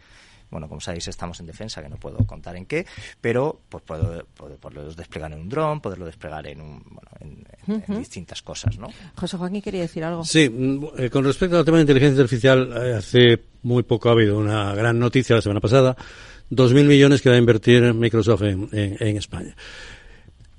bueno, 0.49 0.67
como 0.69 0.79
sabéis, 0.81 1.07
estamos 1.07 1.39
en 1.39 1.45
defensa, 1.47 1.81
que 1.83 1.89
no 1.89 1.97
puedo 1.97 2.17
contar 2.25 2.55
en 2.55 2.65
qué, 2.65 2.85
pero 3.21 3.59
pues 3.69 3.83
puedo, 3.83 4.25
puedo 4.35 4.55
poderlo 4.57 4.93
desplegar 4.93 5.31
en 5.33 5.39
un 5.41 5.49
dron, 5.49 5.81
poderlo 5.81 6.05
desplegar 6.05 6.47
en, 6.47 6.61
un, 6.61 6.83
bueno, 6.89 7.09
en, 7.19 7.45
en- 7.75 7.83
en 7.87 7.99
distintas 7.99 8.41
cosas, 8.41 8.77
¿no? 8.77 8.87
José 9.15 9.37
Joaquín 9.37 9.61
quería 9.61 9.81
decir 9.81 10.03
algo. 10.03 10.23
Sí, 10.23 10.49
mm, 10.49 10.85
eh, 10.97 11.09
con 11.09 11.23
respecto 11.25 11.57
al 11.57 11.65
tema 11.65 11.77
de 11.77 11.81
inteligencia 11.83 12.21
artificial, 12.23 12.71
eh, 12.75 12.93
hace 12.95 13.39
muy 13.63 13.83
poco 13.83 14.09
ha 14.09 14.13
habido 14.13 14.37
una 14.37 14.73
gran 14.73 14.97
noticia 14.99 15.35
la 15.35 15.41
semana 15.41 15.59
pasada, 15.59 15.97
2.000 16.49 16.85
millones 16.85 17.21
que 17.21 17.29
va 17.29 17.35
a 17.35 17.39
invertir 17.39 17.93
Microsoft 17.93 18.43
en, 18.43 18.69
en- 18.71 18.95
en 18.99 19.17
España. 19.17 19.53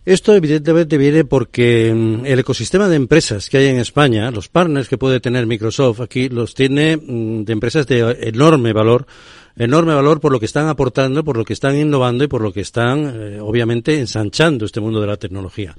Esto 0.05 0.35
evidentemente 0.35 0.97
viene 0.97 1.25
porque 1.25 1.93
mm, 1.95 2.25
el 2.25 2.39
ecosistema 2.39 2.89
de 2.89 2.97
empresas 2.97 3.51
que 3.51 3.59
hay 3.59 3.67
en 3.67 3.79
España, 3.79 4.31
los 4.31 4.49
partners 4.49 4.89
que 4.89 4.97
puede 4.97 5.21
tener 5.21 5.47
Microsoft 5.47 6.01
aquí, 6.01 6.31
los 6.31 6.55
tiene 6.55 6.97
mm, 6.97 7.45
de 7.45 7.53
empresas 7.53 7.87
de 7.87 8.17
enorme 8.23 8.73
valor, 8.73 9.07
enorme 9.59 9.95
valor 9.95 10.21
por 10.21 10.33
lo 10.33 10.41
que 10.41 10.47
están 10.47 10.69
aportando, 10.69 11.25
por 11.25 11.37
lo 11.37 11.45
que 11.45 11.53
están 11.53 11.77
innovando 11.77 12.25
y 12.25 12.29
por 12.29 12.41
lo 12.41 12.53
que 12.53 12.61
están, 12.61 13.13
eh, 13.15 13.41
obviamente, 13.41 13.99
ensanchando 13.99 14.65
este 14.65 14.81
mundo 14.81 15.01
de 15.01 15.07
la 15.07 15.17
tecnología. 15.17 15.75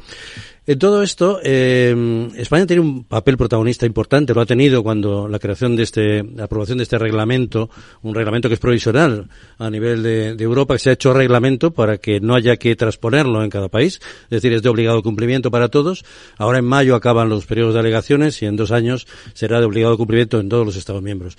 En 0.69 0.77
todo 0.77 1.01
esto, 1.01 1.39
eh, 1.43 2.29
España 2.35 2.67
tiene 2.67 2.83
un 2.83 3.03
papel 3.03 3.37
protagonista 3.37 3.87
importante, 3.87 4.35
lo 4.35 4.41
ha 4.41 4.45
tenido 4.45 4.83
cuando 4.83 5.27
la 5.27 5.39
creación 5.39 5.75
de 5.75 5.81
este, 5.81 6.23
la 6.23 6.43
aprobación 6.43 6.77
de 6.77 6.83
este 6.83 6.99
reglamento, 6.99 7.71
un 8.03 8.13
reglamento 8.13 8.49
que 8.49 8.53
es 8.53 8.59
provisional 8.59 9.27
a 9.57 9.67
nivel 9.71 10.03
de, 10.03 10.35
de 10.35 10.43
Europa, 10.43 10.75
que 10.75 10.79
se 10.79 10.91
ha 10.91 10.93
hecho 10.93 11.11
reglamento 11.11 11.71
para 11.71 11.97
que 11.97 12.19
no 12.19 12.35
haya 12.35 12.55
que 12.57 12.75
transponerlo 12.75 13.43
en 13.43 13.49
cada 13.49 13.67
país, 13.67 13.99
es 14.25 14.29
decir, 14.29 14.53
es 14.53 14.61
de 14.61 14.69
obligado 14.69 15.01
cumplimiento 15.01 15.49
para 15.49 15.69
todos. 15.69 16.05
Ahora 16.37 16.59
en 16.59 16.65
mayo 16.65 16.93
acaban 16.93 17.29
los 17.29 17.47
periodos 17.47 17.73
de 17.73 17.79
alegaciones 17.79 18.39
y 18.43 18.45
en 18.45 18.55
dos 18.55 18.69
años 18.71 19.07
será 19.33 19.59
de 19.59 19.65
obligado 19.65 19.97
cumplimiento 19.97 20.39
en 20.39 20.49
todos 20.49 20.67
los 20.67 20.75
Estados 20.75 21.01
miembros. 21.01 21.35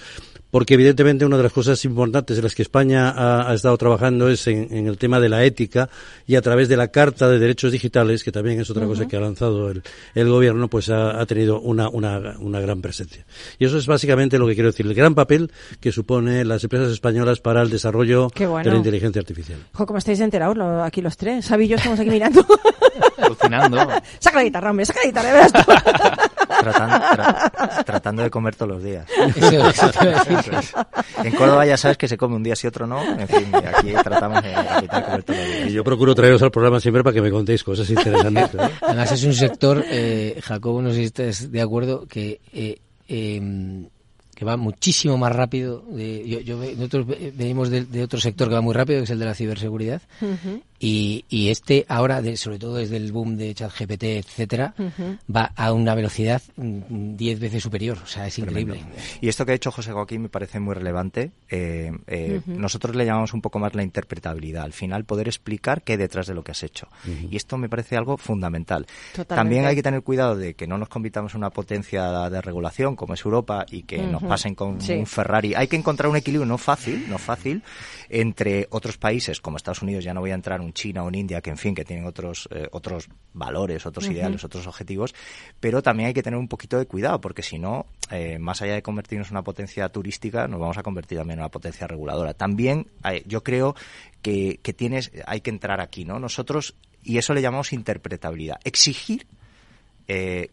Porque 0.50 0.74
evidentemente 0.74 1.24
una 1.24 1.36
de 1.36 1.44
las 1.44 1.52
cosas 1.52 1.84
importantes 1.84 2.36
en 2.36 2.42
las 2.42 2.56
que 2.56 2.62
España 2.62 3.10
ha, 3.10 3.48
ha 3.48 3.54
estado 3.54 3.78
trabajando 3.78 4.28
es 4.28 4.48
en, 4.48 4.66
en 4.72 4.88
el 4.88 4.98
tema 4.98 5.20
de 5.20 5.28
la 5.28 5.44
ética 5.44 5.88
y 6.26 6.34
a 6.34 6.42
través 6.42 6.68
de 6.68 6.76
la 6.76 6.88
Carta 6.88 7.28
de 7.28 7.38
Derechos 7.38 7.70
Digitales, 7.70 8.24
que 8.24 8.32
también 8.32 8.58
es 8.58 8.68
otra 8.68 8.84
cosa 8.86 9.06
que 9.06 9.19
ha 9.20 9.24
lanzado 9.24 9.70
el, 9.70 9.82
el 10.14 10.28
gobierno, 10.28 10.68
pues 10.68 10.88
ha, 10.90 11.20
ha 11.20 11.26
tenido 11.26 11.60
una, 11.60 11.88
una, 11.88 12.36
una 12.40 12.60
gran 12.60 12.80
presencia. 12.82 13.24
Y 13.58 13.64
eso 13.66 13.78
es 13.78 13.86
básicamente 13.86 14.38
lo 14.38 14.46
que 14.46 14.54
quiero 14.54 14.70
decir, 14.70 14.86
el 14.86 14.94
gran 14.94 15.14
papel 15.14 15.52
que 15.80 15.92
supone 15.92 16.44
las 16.44 16.64
empresas 16.64 16.90
españolas 16.90 17.40
para 17.40 17.62
el 17.62 17.70
desarrollo 17.70 18.28
bueno. 18.36 18.62
de 18.64 18.70
la 18.70 18.76
inteligencia 18.76 19.20
artificial. 19.20 19.58
Jo, 19.72 19.86
¿cómo 19.86 19.98
estáis 19.98 20.20
enterados 20.20 20.56
lo- 20.56 20.82
aquí 20.82 21.00
los 21.02 21.16
tres? 21.16 21.48
Y 21.60 21.68
yo 21.68 21.76
estamos 21.76 22.00
aquí 22.00 22.10
mirando. 22.10 22.44
Alucinando. 23.18 23.76
saca 24.18 24.38
la 24.38 24.44
guitarra, 24.44 24.70
hombre, 24.70 24.86
saca 24.86 25.00
la 25.00 25.06
guitarra, 25.06 25.32
verás 25.32 25.52
tú. 25.52 25.60
Tratando, 26.60 26.96
tra- 26.96 27.84
tratando 27.84 28.22
de 28.22 28.30
comer 28.30 28.54
todos 28.54 28.72
los 28.72 28.82
días. 28.82 29.06
Eso- 29.36 29.56
eso 29.58 30.50
es. 30.58 30.72
En 31.24 31.32
Córdoba 31.34 31.66
ya 31.66 31.76
sabes 31.76 31.96
que 31.96 32.08
se 32.08 32.16
come 32.16 32.36
un 32.36 32.42
día 32.42 32.56
sí 32.56 32.66
otro 32.66 32.86
no. 32.86 33.02
En 33.02 33.26
fin, 33.28 33.46
aquí 33.54 33.92
tratamos 34.02 34.42
de 34.42 34.52
evitar 34.52 35.04
comer 35.04 35.22
todos 35.22 35.38
los 35.38 35.48
días. 35.48 35.68
Y 35.68 35.72
yo 35.72 35.84
procuro 35.84 36.14
traeros 36.14 36.42
al 36.42 36.50
programa 36.50 36.80
siempre 36.80 37.02
para 37.02 37.14
que 37.14 37.22
me 37.22 37.30
contéis 37.30 37.64
cosas 37.64 37.88
interesantes. 37.90 38.54
¿eh? 38.54 38.70
Además 38.82 39.12
es 39.12 39.24
un 39.24 39.34
sector, 39.34 39.84
eh, 39.88 40.38
Jacobo, 40.42 40.82
no 40.82 40.90
sé 40.90 40.96
si 40.96 41.02
estás 41.04 41.50
de 41.50 41.60
acuerdo, 41.60 42.06
que 42.06 42.40
eh, 42.52 42.78
eh, 43.08 43.86
que 44.34 44.44
va 44.46 44.56
muchísimo 44.56 45.18
más 45.18 45.34
rápido. 45.36 45.82
De, 45.90 46.26
yo, 46.26 46.40
yo 46.40 46.58
ve- 46.58 46.74
nosotros 46.74 47.06
ve- 47.06 47.32
venimos 47.36 47.68
de, 47.68 47.84
de 47.84 48.02
otro 48.02 48.18
sector 48.20 48.48
que 48.48 48.54
va 48.54 48.60
muy 48.62 48.72
rápido, 48.74 49.00
que 49.00 49.04
es 49.04 49.10
el 49.10 49.18
de 49.18 49.26
la 49.26 49.34
ciberseguridad. 49.34 50.00
Y, 50.82 51.26
y 51.28 51.50
este 51.50 51.84
ahora, 51.88 52.22
de- 52.22 52.36
sobre 52.38 52.58
todo 52.58 52.76
desde 52.76 52.96
el 52.96 53.12
boom 53.12 53.36
de 53.36 53.54
ChatGPT, 53.54 54.02
etcétera, 54.04 54.74
va 55.34 55.52
a 55.54 55.72
una 55.74 55.94
velocidad 55.94 56.40
mm, 56.56 57.16
10 57.16 57.38
veces 57.38 57.62
superior. 57.62 57.98
O 58.02 58.06
sea, 58.06 58.26
es 58.26 58.38
increíble. 58.38 58.80
Y 59.20 59.28
esto 59.28 59.44
que 59.44 59.52
ha 59.52 59.54
hecho 59.54 59.70
José 59.70 59.92
Joaquín 59.92 60.22
me 60.22 60.28
parece 60.30 60.58
muy 60.58 60.74
relevante. 60.74 61.32
Eh, 61.50 61.92
eh, 62.06 62.40
Nosotros 62.46 62.96
le 62.96 63.04
llamamos 63.04 63.34
un 63.34 63.42
poco 63.42 63.58
más 63.58 63.74
la 63.74 63.82
interpretabilidad. 63.82 64.64
Al 64.64 64.72
final, 64.72 65.04
poder 65.04 65.28
explicar 65.28 65.82
qué 65.82 65.92
hay 65.92 65.98
detrás 65.98 66.26
de 66.26 66.34
lo 66.34 66.42
que 66.42 66.52
has 66.52 66.62
hecho. 66.62 66.88
Y 67.30 67.36
esto 67.36 67.58
me 67.58 67.68
parece 67.68 67.96
algo 67.96 68.16
fundamental. 68.16 68.86
Totalmente. 69.12 69.34
También 69.34 69.66
hay 69.66 69.74
que 69.76 69.82
tener 69.82 70.02
cuidado 70.02 70.34
de 70.34 70.54
que 70.54 70.66
no 70.66 70.78
nos 70.78 70.88
convirtamos 70.88 71.34
en 71.34 71.38
una 71.38 71.50
potencia 71.50 72.30
de 72.30 72.40
regulación 72.40 72.96
como 72.96 73.12
es 73.14 73.22
Europa 73.24 73.66
y 73.70 73.82
que 73.82 73.98
nos 73.98 74.22
pasen 74.22 74.54
con 74.54 74.80
Sí. 74.80 74.94
un 74.94 75.06
Ferrari. 75.06 75.54
Hay 75.54 75.68
que 75.68 75.76
encontrar 75.76 76.08
un 76.08 76.16
equilibrio 76.16 76.46
no 76.46 76.56
fácil, 76.56 77.04
no 77.10 77.18
fácil, 77.18 77.62
entre 78.08 78.66
otros 78.70 78.96
países 78.96 79.40
como 79.40 79.56
Estados 79.58 79.82
Unidos, 79.82 80.04
ya 80.04 80.14
no 80.14 80.20
voy 80.20 80.30
a 80.30 80.34
entrar 80.34 80.60
en 80.60 80.69
China 80.72 81.04
o 81.04 81.08
en 81.08 81.14
India, 81.14 81.40
que 81.40 81.50
en 81.50 81.56
fin, 81.56 81.74
que 81.74 81.84
tienen 81.84 82.06
otros, 82.06 82.48
eh, 82.52 82.68
otros 82.72 83.08
valores, 83.32 83.86
otros 83.86 84.06
ideales, 84.08 84.44
otros 84.44 84.66
objetivos, 84.66 85.14
pero 85.58 85.82
también 85.82 86.08
hay 86.08 86.14
que 86.14 86.22
tener 86.22 86.38
un 86.38 86.48
poquito 86.48 86.78
de 86.78 86.86
cuidado, 86.86 87.20
porque 87.20 87.42
si 87.42 87.58
no, 87.58 87.86
eh, 88.10 88.38
más 88.38 88.62
allá 88.62 88.74
de 88.74 88.82
convertirnos 88.82 89.28
en 89.28 89.34
una 89.34 89.44
potencia 89.44 89.88
turística, 89.88 90.48
nos 90.48 90.60
vamos 90.60 90.78
a 90.78 90.82
convertir 90.82 91.18
también 91.18 91.38
en 91.38 91.42
una 91.42 91.50
potencia 91.50 91.86
reguladora. 91.86 92.34
También 92.34 92.86
eh, 93.04 93.22
yo 93.26 93.42
creo 93.42 93.74
que, 94.22 94.60
que 94.62 94.72
tienes, 94.72 95.12
hay 95.26 95.40
que 95.40 95.50
entrar 95.50 95.80
aquí, 95.80 96.04
¿no? 96.04 96.18
Nosotros, 96.18 96.74
y 97.02 97.18
eso 97.18 97.34
le 97.34 97.42
llamamos 97.42 97.72
interpretabilidad, 97.72 98.60
exigir 98.64 99.26
eh, 100.08 100.50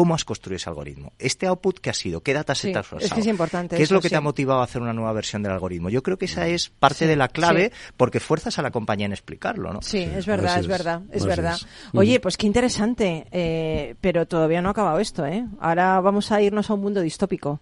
cómo 0.00 0.14
has 0.14 0.24
construido 0.24 0.56
ese 0.56 0.70
algoritmo. 0.70 1.12
Este 1.18 1.46
output 1.46 1.78
que 1.78 1.90
ha 1.90 1.92
sido, 1.92 2.22
qué 2.22 2.32
datasets 2.32 2.72
Sí, 2.72 2.78
has 2.78 2.86
es 2.86 2.90
que 3.00 3.04
usado? 3.04 3.20
es 3.20 3.26
importante 3.26 3.76
¿Qué 3.76 3.82
es 3.82 3.90
lo 3.90 4.00
que 4.00 4.08
sí. 4.08 4.12
te 4.14 4.16
ha 4.16 4.22
motivado 4.22 4.60
a 4.62 4.64
hacer 4.64 4.80
una 4.80 4.94
nueva 4.94 5.12
versión 5.12 5.42
del 5.42 5.52
algoritmo? 5.52 5.90
Yo 5.90 6.02
creo 6.02 6.16
que 6.16 6.24
esa 6.24 6.46
es 6.48 6.70
parte 6.70 7.06
de 7.06 7.16
la 7.16 7.28
clave 7.28 7.70
porque 7.98 8.18
fuerzas 8.18 8.58
a 8.58 8.62
la 8.62 8.70
compañía 8.70 9.04
en 9.04 9.12
explicarlo, 9.12 9.74
¿no? 9.74 9.82
Sí, 9.82 9.98
es 9.98 10.24
verdad, 10.24 10.58
es 10.58 10.66
verdad, 10.66 11.02
es 11.12 11.26
verdad. 11.26 11.58
Oye, 11.92 12.18
pues 12.18 12.38
qué 12.38 12.46
interesante, 12.46 13.26
eh, 13.30 13.94
pero 14.00 14.26
todavía 14.26 14.62
no 14.62 14.68
ha 14.68 14.72
acabado 14.72 15.00
esto, 15.00 15.26
¿eh? 15.26 15.44
Ahora 15.60 16.00
vamos 16.00 16.32
a 16.32 16.40
irnos 16.40 16.70
a 16.70 16.74
un 16.74 16.80
mundo 16.80 17.02
distópico. 17.02 17.60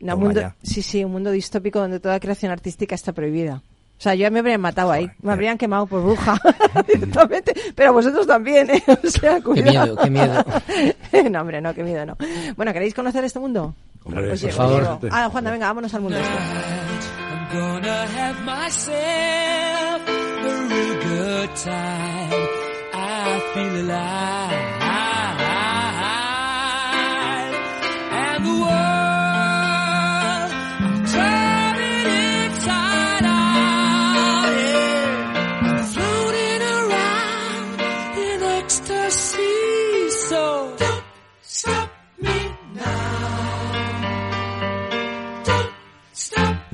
No, 0.00 0.14
un 0.14 0.20
Toma 0.20 0.24
mundo, 0.24 0.40
ya. 0.40 0.56
sí, 0.62 0.80
sí, 0.80 1.04
un 1.04 1.12
mundo 1.12 1.30
distópico 1.30 1.78
donde 1.78 2.00
toda 2.00 2.18
creación 2.20 2.50
artística 2.52 2.94
está 2.94 3.12
prohibida. 3.12 3.62
O 3.98 4.00
sea, 4.00 4.14
yo 4.14 4.20
ya 4.22 4.30
me 4.30 4.38
habrían 4.38 4.60
matado 4.60 4.92
ahí, 4.92 5.10
me 5.22 5.32
habrían 5.32 5.58
quemado 5.58 5.86
por 5.86 6.02
bruja 6.04 6.38
directamente, 6.86 7.52
pero 7.74 7.92
vosotros 7.92 8.26
también, 8.28 8.70
¿eh? 8.70 8.82
O 9.04 9.10
sea, 9.10 9.36
Qué 9.36 9.42
cuidado. 9.42 9.72
miedo, 9.86 9.96
qué 9.96 10.10
miedo. 10.10 10.44
no, 11.30 11.40
hombre, 11.40 11.60
no, 11.60 11.74
qué 11.74 11.82
miedo, 11.82 12.06
no. 12.06 12.16
Bueno, 12.56 12.72
¿queréis 12.72 12.94
conocer 12.94 13.24
este 13.24 13.40
mundo? 13.40 13.74
Hombre, 14.04 14.28
Pues 14.28 14.40
por 14.42 14.50
llego, 14.50 14.56
favor. 14.62 15.00
llego. 15.02 15.14
Ah, 15.14 15.28
Juanda, 15.30 15.50
venga, 15.50 15.66
vámonos 15.66 15.92
al 15.94 16.00
mundo 16.02 16.16
este. 16.16 16.38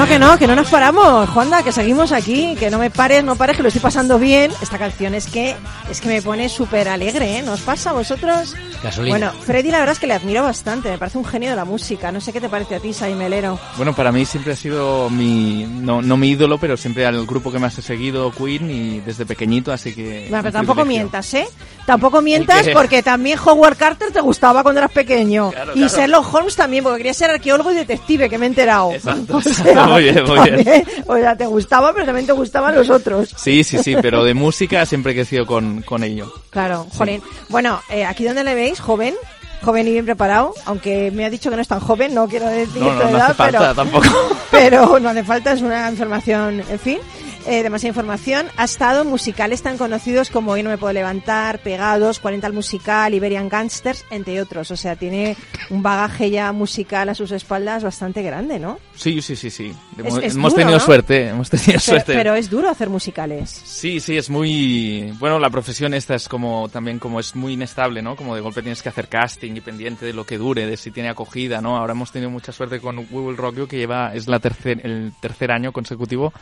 No, 0.00 0.06
que 0.06 0.18
no, 0.18 0.38
que 0.38 0.46
no 0.46 0.56
nos 0.56 0.70
paramos, 0.70 1.28
Juanda, 1.28 1.62
que 1.62 1.72
seguimos 1.72 2.10
aquí, 2.10 2.56
que 2.58 2.70
no 2.70 2.78
me 2.78 2.88
pares, 2.88 3.22
no 3.22 3.36
pares, 3.36 3.54
que 3.54 3.62
lo 3.62 3.68
estoy 3.68 3.82
pasando 3.82 4.18
bien. 4.18 4.50
Esta 4.62 4.78
canción 4.78 5.14
es 5.14 5.26
que 5.26 5.54
es 5.90 6.00
que 6.00 6.08
me 6.08 6.22
pone 6.22 6.48
súper 6.48 6.88
alegre, 6.88 7.36
¿eh? 7.36 7.42
¿Nos 7.42 7.60
pasa 7.60 7.90
a 7.90 7.92
vosotros? 7.92 8.54
Gasolina. 8.82 9.16
Bueno, 9.16 9.32
Freddy 9.44 9.70
la 9.70 9.78
verdad 9.78 9.92
es 9.92 9.98
que 9.98 10.06
le 10.06 10.14
admiro 10.14 10.42
bastante, 10.42 10.90
me 10.90 10.98
parece 10.98 11.18
un 11.18 11.24
genio 11.24 11.50
de 11.50 11.56
la 11.56 11.64
música. 11.64 12.10
No 12.12 12.20
sé 12.20 12.32
qué 12.32 12.40
te 12.40 12.48
parece 12.48 12.76
a 12.76 12.80
ti, 12.80 12.92
Melero. 13.16 13.58
Bueno, 13.76 13.94
para 13.94 14.12
mí 14.12 14.24
siempre 14.24 14.52
ha 14.52 14.56
sido 14.56 15.10
mi, 15.10 15.64
no, 15.68 16.02
no 16.02 16.16
mi 16.16 16.30
ídolo, 16.30 16.58
pero 16.58 16.76
siempre 16.76 17.06
al 17.06 17.26
grupo 17.26 17.50
que 17.52 17.58
más 17.58 17.76
he 17.78 17.82
seguido, 17.82 18.30
Queen, 18.32 18.70
y 18.70 19.00
desde 19.00 19.26
pequeñito, 19.26 19.72
así 19.72 19.94
que... 19.94 20.26
Bueno, 20.28 20.42
pero 20.42 20.52
tampoco 20.52 20.80
privilegio. 20.82 21.02
mientas, 21.10 21.34
¿eh? 21.34 21.46
Tampoco 21.86 22.22
mientas 22.22 22.68
porque 22.72 23.02
también 23.02 23.38
Howard 23.44 23.76
Carter 23.76 24.12
te 24.12 24.20
gustaba 24.20 24.62
cuando 24.62 24.80
eras 24.80 24.92
pequeño. 24.92 25.50
Claro, 25.50 25.72
y 25.74 25.80
claro. 25.80 25.96
Sherlock 25.96 26.34
Holmes 26.34 26.56
también, 26.56 26.84
porque 26.84 26.98
quería 26.98 27.14
ser 27.14 27.30
arqueólogo 27.30 27.72
y 27.72 27.74
detective, 27.74 28.28
que 28.28 28.38
me 28.38 28.46
he 28.46 28.48
enterado. 28.48 28.92
Exacto, 28.92 29.36
O 29.40 29.40
sea, 29.42 29.52
exacto, 29.52 29.86
muy 29.90 30.02
bien, 30.04 30.24
muy 30.24 30.40
bien. 30.40 30.64
también, 30.64 30.84
O 31.06 31.16
sea, 31.16 31.36
te 31.36 31.46
gustaba, 31.46 31.92
pero 31.92 32.06
también 32.06 32.26
te 32.26 32.32
gustaban 32.32 32.74
los 32.74 32.90
otros. 32.90 33.34
Sí, 33.36 33.64
sí, 33.64 33.78
sí, 33.82 33.96
pero 34.00 34.22
de 34.24 34.34
música 34.34 34.86
siempre 34.86 35.12
he 35.12 35.14
crecido 35.16 35.46
con, 35.46 35.82
con 35.82 36.04
ello. 36.04 36.32
Claro, 36.50 36.86
jolín. 36.96 37.22
Bueno, 37.48 37.80
eh, 37.90 38.04
aquí 38.04 38.24
donde 38.24 38.44
le 38.44 38.54
veis, 38.54 38.69
joven, 38.78 39.14
joven 39.62 39.88
y 39.88 39.92
bien 39.92 40.04
preparado, 40.04 40.54
aunque 40.66 41.10
me 41.10 41.24
ha 41.24 41.30
dicho 41.30 41.50
que 41.50 41.56
no 41.56 41.62
es 41.62 41.68
tan 41.68 41.80
joven, 41.80 42.14
no 42.14 42.28
quiero 42.28 42.46
decir 42.46 42.80
No, 42.80 42.92
no, 42.94 43.00
tu 43.00 43.04
no 43.04 43.10
edad, 43.10 43.24
hace 43.26 43.34
falta 43.34 43.58
pero, 43.58 43.74
tampoco. 43.74 44.06
pero 44.50 45.00
no 45.00 45.08
hace 45.08 45.24
falta, 45.24 45.52
es 45.52 45.62
una 45.62 45.90
información, 45.90 46.62
en 46.68 46.78
fin. 46.78 46.98
Eh, 47.46 47.62
demasiada 47.62 47.88
información. 47.90 48.46
Ha 48.58 48.64
estado 48.64 49.02
en 49.02 49.08
musicales 49.08 49.62
tan 49.62 49.78
conocidos 49.78 50.28
como 50.30 50.52
Hoy 50.52 50.62
no 50.62 50.68
me 50.70 50.78
puedo 50.78 50.92
levantar, 50.92 51.58
Pegados, 51.60 52.20
40 52.20 52.46
al 52.46 52.52
musical, 52.52 53.12
Iberian 53.14 53.48
Gangsters, 53.48 54.04
entre 54.10 54.40
otros. 54.42 54.70
O 54.70 54.76
sea, 54.76 54.94
tiene 54.94 55.36
un 55.70 55.82
bagaje 55.82 56.30
ya 56.30 56.52
musical 56.52 57.08
a 57.08 57.14
sus 57.14 57.32
espaldas 57.32 57.82
bastante 57.82 58.22
grande, 58.22 58.58
¿no? 58.60 58.78
Sí, 58.94 59.22
sí, 59.22 59.36
sí, 59.36 59.50
sí. 59.50 59.70
Es- 59.70 59.98
hemos 59.98 60.18
es 60.22 60.34
hemos 60.34 60.52
duro, 60.52 60.60
tenido 60.62 60.78
¿no? 60.78 60.84
suerte, 60.84 61.28
hemos 61.28 61.48
tenido 61.50 61.66
Pero, 61.72 61.80
suerte. 61.80 62.12
pero 62.14 62.34
es 62.34 62.50
duro 62.50 62.68
hacer 62.68 62.90
musicales. 62.90 63.50
Sí, 63.64 64.00
sí, 64.00 64.16
es 64.18 64.28
muy... 64.28 65.12
Bueno, 65.18 65.38
la 65.38 65.48
profesión 65.50 65.94
esta 65.94 66.14
es 66.14 66.28
como 66.28 66.68
también 66.68 66.98
como 66.98 67.18
es 67.20 67.34
muy 67.34 67.54
inestable, 67.54 68.02
¿no? 68.02 68.16
Como 68.16 68.34
de 68.34 68.42
golpe 68.42 68.60
tienes 68.62 68.82
que 68.82 68.90
hacer 68.90 69.08
casting 69.08 69.56
y 69.56 69.60
pendiente 69.62 70.04
de 70.04 70.12
lo 70.12 70.24
que 70.26 70.36
dure, 70.38 70.66
de 70.66 70.76
si 70.76 70.90
tiene 70.90 71.08
acogida, 71.08 71.60
¿no? 71.62 71.78
Ahora 71.78 71.92
hemos 71.94 72.12
tenido 72.12 72.30
mucha 72.30 72.52
suerte 72.52 72.80
con 72.80 72.98
We 72.98 73.06
Will 73.20 73.36
Rock 73.38 73.56
You, 73.56 73.66
que 73.66 73.78
lleva, 73.78 74.14
es 74.14 74.28
la 74.28 74.38
tercer, 74.40 74.80
el 74.84 75.12
tercer 75.20 75.50
año 75.50 75.72
consecutivo 75.72 76.32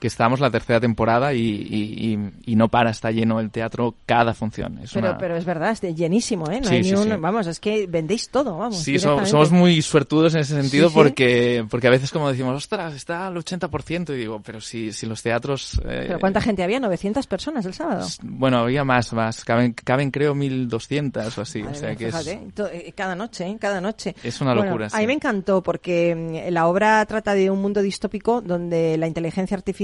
que 0.00 0.08
estamos, 0.08 0.40
la 0.40 0.50
tercera 0.50 0.80
temporada, 0.80 1.32
y, 1.32 1.38
y, 1.40 2.12
y- 2.14 2.52
y 2.52 2.56
no 2.56 2.68
para, 2.68 2.90
está 2.90 3.10
lleno 3.10 3.40
el 3.40 3.50
teatro 3.50 3.94
cada 4.04 4.34
función. 4.34 4.78
Es 4.78 4.92
Pero, 4.92 5.08
una- 5.10 5.18
pero 5.18 5.36
es 5.36 5.44
verdad, 5.44 5.70
es 5.70 5.80
llenísimo, 5.94 6.50
¿eh? 6.50 6.60
No 6.60 6.68
Sí, 6.68 6.74
hay 6.76 6.84
sí, 6.84 6.90
ni 6.92 6.96
un, 6.98 7.04
sí. 7.04 7.10
vamos, 7.18 7.46
es 7.46 7.58
que 7.60 7.86
vendéis 7.86 8.28
todo, 8.28 8.58
vamos. 8.58 8.76
Sí, 8.76 8.98
so- 8.98 9.08
directamente. 9.16 9.30
somos 9.30 9.50
muy 9.52 9.80
suertudos 9.82 10.34
en 10.34 10.40
ese 10.40 10.60
sentido 10.60 10.90
porque 10.90 11.64
porque 11.70 11.86
a 11.86 11.90
veces 11.90 12.10
como 12.10 12.28
decimos, 12.28 12.54
ostras, 12.56 12.94
está 12.94 13.26
al 13.28 13.36
80% 13.36 14.12
y 14.14 14.16
digo, 14.18 14.40
pero 14.44 14.60
si, 14.60 14.92
si 14.92 15.06
los 15.06 15.22
teatros... 15.22 15.80
eh, 15.86 16.04
¿Pero 16.08 16.18
cuánta 16.20 16.40
gente 16.40 16.62
había? 16.62 16.80
¿900 16.80 17.26
personas 17.26 17.64
el 17.64 17.74
sábado? 17.74 18.06
Bueno, 18.22 18.58
había 18.58 18.84
más, 18.84 19.12
más. 19.12 19.44
Caben, 19.44 19.72
caben 19.72 20.10
creo 20.10 20.34
1200 20.34 21.38
o 21.38 21.40
así. 21.42 21.62
Madre 21.62 21.76
o 21.76 21.80
sea 21.80 21.96
que 21.96 22.08
es, 22.08 22.16
fíjate, 22.16 22.52
to- 22.54 22.68
eh, 22.68 22.92
cada 22.96 23.14
noche, 23.14 23.46
¿eh? 23.46 23.56
cada 23.60 23.80
noche. 23.80 24.14
es 24.22 24.40
una 24.40 24.52
Bueno, 24.54 24.66
locura. 24.70 24.88
A 24.92 24.98
mí 24.98 25.06
me 25.06 25.12
encantó 25.14 25.62
porque 25.62 26.14
mm, 26.48 26.52
la 26.52 26.66
obra 26.66 27.04
trata 27.06 27.34
de 27.34 27.50
un 27.50 27.62
mundo 27.62 27.80
distópico 27.80 28.40
donde 28.40 28.96
la 28.98 29.06
inteligencia 29.06 29.56
artificial 29.56 29.83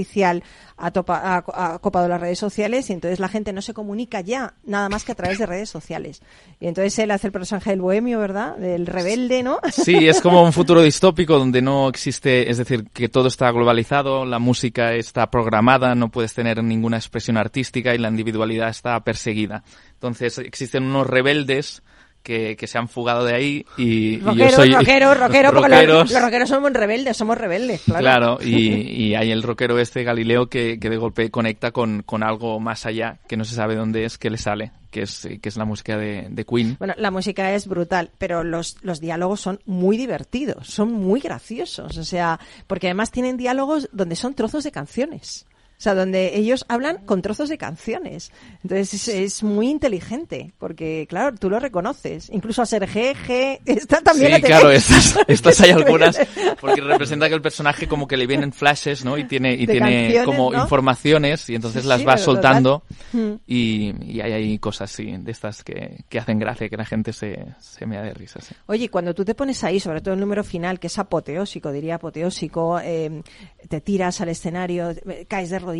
ha, 0.77 0.91
topa- 0.91 1.21
ha- 1.23 1.73
ha 1.73 1.79
copado 1.79 2.07
las 2.07 2.19
redes 2.19 2.39
sociales 2.39 2.89
y 2.89 2.93
entonces 2.93 3.19
la 3.19 3.27
gente 3.27 3.53
no 3.53 3.61
se 3.61 3.73
comunica 3.73 4.21
ya 4.21 4.53
nada 4.63 4.89
más 4.89 5.03
que 5.03 5.11
a 5.11 5.15
través 5.15 5.37
de 5.39 5.45
redes 5.45 5.69
sociales. 5.69 6.21
Y 6.59 6.67
entonces 6.67 6.97
él 6.99 7.11
hace 7.11 7.27
el 7.27 7.33
personaje 7.33 7.69
del 7.71 7.81
bohemio, 7.81 8.19
¿verdad? 8.19 8.55
Del 8.57 8.85
rebelde, 8.87 9.43
¿no? 9.43 9.59
Sí, 9.71 10.07
es 10.07 10.21
como 10.21 10.43
un 10.43 10.53
futuro 10.53 10.81
distópico 10.83 11.37
donde 11.37 11.61
no 11.61 11.89
existe, 11.89 12.49
es 12.49 12.57
decir, 12.57 12.89
que 12.91 13.09
todo 13.09 13.27
está 13.27 13.51
globalizado, 13.51 14.25
la 14.25 14.39
música 14.39 14.93
está 14.93 15.29
programada, 15.29 15.95
no 15.95 16.09
puedes 16.09 16.33
tener 16.33 16.63
ninguna 16.63 16.97
expresión 16.97 17.37
artística 17.37 17.93
y 17.93 17.97
la 17.97 18.09
individualidad 18.09 18.69
está 18.69 18.99
perseguida. 19.03 19.63
Entonces 19.93 20.37
existen 20.39 20.83
unos 20.83 21.07
rebeldes 21.07 21.83
que, 22.23 22.55
que 22.55 22.67
se 22.67 22.77
han 22.77 22.87
fugado 22.87 23.25
de 23.25 23.33
ahí 23.33 23.65
y, 23.77 24.15
y 24.15 24.19
yo 24.35 24.49
soy... 24.49 24.71
rockeros, 24.71 25.17
rockeros, 25.17 25.51
porque 25.53 25.85
los- 25.87 26.11
los 26.11 26.21
rockeros 26.21 26.49
somos 26.49 26.71
rebeldes, 26.73 27.17
somos 27.17 27.37
rebeldes, 27.37 27.81
claro. 27.83 28.01
Claro, 28.01 28.37
y, 28.41 28.67
y 29.09 29.15
hay 29.15 29.31
el 29.31 29.43
rockero 29.43 29.79
este 29.79 30.03
Galileo 30.03 30.47
que, 30.47 30.79
que 30.79 30.89
de 30.89 30.97
golpe 30.97 31.31
conecta 31.31 31.71
con, 31.71 32.03
con 32.03 32.23
algo 32.23 32.59
más 32.59 32.85
allá, 32.85 33.19
que 33.27 33.37
no 33.37 33.43
se 33.45 33.55
sabe 33.55 33.75
dónde 33.75 34.05
es, 34.05 34.17
que 34.17 34.29
le 34.29 34.37
sale, 34.37 34.71
que 34.91 35.03
es, 35.03 35.27
que 35.41 35.49
es 35.49 35.57
la 35.57 35.65
música 35.65 35.97
de, 35.97 36.27
de 36.29 36.45
Queen. 36.45 36.75
Bueno, 36.79 36.93
la 36.97 37.11
música 37.11 37.53
es 37.53 37.67
brutal, 37.67 38.11
pero 38.17 38.43
los, 38.43 38.77
los 38.81 38.99
diálogos 38.99 39.39
son 39.41 39.59
muy 39.65 39.97
divertidos, 39.97 40.67
son 40.67 40.91
muy 40.91 41.19
graciosos, 41.21 41.97
o 41.97 42.03
sea, 42.03 42.39
porque 42.67 42.87
además 42.87 43.11
tienen 43.11 43.37
diálogos 43.37 43.89
donde 43.91 44.15
son 44.15 44.33
trozos 44.33 44.63
de 44.63 44.71
canciones. 44.71 45.45
O 45.81 45.83
sea, 45.83 45.95
donde 45.95 46.37
ellos 46.37 46.63
hablan 46.67 46.97
con 47.07 47.23
trozos 47.23 47.49
de 47.49 47.57
canciones. 47.57 48.31
Entonces 48.61 48.93
es, 48.93 49.07
es 49.07 49.41
muy 49.41 49.67
inteligente, 49.67 50.53
porque 50.59 51.07
claro, 51.09 51.35
tú 51.35 51.49
lo 51.49 51.59
reconoces. 51.59 52.29
Incluso 52.29 52.61
a 52.61 52.67
Sergé 52.67 53.15
G, 53.15 53.61
esta 53.65 53.99
también 54.01 54.35
sí, 54.35 54.41
la 54.41 54.47
claro, 54.47 54.69
estas, 54.69 55.17
estas 55.27 55.59
hay 55.61 55.71
algunas, 55.71 56.19
porque 56.61 56.81
representa 56.81 57.27
que 57.27 57.33
el 57.33 57.41
personaje 57.41 57.87
como 57.87 58.07
que 58.07 58.15
le 58.15 58.27
vienen 58.27 58.53
flashes, 58.53 59.03
¿no? 59.03 59.17
Y 59.17 59.23
tiene, 59.23 59.55
y 59.55 59.65
tiene 59.65 60.21
como 60.23 60.51
¿no? 60.51 60.61
informaciones 60.61 61.49
y 61.49 61.55
entonces 61.55 61.81
Sí, 61.81 61.87
las 61.87 62.01
sí, 62.01 62.05
va 62.05 62.17
soltando 62.17 62.83
total. 63.11 63.23
Mm. 63.23 63.39
y, 63.47 64.13
y 64.13 64.21
hay 64.21 64.33
ahí 64.33 64.59
cosas, 64.59 64.91
sí, 64.91 65.11
de 65.17 65.31
estas 65.31 65.63
que, 65.63 66.03
que 66.09 66.19
hacen 66.19 66.37
gracia, 66.37 66.69
que 66.69 66.77
la 66.77 66.85
gente 66.85 67.11
se, 67.11 67.43
se 67.59 67.87
mea 67.87 68.03
de 68.03 68.13
risa, 68.13 68.39
sí. 68.39 68.53
Oye, 68.67 68.89
cuando 68.89 69.15
tú 69.15 69.25
te 69.25 69.33
pones 69.33 69.63
ahí, 69.63 69.79
sobre 69.79 70.01
todo 70.01 70.13
el 70.13 70.19
número 70.19 70.43
final, 70.43 70.79
que 70.79 70.85
es 70.85 70.99
apoteósico, 70.99 71.71
diría 71.71 71.95
apoteósico, 71.95 72.79
eh, 72.79 73.23
te 73.67 73.81
tiras 73.81 74.21
al 74.21 74.29
escenario, 74.29 74.91
eh, 74.91 75.25
caes 75.27 75.49
de 75.49 75.57
rodillas, 75.57 75.70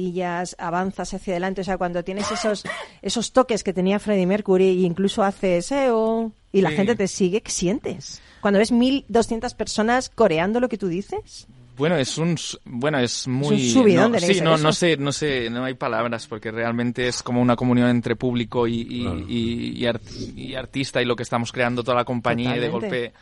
avanzas 0.58 1.14
hacia 1.14 1.34
adelante, 1.34 1.62
o 1.62 1.64
sea, 1.64 1.78
cuando 1.78 2.04
tienes 2.04 2.32
esos, 2.32 2.64
esos 3.02 3.32
toques 3.34 3.64
que 3.64 3.74
tenía 3.74 4.00
Freddie 4.00 4.26
Mercury 4.26 4.68
e 4.68 4.72
incluso 4.82 5.24
haces 5.24 5.72
EO 5.72 6.32
y 6.52 6.62
la 6.62 6.70
Sí. 6.70 6.76
gente 6.78 6.96
te 6.96 7.08
sigue, 7.08 7.42
¿qué 7.42 7.52
sientes? 7.52 8.22
Cuando 8.42 8.60
ves 8.60 8.72
1200 8.72 9.54
personas 9.54 10.10
coreando 10.10 10.60
lo 10.60 10.70
que 10.70 10.78
tú 10.78 10.88
dices. 10.88 11.48
Bueno, 11.78 11.96
es 11.96 12.18
un 12.18 12.36
bueno, 12.66 13.00
es 13.00 13.28
muy 13.28 13.70
subidón 13.72 14.12
no, 14.12 14.18
tenéis 14.20 14.38
sí, 14.38 14.44
no, 14.44 14.74
sé, 14.74 14.98
no 14.98 15.12
sé, 15.12 15.50
no 15.50 15.64
hay 15.64 15.74
palabras 15.74 16.28
porque 16.28 16.52
realmente 16.52 17.08
es 17.08 17.24
como 17.24 17.42
una 17.42 17.56
comunión 17.56 17.89
entre 17.89 18.16
público 18.16 18.68
y, 18.68 18.82
y, 18.82 19.02
Claro. 19.02 19.20
y- 19.28 19.78
y 19.80 19.86
art- 19.86 20.36
y 20.36 20.54
artista 20.56 21.02
y 21.02 21.06
lo 21.06 21.16
que 21.16 21.24
estamos 21.24 21.52
creando 21.52 21.82
toda 21.84 21.96
la 21.98 22.04
compañía 22.06 22.56
y 22.56 22.60
de 22.60 22.70
golpe 22.70 23.14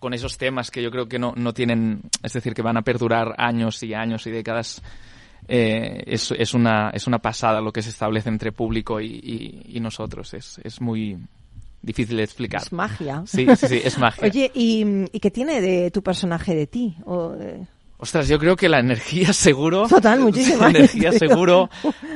con 0.00 0.14
esos 0.14 0.38
temas 0.38 0.70
que 0.70 0.82
yo 0.82 0.90
creo 0.90 1.06
que 1.08 1.18
no, 1.18 1.34
no 1.36 1.52
tienen, 1.52 2.00
es 2.22 2.32
decir, 2.32 2.54
que 2.54 2.62
van 2.62 2.76
a 2.76 2.82
perdurar 2.82 3.34
años 3.36 3.82
y 3.82 3.94
años 3.94 4.26
y 4.26 4.30
décadas. 4.30 4.80
Eh, 5.48 6.04
es, 6.06 6.30
es 6.32 6.54
una 6.54 6.90
es 6.90 7.06
una 7.06 7.18
pasada 7.18 7.60
lo 7.60 7.72
que 7.72 7.82
se 7.82 7.90
establece 7.90 8.28
entre 8.28 8.52
público 8.52 9.00
y, 9.00 9.06
y- 9.06 9.76
y 9.76 9.80
nosotros. 9.80 10.34
Es, 10.34 10.60
es 10.62 10.80
muy 10.80 11.16
difícil 11.82 12.16
de 12.18 12.24
explicar. 12.24 12.62
Es 12.62 12.72
magia. 12.72 13.22
Sí, 13.26 13.46
sí, 13.56 13.66
sí, 13.68 13.80
es 13.82 13.98
magia. 13.98 14.24
Oye, 14.24 14.50
¿y, 14.54 14.84
¿y 15.12 15.20
qué 15.20 15.30
tiene 15.30 15.60
de 15.60 15.90
tu 15.90 16.02
personaje 16.02 16.54
de 16.54 16.66
ti? 16.66 16.96
O, 17.04 17.34
eh, 17.40 17.66
Ostras, 18.00 18.28
yo 18.28 18.38
creo 18.38 18.54
que 18.54 18.68
la 18.68 18.78
energía 18.78 19.32
seguro. 19.32 19.88
Total, 19.88 20.20
muchísima. 20.20 20.68
energía 20.70 21.10
seguro. 21.12 21.68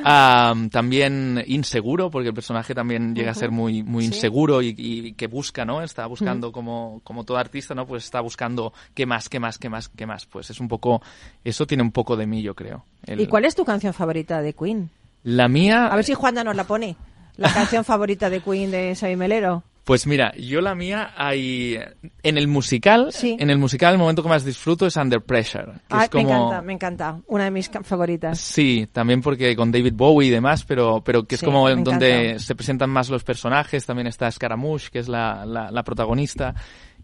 am, 0.05 0.69
también 0.69 1.43
inseguro, 1.45 2.09
porque 2.09 2.29
el 2.29 2.33
personaje 2.33 2.73
también 2.73 3.13
llega 3.13 3.31
a 3.31 3.35
ser 3.35 3.51
muy, 3.51 3.83
muy 3.83 4.03
Sí. 4.03 4.13
inseguro 4.15 4.61
y, 4.61 4.73
y 4.77 5.13
que 5.13 5.27
busca, 5.27 5.65
¿no? 5.65 5.81
Está 5.81 6.05
buscando 6.07 6.51
como, 6.53 7.01
como 7.03 7.25
todo 7.25 7.37
artista, 7.37 7.75
¿no? 7.75 7.85
Pues 7.85 8.05
está 8.05 8.21
buscando 8.21 8.71
qué 8.93 9.05
más, 9.05 9.27
qué 9.27 9.39
más, 9.41 9.57
qué 9.57 9.67
más, 9.69 9.89
qué 9.89 10.05
más. 10.05 10.25
Pues 10.25 10.49
es 10.49 10.59
un 10.61 10.69
poco, 10.69 11.01
eso 11.43 11.67
tiene 11.67 11.83
un 11.83 11.91
poco 11.91 12.15
de 12.15 12.27
mí, 12.27 12.41
yo 12.41 12.55
creo. 12.55 12.85
El- 13.05 13.19
¿Y 13.19 13.27
cuál 13.27 13.43
es 13.43 13.53
tu 13.55 13.65
canción 13.65 13.93
favorita 13.93 14.41
de 14.41 14.53
Queen? 14.53 14.89
La 15.23 15.47
mía... 15.49 15.87
A 15.87 15.95
ver 15.97 16.05
si 16.05 16.13
Juanda 16.13 16.43
nos 16.45 16.55
la 16.55 16.63
pone. 16.63 16.95
La 17.35 17.51
canción 17.53 17.83
favorita 17.83 18.29
de 18.29 18.39
Queen 18.41 18.71
de 18.71 18.95
Xavi 18.95 19.15
Melero. 19.15 19.63
Pues 19.83 20.07
mira, 20.07 20.33
yo 20.37 20.61
la 20.61 20.75
mía 20.75 21.11
hay 21.17 21.77
en 22.23 22.37
el 22.37 22.47
musical, 22.47 23.11
Sí. 23.11 23.35
en 23.37 23.49
el 23.49 23.57
musical 23.57 23.91
el 23.93 23.99
momento 23.99 24.23
que 24.23 24.29
más 24.29 24.45
disfruto 24.45 24.85
es 24.87 24.95
Under 24.95 25.21
Pressure, 25.21 25.73
es 26.01 26.09
como 26.09 26.23
Me 26.23 26.29
encanta, 26.35 26.61
me 26.61 26.73
encanta. 26.73 27.19
Una 27.27 27.43
de 27.43 27.51
mis 27.51 27.69
favoritas. 27.83 28.39
Sí, 28.39 28.87
también 28.93 29.21
porque 29.21 29.53
con 29.57 29.73
David 29.73 29.93
Bowie 29.93 30.29
y 30.29 30.31
demás, 30.31 30.63
pero, 30.63 31.03
pero 31.03 31.25
que 31.25 31.35
es 31.35 31.39
Sí, 31.41 31.45
como 31.45 31.67
donde 31.69 32.29
encanta. 32.29 32.39
se 32.39 32.55
presentan 32.55 32.89
más 32.91 33.09
los 33.09 33.25
personajes, 33.25 33.85
también 33.85 34.07
está 34.07 34.31
Scaramouche, 34.31 34.89
que 34.89 34.99
es 34.99 35.09
la, 35.09 35.45
la, 35.45 35.69
la 35.69 35.83
protagonista, 35.83 36.55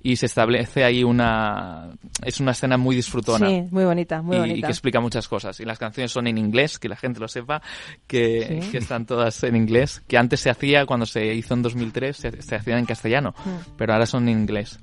y 0.01 0.15
se 0.15 0.27
establece 0.27 0.83
ahí 0.83 1.03
una... 1.03 1.89
es 2.23 2.39
una 2.39 2.51
escena 2.51 2.77
muy 2.77 2.95
disfrutona. 2.95 3.47
Sí, 3.47 3.63
muy 3.71 3.83
bonita, 3.85 4.21
muy 4.21 4.35
y, 4.35 4.39
y 4.39 4.41
bonita. 4.41 4.67
que 4.67 4.71
explica 4.71 4.99
muchas 4.99 5.27
cosas. 5.27 5.59
Y 5.59 5.65
las 5.65 5.77
canciones 5.77 6.11
son 6.11 6.27
en 6.27 6.37
inglés, 6.37 6.79
que 6.79 6.87
la 6.89 6.95
gente 6.95 7.19
lo 7.19 7.27
sepa, 7.27 7.61
que, 8.07 8.59
Sí. 8.63 8.69
que 8.71 8.77
están 8.77 9.05
todas 9.05 9.43
en 9.43 9.55
inglés, 9.55 10.01
que 10.07 10.17
antes 10.17 10.39
se 10.39 10.49
hacía, 10.49 10.85
cuando 10.85 11.05
se 11.05 11.33
hizo 11.33 11.53
en 11.53 11.61
2003, 11.61 12.15
se, 12.17 12.41
se 12.41 12.55
hacían 12.55 12.79
en 12.79 12.85
castellano, 12.85 13.33
pero 13.77 13.93
ahora 13.93 14.05
son 14.05 14.27
en 14.29 14.39
inglés. 14.39 14.79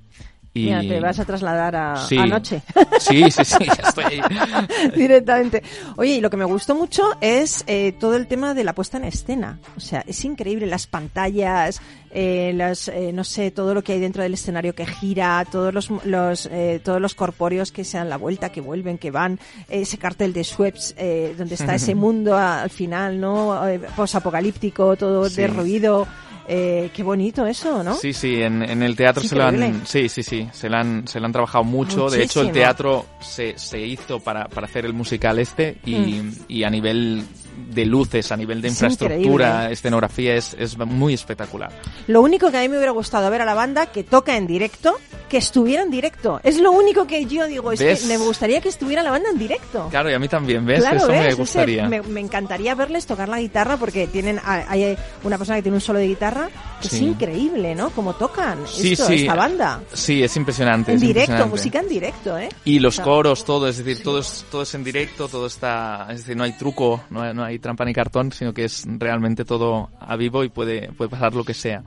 Y... 0.57 0.65
Mira, 0.65 0.81
te 0.81 1.01
vas 1.01 1.19
a 1.19 1.25
trasladar 1.25 1.77
a 1.77 1.97
Sí. 2.07 2.17
anoche. 2.19 2.63
Sí, 2.99 3.31
sí, 3.31 3.45
sí, 3.45 3.65
ya 3.67 3.89
estoy 3.89 4.05
ahí. 4.05 4.21
Directamente. 4.97 5.63
Oye, 5.97 6.15
y 6.17 6.21
lo 6.21 6.31
que 6.31 6.37
me 6.37 6.45
gustó 6.45 6.75
mucho 6.75 7.05
es 7.21 7.65
eh, 7.67 7.93
todo 7.99 8.17
el 8.17 8.27
tema 8.27 8.55
de 8.55 8.65
la 8.65 8.75
puesta 8.75 8.97
en 8.97 9.05
escena. 9.05 9.59
O 9.77 9.81
sea, 9.81 10.03
es 10.07 10.25
increíble 10.25 10.67
las 10.67 10.87
pantallas, 10.87 11.81
eh, 12.11 12.53
las, 12.55 12.89
eh, 12.89 13.13
no 13.13 13.25
sé, 13.25 13.51
todo 13.51 13.75
lo 13.75 13.83
que 13.83 13.93
hay 13.95 14.01
dentro 14.01 14.23
del 14.23 14.35
escenario 14.35 14.75
que 14.75 14.87
gira, 14.87 15.45
todos 15.51 15.75
los, 15.75 15.91
los 16.05 16.47
eh, 16.51 16.81
todos 16.83 17.01
los 17.01 17.15
corpóreos 17.15 17.73
que 17.73 17.85
se 17.85 17.99
dan 17.99 18.09
la 18.09 18.17
vuelta, 18.17 18.51
que 18.51 18.61
vuelven, 18.61 18.99
que 18.99 19.11
van, 19.11 19.39
ese 19.69 19.99
cartel 19.99 20.33
de 20.33 20.45
Schweppes, 20.45 20.95
eh, 20.97 21.35
donde 21.37 21.55
está 21.57 21.75
ese 21.75 21.95
mundo 22.07 22.37
al 22.37 22.71
final, 22.71 23.21
¿no? 23.21 23.67
Eh, 23.69 23.81
posapocalíptico, 23.97 24.97
todo 24.97 25.29
Sí. 25.29 25.37
derruido. 25.43 26.07
Eh, 26.49 26.91
qué 26.95 27.03
bonito 27.03 27.45
eso, 27.47 27.83
¿no? 27.83 27.95
Sí, 27.97 28.13
sí, 28.13 28.41
en, 28.41 28.63
en 28.63 28.83
el 28.83 28.95
teatro 28.95 29.23
se 29.23 29.35
lo 29.35 29.45
han, 29.45 29.85
sí, 29.87 30.09
sí, 30.09 30.23
sí, 30.23 30.49
se 30.53 30.69
lo 30.69 30.77
han, 30.77 31.09
se 31.09 31.19
lo 31.19 31.27
han 31.27 31.33
trabajado 31.33 31.65
mucho. 31.65 32.09
De 32.09 32.23
hecho, 32.23 32.41
el 32.43 32.53
teatro 32.53 33.05
se, 33.21 33.59
se 33.59 33.81
hizo 33.81 34.21
para, 34.21 34.47
para 34.49 34.67
hacer 34.67 34.85
el 34.87 34.93
musical 34.93 35.39
este 35.39 35.79
y, 35.85 35.95
Mm. 35.97 36.33
y 36.49 36.63
a 36.65 36.71
nivel 36.71 37.25
de 37.57 37.85
luces, 37.87 38.31
a 38.33 38.37
nivel 38.37 38.61
de 38.61 38.69
Es 38.69 38.75
infraestructura, 38.75 39.19
increíble. 39.49 39.73
escenografía 39.73 40.35
es, 40.35 40.55
es 40.59 40.77
muy 40.79 41.15
espectacular. 41.15 41.71
Lo 42.07 42.21
único 42.23 42.51
que 42.51 42.59
a 42.59 42.61
mí 42.61 42.69
me 42.69 42.77
hubiera 42.77 42.93
gustado 42.93 43.31
ver 43.31 43.43
a 43.43 43.45
la 43.45 43.55
banda 43.55 43.87
que 43.87 44.05
toca 44.05 44.37
en 44.37 44.47
directo, 44.47 44.95
que 45.29 45.39
estuviera 45.39 45.83
en 45.83 45.91
directo. 45.91 46.41
Es 46.45 46.59
lo 46.61 46.71
único 46.73 47.07
que 47.07 47.25
yo 47.27 47.47
digo, 47.47 47.73
es 47.73 47.81
¿Ves? 47.81 48.03
que 48.03 48.07
me 48.09 48.19
gustaría 48.19 48.61
que 48.61 48.69
estuviera 48.69 49.03
la 49.03 49.11
banda 49.11 49.31
en 49.31 49.39
directo. 49.39 49.89
Claro, 49.91 50.11
y 50.11 50.15
a 50.15 50.19
mí 50.19 50.29
también, 50.29 50.65
¿ves? 50.65 50.81
Claro, 50.81 50.97
Eso 50.99 51.09
¿ves? 51.09 51.21
me 51.21 51.27
Ese- 51.29 51.35
gustaría. 51.37 51.89
me, 51.89 52.03
me 52.03 52.21
encantaría 52.21 52.75
verles 52.75 53.07
tocar 53.07 53.29
la 53.29 53.41
guitarra 53.41 53.77
porque 53.77 54.07
tienen 54.07 54.41
hay 54.45 54.97
una 55.25 55.39
persona 55.39 55.57
que 55.57 55.63
tiene 55.63 55.77
un 55.77 55.81
solo 55.81 55.99
de 55.99 56.07
guitarra 56.09 56.49
que 56.81 56.89
es 56.89 56.93
Sí. 56.93 57.05
increíble, 57.07 57.75
¿no? 57.75 57.91
Como 57.91 58.15
tocan 58.15 58.59
Sí, 58.67 58.93
esto, 58.93 59.07
sí. 59.07 59.15
esta 59.15 59.35
banda. 59.35 59.81
Sí, 59.93 60.23
es 60.23 60.37
impresionante. 60.37 60.93
En 60.93 60.97
es 60.97 61.01
directo, 61.03 61.21
impresionante. 61.33 61.51
música 61.51 61.79
en 61.81 61.89
directo, 61.89 62.39
¿eh? 62.39 62.49
Y 62.65 62.79
los 62.79 62.95
O 62.95 62.97
sea, 62.97 63.05
coros, 63.05 63.45
todo, 63.45 63.69
es 63.69 63.79
decir, 63.79 64.03
todo, 64.03 64.19
es, 64.19 64.45
todo 64.51 64.63
es 64.63 64.75
en 64.75 64.85
directo, 64.85 65.27
todo 65.29 65.47
está, 65.47 66.07
es 66.11 66.19
decir, 66.19 66.37
no 66.37 66.45
hay 66.45 66.53
truco, 66.53 67.03
no 67.11 67.23
hay, 67.23 67.35
no 67.35 67.45
hay 67.45 67.46
trampa 67.59 67.85
ni 67.85 67.93
cartón, 67.93 68.33
sino 68.33 68.53
que 68.53 68.65
es 68.65 68.85
realmente 68.99 69.45
todo 69.45 69.91
a 70.01 70.17
vivo 70.17 70.45
y 70.45 70.49
puede, 70.49 70.93
puede 70.93 71.11
pasar 71.11 71.35
lo 71.35 71.45
que 71.45 71.55
sea. 71.55 71.83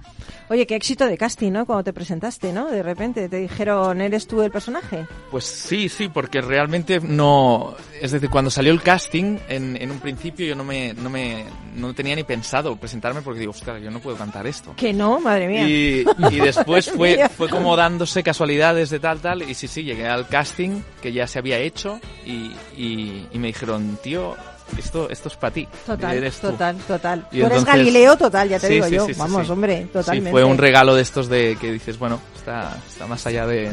Oye, 0.49 0.65
qué 0.65 0.75
éxito 0.75 1.05
de 1.05 1.17
casting, 1.17 1.51
¿no? 1.51 1.65
Cuando 1.65 1.83
te 1.83 1.93
presentaste, 1.93 2.51
¿no? 2.51 2.69
De 2.69 2.81
repente 2.81 3.29
te 3.29 3.37
dijeron, 3.37 4.01
¿eres 4.01 4.27
tú 4.27 4.41
el 4.41 4.51
personaje? 4.51 5.05
Pues 5.29 5.45
sí, 5.45 5.89
sí, 5.89 6.09
porque 6.09 6.41
realmente 6.41 6.99
no, 6.99 7.75
es 8.01 8.11
decir, 8.11 8.29
cuando 8.29 8.49
salió 8.49 8.71
el 8.71 8.81
casting, 8.81 9.37
en, 9.47 9.77
en 9.79 9.91
un 9.91 9.99
principio 9.99 10.47
yo 10.47 10.55
no 10.55 10.63
me, 10.63 10.93
no 10.93 11.09
me, 11.09 11.45
no 11.75 11.93
tenía 11.93 12.15
ni 12.15 12.23
pensado 12.23 12.75
presentarme 12.75 13.21
porque 13.21 13.41
digo, 13.41 13.51
ostras, 13.51 13.81
yo 13.81 13.91
no 13.91 13.99
puedo 13.99 14.17
cantar 14.17 14.47
esto. 14.47 14.73
Que 14.75 14.93
no, 14.93 15.19
madre 15.19 15.47
mía. 15.47 15.67
Y, 15.67 16.05
y 16.31 16.39
después 16.39 16.89
fue, 16.89 17.29
fue 17.29 17.49
como 17.49 17.75
dándose 17.75 18.23
casualidades 18.23 18.89
de 18.89 18.99
tal, 18.99 19.19
tal, 19.19 19.43
y 19.43 19.53
sí, 19.53 19.67
sí, 19.67 19.83
llegué 19.83 20.07
al 20.07 20.27
casting 20.27 20.81
que 21.01 21.13
ya 21.13 21.27
se 21.27 21.39
había 21.39 21.59
hecho 21.59 21.99
y, 22.25 22.51
y, 22.75 23.27
y 23.31 23.39
me 23.39 23.47
dijeron, 23.47 23.97
tío, 24.01 24.35
esto, 24.77 25.09
esto 25.09 25.27
es 25.29 25.35
para 25.35 25.53
ti. 25.53 25.67
Total, 25.85 26.17
eres 26.17 26.35
tú". 26.39 26.51
total, 26.51 26.77
total. 26.87 27.19
Y 27.31 27.39
tú 27.39 27.45
eres 27.45 27.59
entonces- 27.59 27.65
Galileo 27.65 28.17
total, 28.17 28.49
ya 28.49 28.59
te 28.59 28.67
Sí, 28.67 28.73
digo 28.73 28.85
sí, 28.87 28.95
yo. 28.95 29.05
sí, 29.07 29.13
Vamos, 29.17 29.49
hombre, 29.49 29.87
totalmente. 29.91 30.31
Fue 30.31 30.43
un 30.43 30.57
regalo 30.57 30.95
de 30.95 31.01
estos 31.01 31.27
de 31.29 31.57
que 31.59 31.71
dices, 31.71 31.97
bueno, 31.99 32.19
está, 32.35 32.77
está 32.87 33.07
más 33.07 33.25
allá 33.27 33.45
de... 33.47 33.71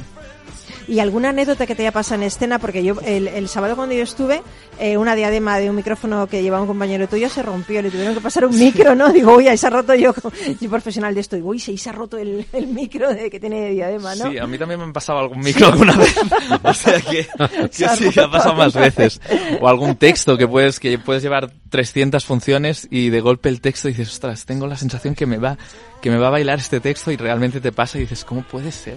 ¿Y 0.89 1.01
alguna 1.01 1.31
anécdota 1.31 1.67
que 1.67 1.75
te 1.75 1.83
haya 1.83 1.93
pasado 1.93 2.21
en 2.21 2.29
escena? 2.29 2.59
Porque 2.59 2.85
yo 2.85 2.97
el, 3.05 3.29
el 3.29 3.49
sábado 3.49 3.77
cuando 3.77 3.95
yo 3.95 4.03
estuve, 4.03 4.43
eh, 4.79 4.97
una 4.97 5.15
diadema 5.15 5.59
de 5.59 5.69
un 5.69 5.77
micrófono 5.77 6.27
que 6.27 6.43
llevaba 6.43 6.63
un 6.63 6.69
compañero 6.69 7.09
tuyo 7.09 7.29
se 7.29 7.43
rompió, 7.43 7.83
le 7.83 7.91
tuvieron 7.91 8.15
que 8.15 8.21
pasar 8.21 8.45
un 8.45 8.57
micro, 8.57 8.95
¿no? 8.95 9.13
Digo, 9.13 9.37
uy, 9.37 9.49
ahí 9.49 9.57
se 9.57 9.67
ha 9.67 9.71
roto 9.71 9.95
yo, 9.95 10.15
yo 10.61 10.71
profesional 10.71 11.15
de 11.15 11.21
esto, 11.21 11.37
digo, 11.37 11.49
uy, 11.49 11.59
se, 11.59 11.77
se 11.77 11.91
ha 11.91 11.93
roto 11.93 12.19
el, 12.19 12.47
el 12.53 12.67
micro 12.69 13.13
de 13.13 13.31
que 13.31 13.41
tiene 13.41 13.71
diadema, 13.71 14.15
¿no? 14.15 14.31
Sí, 14.31 14.39
a 14.39 14.47
mí 14.47 14.59
también 14.59 14.79
me 14.79 14.85
han 14.85 14.93
pasado 14.93 15.19
algún 15.19 15.41
micro 15.41 15.67
alguna 15.69 15.97
vez. 15.97 16.15
o 16.63 16.75
sea 16.75 17.01
que, 17.01 17.27
que 17.77 17.89
sí, 17.89 18.21
ha 18.21 18.31
pasado 18.31 18.55
más 18.55 18.75
veces. 18.75 19.21
O 19.61 19.69
algún 19.69 19.97
texto 19.97 20.37
que 20.37 20.47
puedes, 20.47 20.79
que 20.79 20.99
puedes 20.99 21.23
llevar 21.23 21.51
300 21.71 22.25
funciones 22.25 22.87
y 22.91 23.11
de 23.11 23.21
golpe 23.21 23.49
el 23.49 23.61
texto 23.61 23.89
dices, 23.89 24.09
ostras, 24.09 24.47
tengo 24.47 24.67
la 24.67 24.77
sensación 24.77 25.15
que 25.15 25.27
me 25.27 25.39
va, 25.39 25.59
que 26.07 26.11
me 26.13 26.19
va 26.19 26.29
a 26.29 26.31
bailar 26.31 26.61
este 26.61 26.79
texto 26.79 27.11
y 27.11 27.17
realmente 27.17 27.61
te 27.61 27.73
pasa 27.73 27.99
y 27.99 28.03
dices, 28.03 28.25
¿cómo 28.25 28.43
puede 28.43 28.71
ser? 28.71 28.97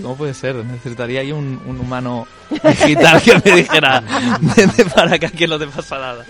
¿Cómo 0.00 0.16
puede 0.16 0.32
ser? 0.32 0.54
Necesitaría 0.56 1.20
ahí 1.20 1.30
un, 1.30 1.60
un 1.66 1.78
humano 1.78 2.26
digital 2.50 3.20
que 3.20 3.34
me 3.44 3.56
dijera, 3.56 4.02
vete 4.56 4.86
para 4.86 5.16
acá 5.16 5.28
que 5.28 5.46
no 5.46 5.58
te 5.58 5.66
pasa 5.66 5.98
nada. 5.98 6.24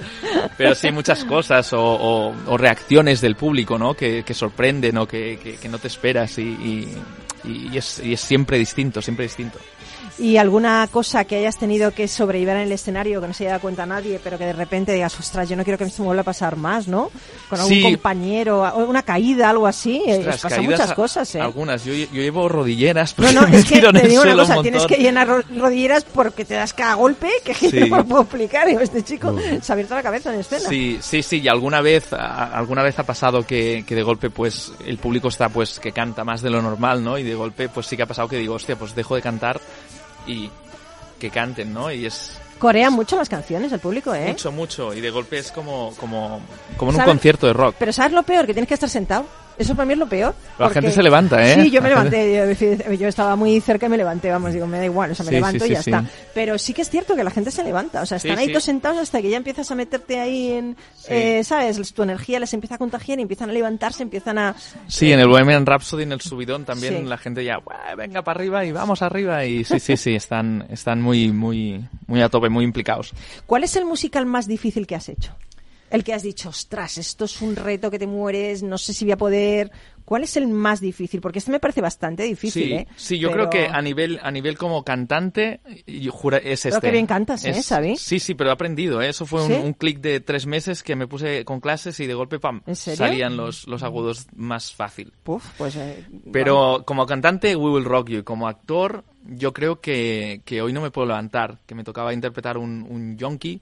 Pero 0.58 0.74
sí, 0.74 0.90
muchas 0.90 1.24
cosas 1.24 1.72
o, 1.72 1.80
o- 1.80 2.34
o 2.48 2.56
reacciones 2.58 3.20
del 3.20 3.36
público, 3.36 3.78
¿no? 3.78 3.94
Que, 3.94 4.24
que 4.24 4.34
sorprenden 4.34 4.98
o 4.98 5.06
que, 5.06 5.38
que- 5.40 5.58
que 5.58 5.68
no 5.68 5.78
te 5.78 5.86
esperas 5.86 6.38
y, 6.38 6.42
y- 6.42 6.96
y 7.44 7.78
es, 7.78 8.00
y 8.00 8.12
es 8.14 8.20
siempre 8.20 8.58
distinto, 8.58 9.00
siempre 9.00 9.26
distinto. 9.26 9.60
Y 10.18 10.38
alguna 10.38 10.88
cosa 10.90 11.24
que 11.24 11.36
hayas 11.36 11.58
tenido 11.58 11.90
que 11.92 12.08
sobrellevar 12.08 12.56
en 12.56 12.62
el 12.62 12.72
escenario 12.72 13.20
que 13.20 13.26
no 13.28 13.34
se 13.34 13.44
haya 13.44 13.50
dado 13.52 13.60
cuenta 13.62 13.84
nadie, 13.84 14.18
pero 14.24 14.38
que 14.38 14.46
de 14.46 14.54
repente 14.54 14.92
digas, 14.92 15.18
ostras, 15.20 15.46
yo 15.46 15.56
no 15.56 15.62
quiero 15.64 15.76
que 15.76 15.84
esto 15.84 16.02
me 16.02 16.06
vuelva 16.06 16.22
a 16.22 16.24
pasar 16.24 16.56
más, 16.56 16.88
¿no? 16.88 17.10
Con 17.50 17.60
algún 17.60 17.74
Sí. 17.74 17.82
compañero, 17.82 18.62
o 18.62 18.84
una 18.86 19.02
caída, 19.02 19.50
algo 19.50 19.66
así. 19.66 20.02
eh, 20.06 20.18
Ostras, 20.20 20.54
caídas 20.54 20.64
muchas 20.80 20.92
cosas, 20.94 21.34
¿eh? 21.34 21.40
Algunas. 21.42 21.84
Yo, 21.84 21.92
yo 21.92 22.06
llevo 22.22 22.48
rodilleras 22.48 23.14
No, 23.18 23.24
porque 23.26 23.34
no, 23.34 23.46
es 23.58 23.64
que 23.66 23.80
te 23.82 24.08
digo 24.08 24.22
una 24.22 24.56
un 24.56 24.62
tienes 24.62 24.86
que 24.86 24.96
llenar 24.96 25.28
ro- 25.28 25.42
rodilleras 25.54 26.04
porque 26.04 26.44
te 26.46 26.54
das 26.54 26.72
cada 26.72 26.94
golpe 26.94 27.28
que 27.44 27.52
Sí. 27.54 27.80
no 27.90 27.96
me 27.98 28.04
puedo 28.04 28.22
explicar. 28.22 28.66
Digo, 28.68 28.80
este 28.80 29.02
chico 29.04 29.36
se 29.60 29.70
ha 29.70 29.74
abierto 29.74 29.94
la 29.96 30.02
cabeza 30.02 30.32
en 30.32 30.40
escena. 30.40 30.66
Sí, 30.68 30.98
sí, 31.02 31.22
sí, 31.22 31.40
y 31.40 31.48
alguna 31.48 31.82
vez, 31.82 32.12
a- 32.14 32.56
alguna 32.56 32.82
vez 32.82 32.98
ha 32.98 33.02
pasado 33.04 33.42
que, 33.46 33.84
que 33.86 33.94
de 33.94 34.02
golpe 34.02 34.30
pues 34.30 34.72
el 34.86 34.96
público 34.96 35.28
está 35.28 35.50
pues 35.50 35.78
que 35.78 35.92
canta 35.92 36.24
más 36.24 36.40
de 36.40 36.48
lo 36.48 36.62
normal, 36.62 37.04
¿no? 37.04 37.18
Y 37.18 37.22
de 37.22 37.34
golpe 37.34 37.68
pues 37.68 37.86
sí 37.86 37.96
que 37.98 38.04
ha 38.04 38.06
pasado 38.06 38.28
que 38.28 38.38
digo, 38.38 38.54
hostia, 38.54 38.76
pues 38.76 38.94
dejo 38.94 39.14
de 39.14 39.20
cantar 39.22 39.60
y 40.26 40.50
que 41.18 41.30
canten, 41.30 41.72
¿no? 41.72 41.90
Y 41.90 42.06
es 42.06 42.32
Corea 42.58 42.90
mucho 42.90 43.16
las 43.16 43.28
canciones, 43.28 43.70
el 43.72 43.80
público, 43.80 44.14
¿eh? 44.14 44.28
mucho, 44.28 44.50
mucho, 44.50 44.94
y 44.94 45.00
de 45.00 45.10
golpe 45.10 45.38
es 45.38 45.52
como, 45.52 45.94
como, 45.96 46.40
como 46.76 46.92
en 46.92 46.98
un 46.98 47.04
concierto 47.04 47.46
de 47.46 47.52
rock. 47.52 47.76
Pero 47.78 47.92
¿sabes 47.92 48.12
lo 48.12 48.22
peor? 48.22 48.46
Que 48.46 48.54
tienes 48.54 48.68
que 48.68 48.74
estar 48.74 48.88
sentado. 48.88 49.26
Eso 49.58 49.74
para 49.74 49.86
mí 49.86 49.94
es 49.94 49.98
lo 49.98 50.06
peor. 50.08 50.34
La 50.58 50.68
gente 50.70 50.90
se 50.90 51.02
levanta, 51.02 51.42
¿eh? 51.46 51.54
Sí, 51.62 51.70
yo 51.70 51.80
me 51.80 51.88
levanté. 51.88 52.56
Yo, 52.86 52.92
yo 52.92 53.08
estaba 53.08 53.36
muy 53.36 53.58
cerca 53.60 53.86
y 53.86 53.88
me 53.88 53.96
levanté, 53.96 54.30
vamos, 54.30 54.52
digo, 54.52 54.66
me 54.66 54.78
da 54.78 54.84
igual, 54.84 55.10
o 55.12 55.14
sea, 55.14 55.24
me 55.24 55.30
Sí, 55.30 55.34
levanto 55.36 55.64
sí, 55.64 55.70
y 55.70 55.74
ya 55.74 55.82
sí, 55.82 55.90
está. 55.90 56.04
Pero 56.34 56.58
sí 56.58 56.72
que 56.74 56.82
es 56.82 56.90
cierto 56.90 57.16
que 57.16 57.24
la 57.24 57.30
gente 57.30 57.50
se 57.50 57.64
levanta, 57.64 58.02
o 58.02 58.06
sea, 58.06 58.18
Sí, 58.18 58.28
están 58.28 58.38
ahí 58.40 58.46
sí. 58.46 58.52
todos 58.52 58.64
sentados 58.64 58.98
hasta 58.98 59.22
que 59.22 59.30
ya 59.30 59.36
empiezas 59.38 59.70
a 59.70 59.74
meterte 59.74 60.20
ahí 60.20 60.52
en, 60.52 60.76
eh, 61.08 61.42
¿sabes? 61.44 61.92
Tu 61.94 62.02
energía 62.02 62.38
les 62.40 62.52
empieza 62.54 62.74
a 62.74 62.78
contagiar 62.78 63.18
y 63.18 63.22
empiezan 63.22 63.48
a 63.50 63.52
levantarse, 63.52 64.02
empiezan 64.02 64.38
a... 64.38 64.54
Sí, 64.88 65.10
en 65.12 65.20
el 65.20 65.28
Bohemian 65.28 65.64
Rhapsody, 65.64 66.02
en 66.02 66.12
el 66.12 66.20
subidón, 66.20 66.64
también 66.64 66.98
Sí. 66.98 67.04
la 67.04 67.16
gente 67.18 67.44
ya, 67.44 67.58
"Buah, 67.58 67.94
venga 67.96 68.22
para 68.22 68.38
arriba 68.38 68.64
y 68.64 68.72
vamos 68.72 69.00
arriba. 69.02 69.44
Y 69.44 69.64
sí, 69.64 69.80
sí, 69.80 69.96
sí, 69.96 70.14
están, 70.14 70.66
están 70.70 71.00
muy, 71.00 71.32
muy, 71.32 71.82
muy 72.06 72.20
a 72.20 72.28
tope, 72.28 72.48
muy 72.48 72.64
implicados. 72.64 73.12
¿Cuál 73.46 73.64
es 73.64 73.74
el 73.76 73.84
musical 73.86 74.26
más 74.26 74.46
difícil 74.46 74.86
que 74.86 74.94
has 74.96 75.08
hecho? 75.08 75.32
El 75.96 76.04
que 76.04 76.12
has 76.12 76.22
dicho, 76.22 76.50
ostras, 76.50 76.98
esto 76.98 77.24
es 77.24 77.40
un 77.40 77.56
reto 77.56 77.90
que 77.90 77.98
te 77.98 78.06
mueres, 78.06 78.62
no 78.62 78.76
sé 78.76 78.92
si 78.92 79.04
voy 79.06 79.12
a 79.12 79.16
poder. 79.16 79.70
¿Cuál 80.04 80.22
es 80.22 80.36
el 80.36 80.46
más 80.46 80.80
difícil? 80.80 81.20
Porque 81.20 81.40
este 81.40 81.50
me 81.50 81.58
parece 81.58 81.80
bastante 81.80 82.22
difícil, 82.22 82.62
Sí, 82.64 82.72
¿eh? 82.74 82.86
sí, 82.96 83.18
yo 83.18 83.30
Pero- 83.30 83.48
creo 83.48 83.66
que 83.66 83.74
a 83.74 83.80
nivel, 83.82 84.20
a 84.22 84.30
nivel 84.30 84.56
como 84.56 84.84
cantante, 84.84 85.60
yo 85.86 86.12
jura, 86.12 86.36
es 86.38 86.64
este. 86.66 86.80
qué 86.80 86.90
bien 86.92 87.06
cantas, 87.06 87.44
¿eh, 87.44 87.50
Es- 87.50 87.66
Xavi? 87.68 87.96
Sí, 87.96 88.20
sí, 88.20 88.34
pero 88.34 88.50
he 88.50 88.52
aprendido, 88.52 89.02
¿eh? 89.02 89.08
Eso 89.08 89.26
fue 89.26 89.42
un, 89.42 89.48
¿Sí? 89.48 89.54
un 89.54 89.72
clic 89.72 89.98
de 90.00 90.20
tres 90.20 90.46
meses 90.46 90.82
que 90.84 90.94
me 90.94 91.08
puse 91.08 91.44
con 91.44 91.60
clases 91.60 91.98
y 91.98 92.06
de 92.06 92.14
golpe, 92.14 92.38
pam, 92.38 92.62
salían 92.74 93.36
los, 93.36 93.66
los 93.66 93.82
agudos 93.82 94.26
más 94.36 94.72
fácil. 94.72 95.12
Puf, 95.24 95.44
pues... 95.58 95.74
eh, 95.76 96.04
Pero 96.30 96.84
como 96.86 97.04
cantante, 97.06 97.56
We 97.56 97.70
Will 97.70 97.84
Rock 97.84 98.10
You. 98.10 98.22
Como 98.22 98.46
actor, 98.46 99.02
yo 99.24 99.52
creo 99.52 99.80
que, 99.80 100.42
que 100.44 100.62
hoy 100.62 100.72
no 100.72 100.82
me 100.82 100.90
puedo 100.92 101.08
levantar, 101.08 101.58
que 101.66 101.74
me 101.74 101.82
tocaba 101.82 102.12
interpretar 102.14 102.58
un, 102.58 102.86
un 102.88 103.16
yonki 103.16 103.60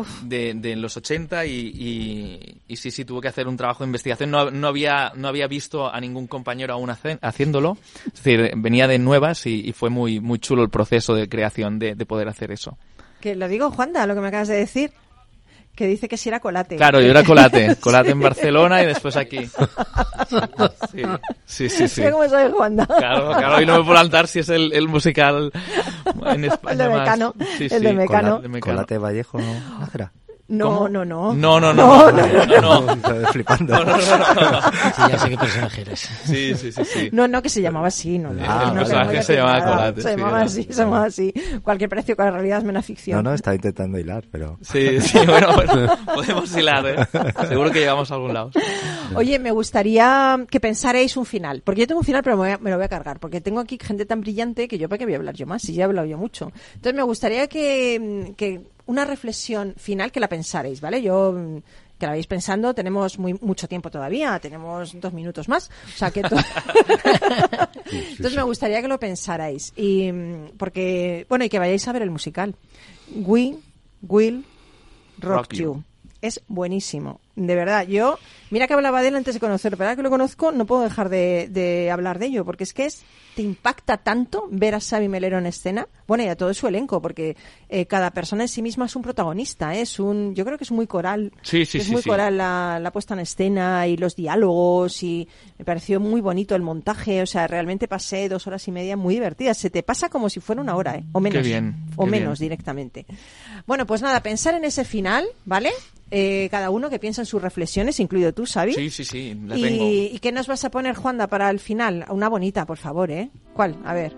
Uf. 0.00 0.22
de, 0.22 0.54
de 0.54 0.76
los 0.76 0.96
80 0.96 1.46
y, 1.46 1.50
y, 1.50 2.60
y 2.68 2.76
sí, 2.76 2.90
sí, 2.90 3.04
tuve 3.04 3.20
que 3.22 3.28
hacer 3.28 3.48
un 3.48 3.56
trabajo 3.56 3.84
de 3.84 3.88
investigación. 3.88 4.30
No, 4.30 4.50
no, 4.50 4.68
había, 4.68 5.12
no 5.16 5.28
había 5.28 5.46
visto 5.46 5.92
a 5.92 6.00
ningún 6.00 6.26
compañero 6.26 6.74
aún 6.74 6.90
hace- 6.90 7.18
haciéndolo. 7.22 7.76
Es 8.06 8.22
decir, 8.22 8.52
venía 8.56 8.86
de 8.88 8.98
nuevas 8.98 9.46
y, 9.46 9.60
y 9.68 9.72
fue 9.72 9.90
muy, 9.90 10.20
muy 10.20 10.38
chulo 10.38 10.62
el 10.62 10.70
proceso 10.70 11.14
de 11.14 11.28
creación 11.28 11.78
de, 11.78 11.94
de 11.94 12.06
poder 12.06 12.28
hacer 12.28 12.50
eso. 12.50 12.76
Que 13.20 13.34
lo 13.34 13.48
digo, 13.48 13.70
Juanda, 13.70 14.06
lo 14.06 14.14
que 14.14 14.20
me 14.20 14.28
acabas 14.28 14.48
de 14.48 14.56
decir. 14.56 14.92
Que 15.74 15.86
dice 15.86 16.08
que 16.08 16.16
si 16.16 16.28
era 16.28 16.40
colate. 16.40 16.76
Claro, 16.76 17.00
yo 17.00 17.08
era 17.10 17.22
colate. 17.24 17.76
Colate 17.76 18.10
en 18.10 18.20
Barcelona 18.20 18.82
y 18.82 18.86
después 18.86 19.16
aquí. 19.16 19.48
Sí, 20.92 21.02
sí, 21.46 21.68
sí. 21.68 21.88
sí. 21.88 22.02
Cómo 22.10 22.28
sabe 22.28 22.50
Juanda. 22.50 22.86
Claro, 22.86 23.30
claro, 23.32 23.60
y 23.60 23.66
no 23.66 23.78
me 23.78 23.84
puedo 23.84 23.98
altar 23.98 24.26
si 24.26 24.40
es 24.40 24.48
el, 24.48 24.72
el 24.72 24.88
musical 24.88 25.50
en 26.26 26.44
España 26.44 26.72
El 26.72 26.78
de 26.78 26.88
más. 26.88 26.98
Mecano, 27.00 27.34
Sí, 27.58 27.64
el 27.64 27.70
sí, 27.70 27.78
de 27.80 27.92
Mecano. 27.92 28.28
Cola- 28.36 28.42
de 28.42 28.48
Mecano. 28.48 28.74
Colate 28.76 28.98
Vallejo, 28.98 29.38
¿no? 29.40 29.54
No, 30.46 30.66
¿Cómo? 30.66 30.88
no, 30.90 31.04
no. 31.06 31.32
No, 31.34 31.58
no, 31.58 31.72
no. 31.72 32.10
No, 32.12 32.20
no, 32.46 32.80
no. 32.80 32.92
Estoy 32.94 33.24
flipando. 33.32 33.72
No, 33.78 33.84
no, 33.84 33.96
no, 33.96 34.50
no. 34.50 34.60
Sí, 34.62 35.02
ya 35.10 35.18
sé 35.18 35.30
qué 35.30 35.36
personaje 35.38 35.80
eres. 35.80 36.00
Sí, 36.24 36.54
sí, 36.54 36.70
sí, 36.72 36.84
sí. 36.84 37.08
No, 37.12 37.26
no, 37.26 37.40
que 37.40 37.48
se 37.48 37.62
llamaba 37.62 37.86
así, 37.88 38.18
no. 38.18 38.30
no, 38.32 38.42
Ah, 38.46 38.64
no 38.66 38.72
el 38.72 38.78
personaje 38.86 39.22
se 39.22 39.36
llamaba. 39.36 39.64
Colate, 39.64 40.02
Se 40.02 40.10
llamaba 40.10 40.40
así, 40.42 40.62
se 40.64 40.72
llamaba 40.74 41.04
así. 41.06 41.32
Cualquier 41.62 41.88
precio 41.90 42.14
con 42.16 42.26
la 42.26 42.30
realidad 42.32 42.58
es 42.58 42.64
menos 42.64 42.84
ficción. 42.84 43.16
No, 43.22 43.30
no, 43.30 43.34
estaba 43.34 43.54
intentando 43.54 43.98
hilar, 43.98 44.24
pero... 44.30 44.58
Sí, 44.60 45.00
sí, 45.00 45.18
bueno, 45.26 45.48
bueno, 45.54 45.96
podemos 46.14 46.54
hilar, 46.56 46.86
¿eh? 46.86 46.96
Seguro 47.48 47.70
que 47.70 47.80
llegamos 47.80 48.10
a 48.10 48.14
algún 48.14 48.34
lado. 48.34 48.50
Oye, 49.14 49.38
me 49.38 49.50
gustaría 49.50 50.38
que 50.50 50.60
pensarais 50.60 51.16
un 51.16 51.24
final, 51.24 51.62
porque 51.64 51.82
yo 51.82 51.86
tengo 51.86 52.00
un 52.00 52.04
final, 52.06 52.22
pero 52.22 52.36
me, 52.36 52.42
voy 52.42 52.50
a- 52.50 52.58
me 52.58 52.70
lo 52.70 52.76
voy 52.76 52.84
a 52.84 52.88
cargar, 52.88 53.18
porque 53.18 53.40
tengo 53.40 53.60
aquí 53.60 53.78
gente 53.82 54.04
tan 54.06 54.20
brillante 54.20 54.68
que 54.68 54.76
yo 54.78 54.88
para 54.88 54.98
qué 54.98 55.04
voy 55.04 55.14
a 55.14 55.16
hablar 55.16 55.34
yo 55.34 55.46
más, 55.46 55.62
si 55.62 55.72
ya 55.74 55.82
he 55.82 55.84
hablado 55.84 56.06
yo 56.06 56.18
mucho. 56.18 56.52
Entonces 56.74 56.94
me 56.94 57.02
gustaría 57.02 57.46
que, 57.48 58.34
que 58.36 58.60
una 58.86 59.04
reflexión 59.04 59.74
final 59.76 60.12
que 60.12 60.20
la 60.20 60.28
pensarais, 60.28 60.80
¿vale? 60.80 61.00
Yo 61.02 61.32
mm, 61.32 61.58
que 61.98 62.06
la 62.06 62.12
vais 62.12 62.26
pensando, 62.26 62.74
tenemos 62.74 63.18
muy 63.18 63.34
mucho 63.34 63.68
tiempo 63.68 63.90
todavía, 63.90 64.38
tenemos 64.40 64.98
dos 65.00 65.12
minutos 65.12 65.48
más, 65.48 65.70
o 65.94 65.96
sea 65.96 66.10
que 66.10 66.22
to- 66.22 66.36
entonces 67.92 68.36
me 68.36 68.42
gustaría 68.42 68.82
que 68.82 68.88
lo 68.88 68.98
pensarais 68.98 69.72
y 69.76 70.10
mm, 70.12 70.56
porque 70.58 71.26
bueno 71.28 71.44
y 71.44 71.48
que 71.48 71.58
vayáis 71.58 71.86
a 71.88 71.92
ver 71.92 72.02
el 72.02 72.10
musical. 72.10 72.54
We 73.14 73.56
will 74.02 74.44
rock, 75.18 75.36
Rock 75.36 75.52
you. 75.54 75.62
you. 75.74 75.82
Es 76.20 76.40
buenísimo, 76.48 77.20
de 77.36 77.54
verdad. 77.54 77.86
Yo, 77.86 78.18
mira 78.50 78.66
que 78.66 78.74
hablaba 78.74 79.02
de 79.02 79.08
él 79.08 79.16
antes 79.16 79.34
de 79.34 79.40
conocerlo, 79.40 79.76
pero 79.76 79.88
ahora 79.88 79.96
que 79.96 80.02
lo 80.02 80.10
conozco 80.10 80.52
no 80.52 80.66
puedo 80.66 80.82
dejar 80.82 81.08
de, 81.08 81.48
de 81.50 81.90
hablar 81.90 82.18
de 82.18 82.26
ello, 82.26 82.44
porque 82.44 82.64
es 82.64 82.72
que 82.72 82.86
es, 82.86 83.02
te 83.34 83.42
impacta 83.42 83.96
tanto 83.96 84.46
ver 84.50 84.74
a 84.76 84.80
Xavi 84.80 85.08
Melero 85.08 85.38
en 85.38 85.46
escena, 85.46 85.88
bueno, 86.06 86.22
y 86.22 86.28
a 86.28 86.36
todo 86.36 86.54
su 86.54 86.68
elenco, 86.68 87.02
porque 87.02 87.36
eh, 87.68 87.86
cada 87.86 88.12
persona 88.12 88.44
en 88.44 88.48
sí 88.48 88.62
misma 88.62 88.86
es 88.86 88.94
un 88.94 89.02
protagonista, 89.02 89.74
¿eh? 89.74 89.80
es 89.80 89.98
un, 89.98 90.34
yo 90.36 90.44
creo 90.44 90.56
que 90.56 90.64
es 90.64 90.70
muy 90.70 90.86
coral, 90.86 91.32
Sí, 91.42 91.64
sí, 91.66 91.78
es 91.78 91.86
sí, 91.86 91.92
muy 91.92 92.02
coral 92.02 92.36
la, 92.38 92.78
la 92.80 92.92
puesta 92.92 93.14
en 93.14 93.20
escena 93.20 93.86
y 93.88 93.96
los 93.96 94.14
diálogos 94.14 95.02
y 95.02 95.28
me 95.58 95.64
pareció 95.64 95.98
muy 95.98 96.20
bonito 96.20 96.54
el 96.54 96.62
montaje, 96.62 97.22
o 97.22 97.26
sea, 97.26 97.48
realmente 97.48 97.88
pasé 97.88 98.28
dos 98.28 98.46
horas 98.46 98.66
y 98.68 98.70
media 98.70 98.96
muy 98.96 99.14
divertidas, 99.14 99.58
se 99.58 99.70
te 99.70 99.82
pasa 99.82 100.08
como 100.08 100.28
si 100.30 100.38
fuera 100.38 100.62
una 100.62 100.76
hora, 100.76 100.94
¿eh? 100.94 101.04
o 101.12 101.18
menos, 101.18 101.42
Qué 101.42 101.48
bien, 101.48 101.74
o 101.96 102.06
menos 102.06 102.38
bien. 102.38 102.50
directamente. 102.50 103.06
Bueno, 103.66 103.86
pues 103.86 104.00
nada, 104.02 104.22
pensar 104.22 104.54
en 104.54 104.64
ese 104.64 104.84
final, 104.84 105.24
¿vale? 105.44 105.70
Eh, 106.16 106.48
cada 106.48 106.70
uno 106.70 106.90
que 106.90 107.00
piensa 107.00 107.22
en 107.22 107.26
sus 107.26 107.42
reflexiones, 107.42 107.98
incluido 107.98 108.32
tú, 108.32 108.44
Xavi. 108.46 108.72
Sí, 108.72 108.88
sí, 108.88 109.04
sí, 109.04 109.36
la 109.46 109.56
tengo. 109.56 109.84
¿Y, 109.84 110.10
¿Y 110.12 110.18
qué 110.20 110.30
nos 110.30 110.46
vas 110.46 110.64
a 110.64 110.70
poner, 110.70 110.94
Juanda, 110.94 111.26
para 111.26 111.50
el 111.50 111.58
final? 111.58 112.04
Una 112.08 112.28
bonita, 112.28 112.64
por 112.66 112.78
favor, 112.78 113.10
¿eh? 113.10 113.30
¿Cuál? 113.52 113.76
A 113.84 113.94
ver. 113.94 114.14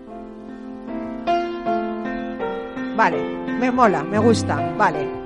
Vale, 2.95 3.17
me 3.59 3.71
mola, 3.71 4.03
me 4.03 4.19
gusta, 4.19 4.55
vale. 4.77 5.16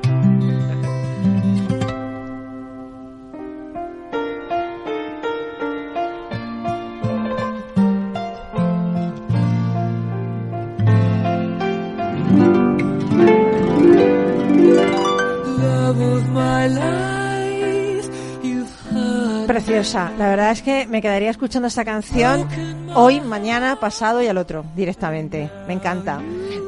Preciosa. 19.47 20.11
La 20.17 20.29
verdad 20.29 20.51
es 20.51 20.61
que 20.61 20.87
me 20.87 21.01
quedaría 21.01 21.29
escuchando 21.29 21.67
esta 21.67 21.83
canción 21.83 22.47
hoy, 22.95 23.19
mañana, 23.19 23.79
pasado 23.79 24.21
y 24.21 24.27
al 24.27 24.37
otro, 24.37 24.63
directamente. 24.75 25.49
Me 25.67 25.73
encanta. 25.73 26.21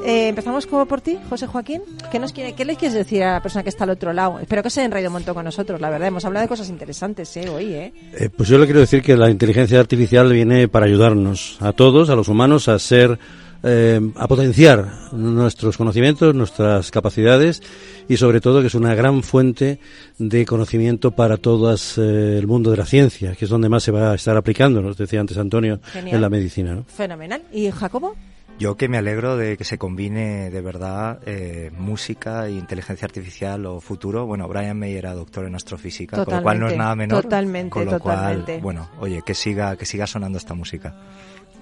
Eh, 0.05 0.27
empezamos 0.27 0.67
como 0.67 0.85
por 0.85 0.99
ti, 0.99 1.17
José 1.29 1.47
Joaquín. 1.47 1.81
¿Qué, 2.11 2.19
nos 2.19 2.33
quiere, 2.33 2.53
¿Qué 2.53 2.65
le 2.65 2.75
quieres 2.75 2.93
decir 2.93 3.23
a 3.23 3.33
la 3.33 3.41
persona 3.41 3.63
que 3.63 3.69
está 3.69 3.85
al 3.85 3.91
otro 3.91 4.11
lado? 4.11 4.39
Espero 4.39 4.61
que 4.61 4.69
se 4.69 4.81
hayan 4.81 4.91
reído 4.91 5.09
un 5.09 5.13
montón 5.13 5.33
con 5.33 5.45
nosotros, 5.45 5.79
la 5.79 5.89
verdad. 5.89 6.09
Hemos 6.09 6.25
hablado 6.25 6.43
de 6.43 6.49
cosas 6.49 6.67
interesantes 6.67 7.37
¿eh? 7.37 7.47
hoy. 7.47 7.73
Eh, 7.73 7.93
pues 8.35 8.49
yo 8.49 8.57
le 8.57 8.65
quiero 8.65 8.81
decir 8.81 9.01
que 9.01 9.15
la 9.15 9.29
inteligencia 9.29 9.79
artificial 9.79 10.31
viene 10.33 10.67
para 10.67 10.85
ayudarnos 10.85 11.57
a 11.61 11.71
todos, 11.71 12.09
a 12.09 12.15
los 12.15 12.27
humanos, 12.27 12.67
a 12.67 12.77
ser, 12.79 13.17
eh, 13.63 13.99
a 14.15 14.27
potenciar 14.27 15.13
nuestros 15.13 15.77
conocimientos, 15.77 16.35
nuestras 16.35 16.91
capacidades 16.91 17.61
y 18.09 18.17
sobre 18.17 18.41
todo 18.41 18.61
que 18.61 18.67
es 18.67 18.75
una 18.75 18.93
gran 18.93 19.23
fuente 19.23 19.79
de 20.17 20.45
conocimiento 20.45 21.11
para 21.11 21.37
todo 21.37 21.73
el 21.97 22.45
mundo 22.45 22.71
de 22.71 22.77
la 22.77 22.85
ciencia, 22.85 23.35
que 23.35 23.45
es 23.45 23.49
donde 23.49 23.69
más 23.69 23.83
se 23.83 23.91
va 23.91 24.11
a 24.11 24.15
estar 24.15 24.35
aplicando, 24.35 24.81
nos 24.81 24.97
decía 24.97 25.21
antes 25.21 25.37
Antonio, 25.37 25.79
Genial. 25.93 26.15
en 26.15 26.21
la 26.21 26.29
medicina. 26.29 26.75
¿no? 26.75 26.83
Fenomenal. 26.83 27.41
¿Y 27.51 27.71
Jacobo? 27.71 28.15
Yo 28.59 28.77
que 28.77 28.87
me 28.87 28.97
alegro 28.97 29.35
de 29.35 29.57
que 29.57 29.63
se 29.63 29.77
combine 29.77 30.51
de 30.51 30.61
verdad 30.61 31.19
eh, 31.25 31.71
música 31.75 32.45
e 32.47 32.51
inteligencia 32.51 33.05
artificial 33.05 33.65
o 33.65 33.79
futuro. 33.81 34.27
Bueno, 34.27 34.47
Brian 34.47 34.77
May 34.77 34.93
era 34.93 35.15
doctor 35.15 35.45
en 35.45 35.55
astrofísica, 35.55 36.23
con 36.23 36.35
lo 36.35 36.43
cual 36.43 36.59
no 36.59 36.67
es 36.67 36.77
nada 36.77 36.95
menor. 36.95 37.23
totalmente, 37.23 37.69
con 37.71 37.85
lo 37.85 37.91
totalmente. 37.97 38.53
cual, 38.53 38.61
bueno, 38.61 38.89
oye, 38.99 39.23
que 39.25 39.33
siga, 39.33 39.75
que 39.75 39.85
siga 39.85 40.05
sonando 40.05 40.37
esta 40.37 40.53
música. 40.53 40.93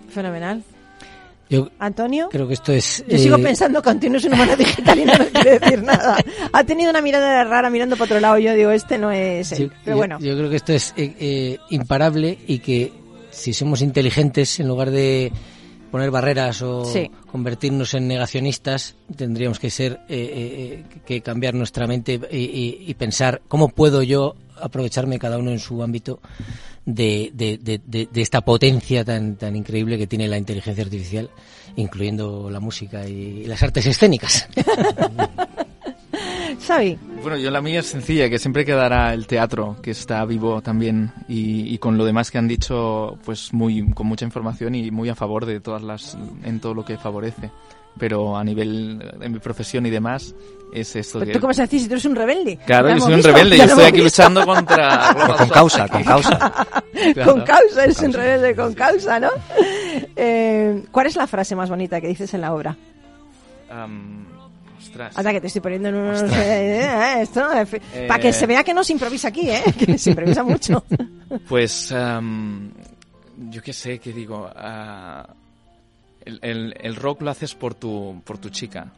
Fenomenal. 0.10 0.64
Yo 1.52 1.70
¿Antonio? 1.80 2.30
creo 2.32 2.48
que 2.48 2.54
esto 2.54 2.72
es... 2.72 3.04
Yo 3.08 3.18
sigo 3.18 3.36
eh, 3.36 3.44
pensando 3.44 3.82
que 3.82 3.90
Antonio 3.90 4.18
es 4.18 4.24
un 4.26 4.34
humano 4.34 4.56
digital 4.56 4.98
y 5.00 5.06
no 5.06 5.18
nos 5.18 5.28
quiere 5.28 5.60
decir 5.60 5.84
nada. 5.84 6.18
Ha 6.54 6.64
tenido 6.64 6.90
una 6.90 7.02
mirada 7.02 7.44
rara 7.44 7.70
mirando 7.70 7.96
para 7.98 8.06
otro 8.06 8.20
lado 8.22 8.38
y 8.40 8.44
yo 8.44 8.54
digo, 8.56 8.72
este 8.72 8.98
no 8.98 9.12
es 9.12 9.52
él. 9.52 9.70
Yo, 9.70 9.76
Pero 9.84 9.98
bueno, 9.98 10.18
yo 10.20 10.36
creo 10.38 10.50
que 10.50 10.56
esto 10.56 10.72
es 10.74 10.94
eh, 10.96 11.14
eh, 11.20 11.58
imparable 11.70 12.38
y 12.48 12.60
que 12.60 12.94
si 13.32 13.54
somos 13.54 13.82
inteligentes, 13.82 14.60
en 14.62 14.68
lugar 14.70 14.92
de 14.92 15.32
poner 15.92 16.10
barreras 16.10 16.62
o 16.62 16.86
Sí. 16.86 17.12
convertirnos 17.30 17.94
en 17.96 18.08
negacionistas, 18.08 18.96
tendríamos 19.18 19.60
que 19.60 19.70
ser 19.70 20.00
eh, 20.08 20.86
que 21.06 21.20
cambiar 21.22 21.54
nuestra 21.54 21.86
mente 21.86 22.18
y, 22.32 22.38
y- 22.38 22.84
y 22.88 22.94
pensar 22.94 23.42
cómo 23.50 23.68
puedo 23.68 24.02
yo 24.02 24.36
aprovecharme 24.62 25.20
cada 25.20 25.38
uno 25.38 25.52
en 25.52 25.60
su 25.60 25.84
ámbito 25.84 26.22
de, 26.86 27.32
de- 27.34 27.58
de- 27.58 27.82
de- 27.86 28.08
de 28.12 28.22
esta 28.22 28.42
potencia 28.42 29.04
tan, 29.06 29.36
tan 29.36 29.56
increíble 29.56 29.98
que 29.98 30.08
tiene 30.08 30.28
la 30.28 30.38
inteligencia 30.38 30.84
artificial, 30.84 31.30
incluyendo 31.76 32.50
la 32.50 32.60
música 32.60 33.08
y 33.08 33.46
las 33.46 33.62
artes 33.64 33.86
escénicas. 33.86 34.48
Xavi, 36.68 36.98
Bueno, 37.24 37.38
yo 37.38 37.50
la 37.50 37.62
mía 37.62 37.80
es 37.80 37.88
sencilla, 37.88 38.30
que 38.30 38.38
siempre 38.38 38.66
quedará 38.66 39.14
el 39.14 39.26
teatro, 39.26 39.78
que 39.82 39.92
está 39.92 40.24
vivo 40.26 40.62
también, 40.62 41.12
y, 41.28 41.74
y 41.74 41.78
con 41.78 41.98
lo 41.98 42.06
demás 42.06 42.30
que 42.30 42.38
han 42.38 42.48
dicho, 42.48 43.18
pues 43.26 43.54
muy, 43.54 43.90
con 43.94 44.06
mucha 44.08 44.26
información 44.26 44.76
y 44.76 44.92
muy 44.92 45.10
a 45.10 45.16
favor 45.16 45.46
de 45.46 45.60
todas 45.60 45.82
las, 45.82 46.18
en 46.44 46.60
todo 46.60 46.74
lo 46.74 46.84
que 46.86 46.98
favorece. 46.98 47.50
Pero 47.98 48.36
a 48.38 48.44
nivel 48.44 49.00
de 49.20 49.30
mi 49.30 49.40
profesión 49.40 49.86
y 49.86 49.90
demás, 49.90 50.34
es 50.74 50.96
esto 50.96 51.20
¿pero 51.20 51.28
que... 51.30 51.34
¿tú 51.38 51.42
cómo 51.42 51.54
se 51.54 51.64
decís 51.64 51.84
si 51.84 51.88
tú 51.88 51.94
eres 51.96 52.06
un 52.06 52.16
rebelde? 52.16 52.58
Claro, 52.66 52.90
yo 52.90 53.00
soy 53.00 53.10
un 53.12 53.16
visto, 53.18 53.32
rebelde, 53.34 53.58
yo 53.58 53.64
estoy 53.66 53.84
aquí 53.84 54.02
visto. 54.02 54.24
luchando 54.24 54.46
contra... 54.46 55.14
Pero 55.18 55.36
con 55.38 55.50
causa, 55.50 55.88
con 55.90 56.04
causa. 56.04 56.68
Claro. 57.14 57.32
Con 57.34 57.42
causa, 57.44 57.84
eres 57.84 58.00
un 58.02 58.14
rebelde 58.14 58.56
con 58.56 58.74
causa, 58.74 59.20
¿no? 59.20 59.30
Eh, 60.16 60.84
¿Cuál 60.92 61.08
es 61.08 61.16
la 61.18 61.28
frase 61.28 61.56
más 61.56 61.70
bonita 61.70 62.00
que 62.00 62.08
dices 62.08 62.34
en 62.34 62.42
la 62.42 62.54
obra? 62.54 62.76
Am, 63.70 64.26
ostras. 64.80 65.18
Anda, 65.18 65.32
que 65.34 65.42
te 65.42 65.48
estoy 65.48 65.62
poniendo 65.62 65.90
en 65.90 65.96
unos... 65.96 66.24
Eh, 66.32 67.22
esto, 67.22 67.46
Eh. 67.94 68.06
Para 68.08 68.22
que 68.22 68.32
se 68.34 68.48
vea 68.48 68.64
que 68.64 68.74
no 68.74 68.84
se 68.84 68.94
improvisa 68.94 69.28
aquí, 69.28 69.50
¿eh? 69.50 69.64
Que 69.78 69.98
se 69.98 70.12
improvisa 70.12 70.44
mucho. 70.44 70.84
Pues, 71.48 71.92
am, 71.92 72.72
yo 73.50 73.62
qué 73.62 73.74
sé, 73.74 74.00
qué 74.00 74.14
digo. 74.14 74.50
ah, 74.56 75.28
el, 76.26 76.40
el- 76.42 76.76
el 76.80 76.96
rock 76.96 77.22
lo 77.22 77.32
haces 77.32 77.56
por 77.56 77.74
tu, 77.74 78.22
por 78.26 78.38
tu 78.38 78.50
chica. 78.50 78.92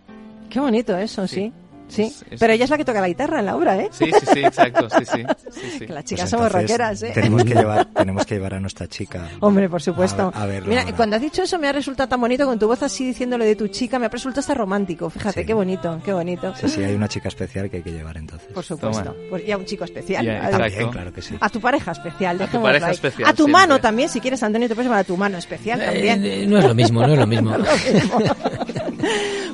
Qué 0.50 0.60
bonito 0.60 0.96
eso, 0.98 1.28
sí. 1.28 1.52
Sí. 1.88 1.94
Sí, 1.96 2.02
Es- 2.04 2.26
es- 2.34 2.40
pero 2.40 2.54
ella 2.54 2.64
es 2.64 2.70
la 2.70 2.78
que 2.78 2.86
toca 2.86 3.02
la 3.02 3.08
guitarra 3.08 3.40
en 3.40 3.46
la 3.46 3.56
obra, 3.56 3.78
¿eh? 3.78 3.90
Sí, 3.92 4.06
sí, 4.06 4.26
sí, 4.34 4.40
exacto, 4.40 4.90
sí, 4.90 5.06
sí. 5.06 5.24
sí, 5.52 5.62
sí. 5.74 5.80
Que 5.86 5.94
las 5.94 6.04
Pues 6.04 6.06
chicas 6.06 6.30
somos 6.30 6.52
rockeras, 6.52 7.04
¿eh? 7.04 7.12
Tenemos 7.14 7.44
que 7.44 7.54
llevar, 7.54 7.86
tenemos 7.94 8.26
que 8.26 8.36
llevar 8.36 8.54
a 8.56 8.60
nuestra 8.60 8.88
chica. 8.88 9.28
Hombre, 9.42 9.70
por 9.70 9.82
supuesto. 9.82 10.32
A, 10.34 10.44
a 10.44 10.46
verlo 10.46 10.70
Mira, 10.70 10.84
ahora. 10.84 10.96
cuando 10.96 11.16
has 11.18 11.22
dicho 11.22 11.44
eso 11.44 11.60
me 11.60 11.68
ha 11.68 11.72
resultado 11.72 12.10
tan 12.10 12.20
bonito 12.22 12.46
con 12.46 12.58
tu 12.58 12.68
voz 12.68 12.82
así 12.84 13.06
diciéndole 13.06 13.46
de 13.46 13.56
tu 13.56 13.68
chica, 13.68 14.00
me 14.00 14.06
ha 14.08 14.10
resultado 14.10 14.40
hasta 14.40 14.54
romántico. 14.54 15.10
Fíjate, 15.10 15.42
Sí. 15.42 15.46
qué 15.48 15.54
bonito, 15.54 16.00
qué 16.04 16.14
bonito. 16.14 16.54
Sí, 16.56 16.68
sí, 16.70 16.84
hay 16.84 16.96
una 16.96 17.08
chica 17.08 17.28
especial 17.28 17.70
que 17.70 17.78
hay 17.78 17.84
que 17.84 17.92
llevar 17.92 18.18
entonces. 18.18 18.48
Por 18.54 18.64
supuesto. 18.64 19.04
Toma. 19.04 19.16
Pues 19.30 19.46
ya 19.46 19.58
un 19.58 19.66
chico 19.66 19.84
especial. 19.84 20.28
A-. 20.30 20.50
También, 20.50 20.90
claro 20.90 21.14
que 21.14 21.22
sí. 21.22 21.36
A 21.40 21.50
tu 21.50 21.60
pareja 21.62 21.92
especial, 21.92 22.38
tu 22.38 22.44
dejémoslo 22.44 22.68
pareja 22.70 22.92
especial, 22.92 23.30
A 23.30 23.34
tu 23.34 23.44
siempre. 23.44 23.52
mano 23.54 23.80
también, 23.80 24.10
si 24.10 24.20
quieres, 24.20 24.42
Antonio, 24.42 24.68
te 24.68 24.76
puedes 24.76 24.88
llamar 24.88 25.02
a 25.02 25.04
tu 25.06 25.18
mano 25.18 25.38
especial 25.38 25.80
también. 25.80 26.24
Eh, 26.26 26.44
eh, 26.44 26.48
no 26.48 26.58
es 26.58 26.66
lo 26.66 26.74
mismo, 26.74 27.02
no 27.06 27.14
es 27.14 27.20
lo 27.20 27.28
mismo. 27.34 27.54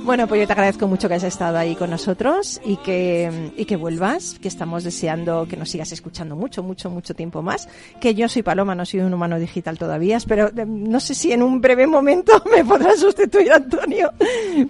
Bueno, 0.04 0.28
pues 0.28 0.42
yo 0.42 0.48
te 0.48 0.54
agradezco 0.54 0.88
mucho 0.88 1.08
que 1.08 1.16
hayas 1.16 1.26
estado 1.34 1.58
ahí 1.58 1.76
con 1.76 1.90
nosotros 1.90 2.29
y 2.64 2.78
que, 2.78 3.52
y 3.58 3.66
que 3.66 3.76
vuelvas, 3.76 4.38
que 4.42 4.48
estamos 4.48 4.84
deseando 4.84 5.48
que 5.48 5.58
nos 5.58 5.70
sigas 5.70 5.92
escuchando 5.92 6.36
mucho, 6.36 6.64
mucho, 6.64 6.90
mucho 6.90 7.14
tiempo 7.14 7.42
más. 7.42 7.68
Que 8.00 8.16
yo 8.16 8.30
soy 8.30 8.44
Paloma, 8.44 8.76
no 8.76 8.86
soy 8.86 9.02
un 9.02 9.14
humano 9.14 9.40
digital 9.40 9.78
todavía, 9.78 10.18
pero 10.28 10.50
no 10.66 11.00
sé 11.00 11.16
si 11.16 11.32
en 11.32 11.44
un 11.44 11.62
breve 11.62 11.88
momento 11.88 12.42
me 12.52 12.64
podrás 12.64 13.00
sustituir, 13.00 13.52
Antonio. 13.52 14.12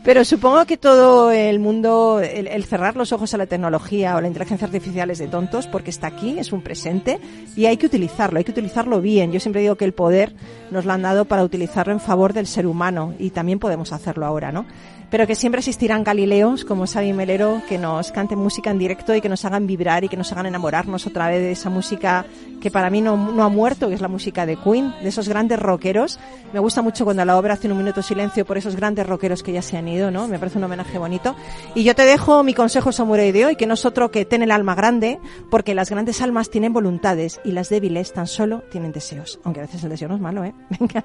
Pero 0.04 0.26
supongo 0.26 0.66
que 0.66 0.78
todo 0.78 1.32
el 1.32 1.60
mundo, 1.60 2.20
el 2.22 2.64
cerrar 2.66 2.96
los 2.96 3.12
ojos 3.12 3.34
a 3.34 3.38
la 3.38 3.46
tecnología 3.46 4.16
o 4.16 4.22
la 4.22 4.28
inteligencia 4.28 4.66
artificial 4.66 5.10
es 5.12 5.20
de 5.20 5.28
tontos 5.28 5.68
porque 5.68 5.90
está 5.90 6.08
aquí, 6.08 6.38
es 6.40 6.52
un 6.52 6.62
presente 6.62 7.20
y 7.56 7.66
hay 7.66 7.78
que 7.78 7.86
utilizarlo, 7.86 8.38
hay 8.38 8.44
que 8.44 8.52
utilizarlo 8.52 9.02
bien. 9.02 9.32
Yo 9.32 9.40
siempre 9.40 9.62
digo 9.62 9.76
que 9.76 9.86
el 9.86 9.94
poder 9.94 10.34
nos 10.72 10.86
lo 10.86 10.94
han 10.94 11.02
dado 11.02 11.26
para 11.26 11.44
utilizarlo 11.44 11.94
en 11.94 12.00
favor 12.00 12.34
del 12.34 12.48
ser 12.48 12.68
humano 12.68 13.14
y 13.20 13.32
también 13.32 13.60
podemos 13.60 13.94
hacerlo 13.94 14.26
ahora, 14.26 14.52
¿no? 14.52 14.66
Pero 15.10 15.28
que 15.28 15.36
siempre 15.36 15.60
existirán 15.60 16.04
Galileos 16.04 16.66
como 16.66 16.86
Xavi 16.86 17.14
Melero 17.14 17.62
que 17.68 17.78
nos 17.78 18.12
canten 18.12 18.40
música 18.40 18.72
en 18.72 18.80
directo 18.80 19.16
y 19.16 19.22
que 19.22 19.30
nos 19.30 19.44
hagan 19.46 19.68
vibrar 19.68 20.04
y 20.04 20.10
que 20.10 20.18
nos 20.18 20.32
hagan 20.32 20.46
enamorarnos 20.46 21.08
otra 21.08 21.28
vez 21.30 21.42
de 21.42 21.52
esa 21.52 21.70
música 21.70 22.26
que 22.62 22.72
para 22.72 22.90
mí 22.90 23.02
no, 23.02 23.16
no 23.18 23.44
ha 23.44 23.50
muerto, 23.50 23.88
que 23.88 23.96
es 23.96 24.02
la 24.02 24.08
música 24.08 24.46
de 24.46 24.58
Queen, 24.58 24.94
de 25.02 25.10
esos 25.10 25.30
grandes 25.30 25.60
rockeros. 25.60 26.20
Me 26.54 26.60
gusta 26.60 26.82
mucho 26.82 27.06
cuando 27.06 27.24
la 27.26 27.38
obra 27.38 27.54
hace 27.54 27.70
un 27.70 27.78
minuto 27.78 27.98
de 27.98 28.04
silencio 28.04 28.46
por 28.46 28.58
esos 28.58 28.76
grandes 28.76 29.08
rockeros 29.08 29.44
que 29.44 29.52
ya 29.52 29.62
se 29.62 29.78
han 29.78 29.88
ido, 29.88 30.12
¿no? 30.12 30.28
Me 30.28 30.40
parece 30.40 30.58
un 30.58 30.66
homenaje 30.66 30.98
bonito. 30.98 31.36
Y 31.76 31.84
yo 31.84 31.96
te 31.96 32.04
dejo 32.04 32.44
mi 32.44 32.54
consejo 32.54 32.92
samurai 32.92 33.32
de 33.32 33.46
hoy, 33.46 33.56
que 33.56 33.66
no 33.66 33.76
es 33.76 33.86
otro 33.86 34.12
que 34.12 34.26
ten 34.26 34.42
el 34.42 34.52
alma 34.52 34.76
grande, 34.76 35.20
porque 35.50 35.74
las 35.74 35.90
grandes 35.90 36.22
almas 36.22 36.50
tienen 36.50 36.74
voluntades 36.74 37.40
y 37.44 37.52
las 37.52 37.70
débiles 37.70 38.14
tan 38.14 38.28
solo 38.28 38.64
tienen 38.72 38.92
deseos. 38.92 39.40
Aunque 39.44 39.62
a 39.62 39.64
veces 39.64 39.84
el 39.84 39.90
deseo 39.90 40.10
no 40.10 40.16
es 40.16 40.22
malo, 40.22 40.44
¿eh? 40.44 40.54
Venga, 40.80 41.04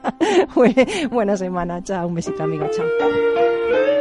buena 1.11 1.37
semana, 1.37 1.83
chao, 1.83 2.09
un 2.09 2.15
besito 2.15 2.43
amigo, 2.43 2.69
chao. 2.71 3.94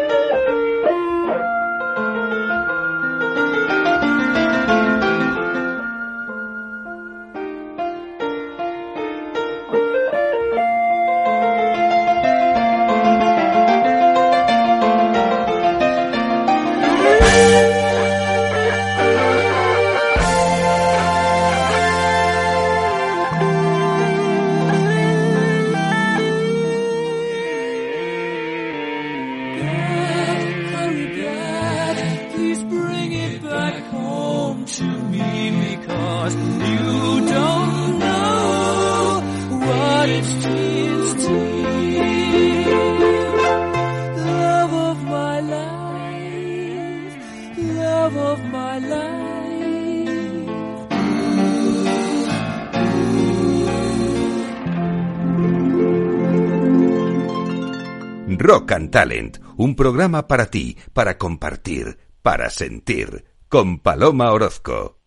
Talent, 58.93 59.39
un 59.57 59.75
programa 59.75 60.27
para 60.27 60.51
ti, 60.51 60.77
para 60.93 61.17
compartir, 61.17 61.97
para 62.21 62.51
sentir, 62.51 63.25
con 63.49 63.79
Paloma 63.79 64.31
Orozco. 64.31 64.99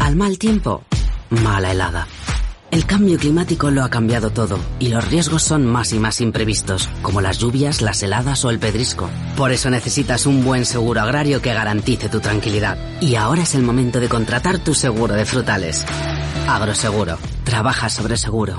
Al 0.00 0.16
mal 0.16 0.40
tiempo, 0.40 0.82
mala 1.30 1.70
helada. 1.70 2.08
El 2.72 2.84
cambio 2.84 3.16
climático 3.16 3.70
lo 3.70 3.84
ha 3.84 3.90
cambiado 3.90 4.30
todo 4.30 4.58
y 4.80 4.88
los 4.88 5.08
riesgos 5.08 5.44
son 5.44 5.64
más 5.64 5.92
y 5.92 6.00
más 6.00 6.20
imprevistos, 6.20 6.88
como 7.00 7.20
las 7.20 7.38
lluvias, 7.38 7.80
las 7.80 8.02
heladas 8.02 8.44
o 8.44 8.50
el 8.50 8.58
pedrisco. 8.58 9.08
Por 9.36 9.52
eso 9.52 9.70
necesitas 9.70 10.26
un 10.26 10.44
buen 10.44 10.64
seguro 10.64 11.00
agrario 11.00 11.40
que 11.40 11.54
garantice 11.54 12.08
tu 12.08 12.18
tranquilidad. 12.18 12.76
Y 13.00 13.14
ahora 13.14 13.42
es 13.42 13.54
el 13.54 13.62
momento 13.62 14.00
de 14.00 14.08
contratar 14.08 14.58
tu 14.58 14.74
seguro 14.74 15.14
de 15.14 15.26
frutales. 15.26 15.86
Agroseguro. 16.48 17.18
Trabaja 17.44 17.88
sobre 17.88 18.16
seguro. 18.16 18.58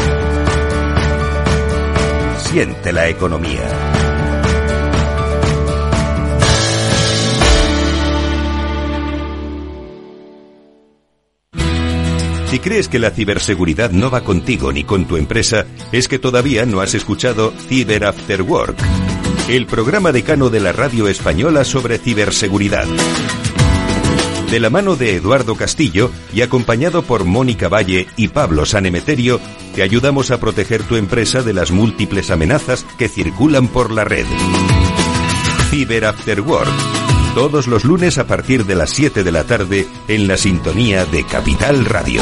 La 2.53 3.07
economía. 3.07 3.61
Si 12.47 12.59
crees 12.59 12.89
que 12.89 12.99
la 12.99 13.11
ciberseguridad 13.11 13.91
no 13.91 14.11
va 14.11 14.25
contigo 14.25 14.73
ni 14.73 14.83
con 14.83 15.05
tu 15.05 15.15
empresa, 15.15 15.65
es 15.93 16.09
que 16.09 16.19
todavía 16.19 16.65
no 16.65 16.81
has 16.81 16.93
escuchado 16.93 17.53
Cyber 17.69 18.03
After 18.03 18.41
Work, 18.41 18.75
el 19.47 19.65
programa 19.65 20.11
decano 20.11 20.49
de 20.49 20.59
la 20.59 20.73
radio 20.73 21.07
española 21.07 21.63
sobre 21.63 21.99
ciberseguridad. 21.99 22.85
De 24.51 24.59
la 24.59 24.69
mano 24.69 24.97
de 24.97 25.15
Eduardo 25.15 25.55
Castillo 25.55 26.11
y 26.33 26.41
acompañado 26.41 27.03
por 27.03 27.23
Mónica 27.23 27.69
Valle 27.69 28.07
y 28.17 28.27
Pablo 28.27 28.65
Sanemeterio, 28.65 29.39
te 29.73 29.81
ayudamos 29.81 30.29
a 30.29 30.41
proteger 30.41 30.83
tu 30.83 30.97
empresa 30.97 31.41
de 31.41 31.53
las 31.53 31.71
múltiples 31.71 32.29
amenazas 32.31 32.85
que 32.97 33.07
circulan 33.07 33.69
por 33.69 33.91
la 33.91 34.03
red. 34.03 34.25
Cyber 35.69 36.03
After 36.03 36.41
Work. 36.41 36.69
Todos 37.33 37.67
los 37.67 37.85
lunes 37.85 38.17
a 38.17 38.27
partir 38.27 38.65
de 38.65 38.75
las 38.75 38.89
7 38.89 39.23
de 39.23 39.31
la 39.31 39.45
tarde 39.45 39.87
en 40.09 40.27
la 40.27 40.35
sintonía 40.35 41.05
de 41.05 41.25
Capital 41.25 41.85
Radio. 41.85 42.21